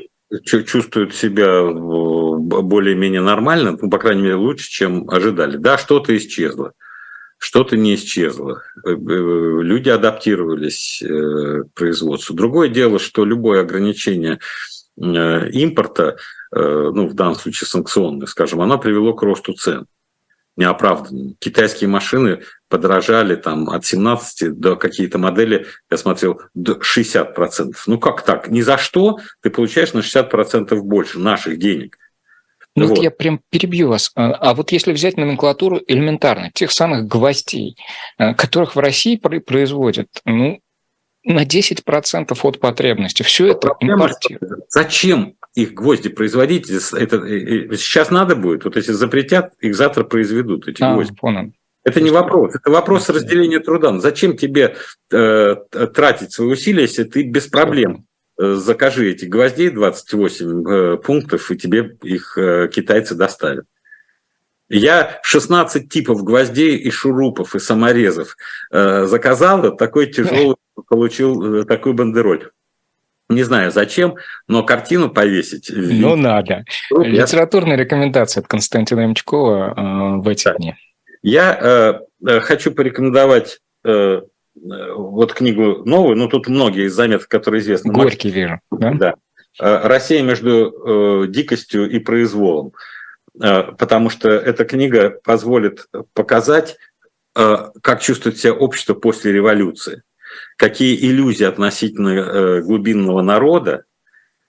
чувствует 0.44 1.14
себя 1.14 1.64
более-менее 1.64 3.22
нормально, 3.22 3.78
ну, 3.80 3.90
по 3.90 4.00
крайней 4.00 4.24
мере, 4.24 4.36
лучше, 4.36 4.70
чем 4.70 5.10
ожидали. 5.10 5.58
Да, 5.58 5.78
что-то 5.78 6.16
исчезло, 6.18 6.74
что-то 7.38 7.78
не 7.78 7.96
исчезло. 7.96 8.62
Э, 8.86 8.90
э, 8.90 8.94
люди 8.96 9.90
адаптировались 9.90 11.02
э, 11.02 11.08
к 11.64 11.74
производству. 11.74 12.36
Другое 12.36 12.70
дело, 12.70 13.00
что 13.00 13.24
любое 13.24 13.62
ограничение 13.62 14.40
импорта, 14.98 16.16
ну, 16.52 17.08
в 17.10 17.14
данном 17.16 17.36
случае 17.36 17.68
санкционное, 17.68 18.28
скажем, 18.28 18.62
оно 18.62 18.80
привело 18.80 19.14
к 19.14 19.22
росту 19.24 19.52
цен 19.54 19.88
неоправданными. 20.58 21.36
Китайские 21.40 21.90
машины 21.90 22.42
подорожали 22.70 23.36
там 23.36 23.70
от 23.70 23.86
17 23.86 24.58
до 24.58 24.76
какие-то 24.76 25.18
модели, 25.18 25.68
я 25.90 25.98
смотрел, 25.98 26.42
до 26.54 26.74
60%. 26.74 27.74
Ну 27.88 28.00
как 28.00 28.24
так? 28.24 28.50
Ни 28.50 28.62
за 28.62 28.78
что 28.78 29.20
ты 29.42 29.50
получаешь 29.50 29.94
на 29.94 30.00
60% 30.00 30.76
больше 30.82 31.20
наших 31.20 31.60
денег. 31.60 31.98
Ну 32.76 32.88
вот. 32.88 32.98
вот 32.98 33.04
я 33.04 33.12
прям 33.12 33.40
перебью 33.50 33.90
вас. 33.90 34.12
А, 34.16 34.32
а 34.34 34.54
вот 34.54 34.72
если 34.72 34.92
взять 34.92 35.16
номенклатуру 35.16 35.80
элементарно, 35.88 36.52
тех 36.54 36.72
самых 36.72 37.08
гвоздей, 37.08 37.78
э, 38.18 38.34
которых 38.34 38.76
в 38.76 38.80
России 38.80 39.16
производят, 39.16 40.08
ну, 40.26 40.60
на 41.24 41.44
10% 41.44 42.38
от 42.44 42.60
потребности. 42.60 43.24
Все 43.24 43.48
это 43.48 43.76
импортируют. 43.80 44.66
Зачем 44.70 45.36
их 45.56 45.74
гвозди 45.74 46.10
производить? 46.10 46.70
Это, 46.70 47.28
сейчас 47.78 48.12
надо 48.12 48.36
будет, 48.36 48.66
вот 48.66 48.76
если 48.76 48.92
запретят, 48.92 49.54
их 49.60 49.76
завтра 49.76 50.04
произведут, 50.04 50.68
эти 50.68 50.84
а, 50.84 50.94
гвозди. 50.94 51.16
Понял. 51.16 51.54
Это 51.84 52.02
не 52.02 52.10
вопрос, 52.10 52.56
это 52.56 52.70
вопрос 52.72 53.10
разделения 53.10 53.60
труда. 53.60 54.00
Зачем 54.00 54.36
тебе 54.38 54.76
э, 55.12 55.56
тратить 55.94 56.34
свои 56.34 56.50
усилия, 56.50 56.84
если 56.84 57.04
ты 57.04 57.24
без 57.24 57.48
проблем 57.48 58.06
э, 58.40 58.56
закажи 58.56 59.12
эти 59.12 59.26
гвоздей 59.26 59.70
28 59.70 60.68
э, 60.68 60.98
пунктов, 60.98 61.52
и 61.52 61.58
тебе 61.58 61.98
их 62.02 62.38
э, 62.38 62.70
китайцы 62.74 63.16
доставят. 63.16 63.66
Я 64.68 65.20
16 65.22 65.88
типов 65.90 66.24
гвоздей 66.24 66.76
и 66.76 66.90
шурупов, 66.90 67.56
и 67.56 67.60
саморезов 67.60 68.36
э, 68.72 69.06
заказал, 69.06 69.78
такой 69.78 70.08
тяжелый 70.08 70.56
получил 70.90 71.62
э, 71.62 71.66
такую 71.66 71.94
бандероль. 71.94 72.50
Не 73.30 73.44
знаю 73.44 73.72
зачем, 73.72 74.16
но 74.48 74.64
картину 74.64 75.10
повесить. 75.10 75.72
Ну, 75.74 76.16
надо. 76.16 76.64
Я... 76.92 77.24
Литературная 77.24 77.76
рекомендация 77.76 78.42
от 78.42 78.48
Константина 78.48 79.08
Мчкова 79.08 79.74
э, 79.76 80.22
в 80.22 80.28
эти 80.28 80.46
да. 80.46 80.56
дни. 80.56 80.76
Я 81.24 81.58
э, 81.60 81.94
э, 82.28 82.40
хочу 82.42 82.72
порекомендовать 82.72 83.62
э, 83.84 84.22
вот 84.54 85.34
книгу 85.34 85.82
новую, 85.86 86.16
но 86.18 86.28
тут 86.28 86.48
многие 86.48 86.86
из 86.86 86.94
заметок, 86.94 87.28
которые 87.28 87.62
известны. 87.62 87.92
Горький 87.92 88.30
вижу. 88.30 88.60
Да. 88.72 88.92
да. 88.94 89.16
«Россия 89.58 90.22
между 90.22 91.24
э, 91.24 91.28
дикостью 91.28 91.90
и 91.90 92.00
произволом», 92.00 92.74
э, 93.42 93.64
потому 93.78 94.10
что 94.10 94.30
эта 94.30 94.66
книга 94.66 95.18
позволит 95.24 95.88
показать, 96.14 96.78
э, 97.36 97.58
как 97.82 98.02
чувствует 98.02 98.38
себя 98.38 98.54
общество 98.54 98.94
после 98.94 99.32
революции 99.32 100.04
какие 100.58 100.96
иллюзии 101.06 101.46
относительно 101.46 102.10
э, 102.10 102.62
глубинного 102.62 103.22
народа, 103.22 103.86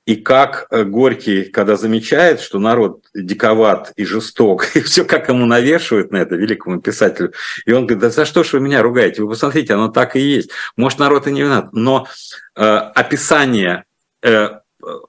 и 0.06 0.14
как 0.14 0.68
э, 0.70 0.84
Горький, 0.84 1.44
когда 1.44 1.76
замечает, 1.76 2.40
что 2.40 2.60
народ 2.60 3.04
диковат 3.12 3.92
и 3.96 4.04
жесток, 4.04 4.68
и 4.76 4.80
все 4.80 5.04
как 5.04 5.28
ему 5.28 5.46
навешивают 5.46 6.12
на 6.12 6.18
это 6.18 6.36
великому 6.36 6.80
писателю, 6.80 7.32
и 7.66 7.72
он 7.72 7.86
говорит, 7.86 7.98
да 7.98 8.10
за 8.10 8.24
что 8.24 8.44
ж 8.44 8.52
вы 8.54 8.60
меня 8.60 8.82
ругаете? 8.82 9.22
Вы 9.22 9.30
посмотрите, 9.30 9.74
оно 9.74 9.88
так 9.88 10.16
и 10.16 10.20
есть. 10.20 10.50
Может, 10.76 11.00
народ 11.00 11.26
и 11.26 11.32
не 11.32 11.42
виноват, 11.42 11.72
но 11.72 12.06
э, 12.54 12.62
описание 12.62 13.84
э, 14.22 14.50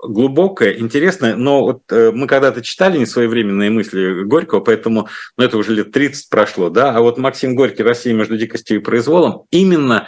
глубокое, 0.04 0.74
интересное, 0.74 1.36
но 1.36 1.62
вот 1.62 1.84
э, 1.92 2.12
мы 2.12 2.26
когда-то 2.26 2.64
читали 2.64 2.98
несвоевременные 2.98 3.70
мысли 3.70 4.24
Горького, 4.24 4.62
поэтому 4.62 5.10
ну, 5.38 5.44
это 5.44 5.58
уже 5.58 5.74
лет 5.74 5.92
30 5.92 6.30
прошло, 6.30 6.70
да, 6.70 6.96
а 6.96 7.02
вот 7.02 7.20
Максим 7.20 7.56
Горький 7.56 7.84
«Россия 7.84 8.14
между 8.14 8.38
дикостью 8.38 8.78
и 8.78 8.84
произволом» 8.84 9.44
именно 9.52 10.08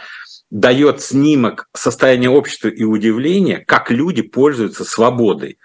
дает 0.50 1.00
снимок 1.00 1.68
состояния 1.74 2.28
общества 2.28 2.68
и 2.68 2.84
удивления, 2.84 3.58
как 3.66 3.90
люди 3.90 4.22
пользуются 4.22 4.84
свободой. 4.84 5.58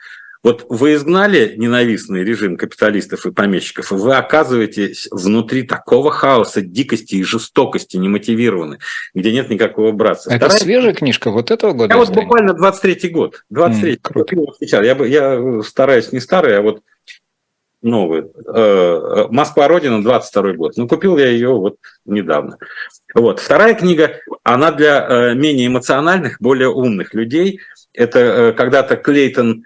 Вот 0.43 0.63
вы 0.69 0.93
изгнали 0.93 1.55
ненавистный 1.57 2.23
режим 2.23 2.55
капиталистов 2.55 3.25
и 3.25 3.31
помещиков, 3.31 3.91
и 3.91 3.95
вы 3.95 4.15
оказываетесь 4.15 5.07
внутри 5.09 5.63
такого 5.63 6.11
хаоса, 6.11 6.61
дикости 6.61 7.15
и 7.15 7.23
жестокости 7.23 7.97
немотивированной, 7.97 8.77
где 9.15 9.31
нет 9.31 9.49
никакого 9.49 9.91
братства. 9.91 10.29
Это 10.29 10.45
Вторая... 10.45 10.59
свежая 10.59 10.93
книжка 10.93 11.31
вот 11.31 11.49
этого 11.49 11.73
года? 11.73 11.95
Я 11.95 11.97
вот 11.97 12.13
буквально 12.13 12.51
23-й 12.51 13.09
год. 13.09 13.43
23 13.49 13.93
mm, 13.93 13.99
круто. 14.03 14.35
сейчас. 14.59 14.85
Я, 14.85 14.93
я 15.05 15.63
стараюсь 15.63 16.11
не 16.11 16.19
старый, 16.19 16.59
а 16.59 16.61
вот 16.61 16.83
новый. 17.85 18.21
Э, 18.21 18.25
э, 18.55 19.27
«Москва 19.29 19.67
Родина», 19.67 20.03
22 20.03 20.53
год. 20.53 20.73
Ну, 20.75 20.87
купил 20.87 21.17
я 21.17 21.27
ее 21.27 21.49
вот 21.49 21.77
недавно. 22.05 22.57
Вот. 23.13 23.39
Вторая 23.39 23.75
книга, 23.75 24.19
она 24.43 24.71
для 24.71 25.07
э, 25.07 25.33
менее 25.35 25.67
эмоциональных, 25.67 26.41
более 26.41 26.69
умных 26.69 27.13
людей. 27.13 27.59
Это 27.93 28.53
когда-то 28.57 28.97
Клейтон 28.97 29.63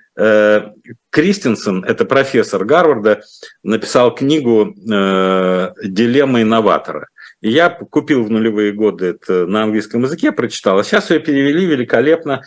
Кристенсен, 1.09 1.83
это 1.83 2.05
профессор 2.05 2.63
Гарварда, 2.63 3.23
написал 3.63 4.13
книгу 4.13 4.75
«Дилемма 4.75 6.43
инноватора». 6.43 7.07
Я 7.41 7.69
купил 7.69 8.23
в 8.23 8.29
нулевые 8.29 8.71
годы 8.71 9.07
это 9.07 9.47
на 9.47 9.63
английском 9.63 10.03
языке, 10.03 10.31
прочитал. 10.31 10.77
А 10.77 10.83
сейчас 10.83 11.09
ее 11.09 11.19
перевели 11.21 11.65
великолепно 11.65 12.43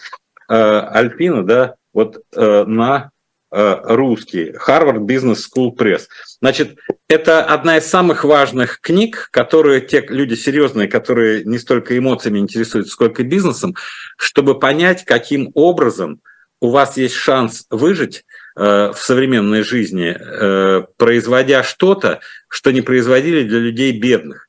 Альпина, 0.47 1.45
да, 1.45 1.75
вот 1.93 2.23
на 2.33 3.11
русский, 3.53 4.55
Harvard 4.67 5.01
Business 5.01 5.41
School 5.47 5.77
Press. 5.77 6.07
Значит, 6.41 6.79
это 7.09 7.45
одна 7.45 7.77
из 7.77 7.87
самых 7.87 8.25
важных 8.25 8.81
книг, 8.81 9.29
которые 9.31 9.83
те 9.83 10.05
люди 10.09 10.35
серьезные, 10.35 10.89
которые 10.89 11.45
не 11.45 11.59
столько 11.59 11.97
эмоциями 11.97 12.39
интересуются, 12.39 12.93
сколько 12.93 13.23
бизнесом, 13.23 13.77
чтобы 14.17 14.59
понять, 14.59 15.05
каким 15.05 15.51
образом 15.55 16.23
у 16.61 16.71
вас 16.71 16.97
есть 16.97 17.15
шанс 17.15 17.67
выжить 17.69 18.25
э, 18.57 18.93
в 18.95 18.97
современной 18.97 19.63
жизни, 19.63 20.17
э, 20.19 20.85
производя 20.97 21.63
что-то, 21.63 22.21
что 22.49 22.71
не 22.71 22.81
производили 22.81 23.43
для 23.43 23.59
людей 23.59 23.99
бедных. 23.99 24.49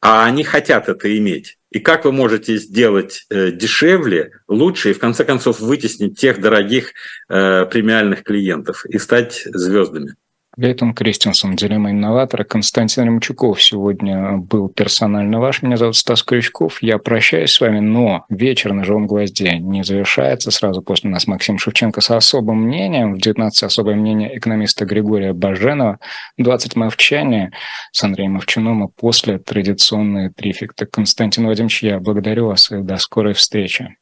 А 0.00 0.24
они 0.26 0.44
хотят 0.44 0.88
это 0.88 1.16
иметь 1.18 1.57
и 1.70 1.80
как 1.80 2.04
вы 2.04 2.12
можете 2.12 2.56
сделать 2.56 3.26
э, 3.30 3.50
дешевле, 3.50 4.32
лучше 4.48 4.90
и 4.90 4.92
в 4.94 4.98
конце 4.98 5.24
концов 5.24 5.60
вытеснить 5.60 6.18
тех 6.18 6.40
дорогих 6.40 6.92
э, 7.28 7.66
премиальных 7.66 8.22
клиентов 8.22 8.84
и 8.86 8.98
стать 8.98 9.42
звездами. 9.44 10.14
Гейтон 10.58 10.92
Кристенсен, 10.92 11.54
дилемма 11.54 11.92
инноватора. 11.92 12.42
Константин 12.42 13.04
Ремчуков 13.04 13.62
сегодня 13.62 14.38
был 14.38 14.68
персонально 14.68 15.38
ваш. 15.38 15.62
Меня 15.62 15.76
зовут 15.76 15.94
Стас 15.94 16.24
Крючков. 16.24 16.82
Я 16.82 16.98
прощаюсь 16.98 17.52
с 17.52 17.60
вами, 17.60 17.78
но 17.78 18.24
вечер 18.28 18.72
на 18.72 18.82
живом 18.82 19.06
гвозде 19.06 19.58
не 19.58 19.84
завершается. 19.84 20.50
Сразу 20.50 20.82
после 20.82 21.10
нас 21.10 21.28
Максим 21.28 21.58
Шевченко 21.58 22.00
с 22.00 22.10
особым 22.10 22.62
мнением. 22.62 23.14
В 23.14 23.18
19 23.18 23.62
особое 23.62 23.94
мнение 23.94 24.36
экономиста 24.36 24.84
Григория 24.84 25.32
Баженова. 25.32 26.00
20 26.38 26.74
мовчания 26.74 27.52
с 27.92 28.02
Андреем 28.02 28.32
Мовчуном. 28.32 28.84
И 28.84 28.90
после 29.00 29.38
традиционные 29.38 30.30
трификты. 30.30 30.86
Константин 30.86 31.46
Вадимович, 31.46 31.84
я 31.84 32.00
благодарю 32.00 32.48
вас 32.48 32.72
и 32.72 32.78
до 32.78 32.96
скорой 32.96 33.34
встречи. 33.34 33.96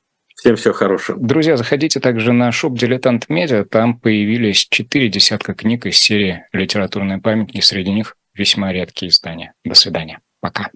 Всем 0.46 0.54
всего 0.54 0.74
хорошего. 0.74 1.18
Друзья, 1.18 1.56
заходите 1.56 1.98
также 1.98 2.32
на 2.32 2.52
шоп 2.52 2.78
«Дилетант 2.78 3.28
Медиа». 3.28 3.64
Там 3.64 3.98
появились 3.98 4.68
четыре 4.70 5.08
десятка 5.08 5.54
книг 5.54 5.86
из 5.86 5.98
серии 5.98 6.44
«Литературные 6.52 7.18
памятники». 7.18 7.60
Среди 7.64 7.90
них 7.90 8.16
весьма 8.32 8.72
редкие 8.72 9.10
издания. 9.10 9.54
До 9.64 9.74
свидания. 9.74 10.20
Пока. 10.40 10.70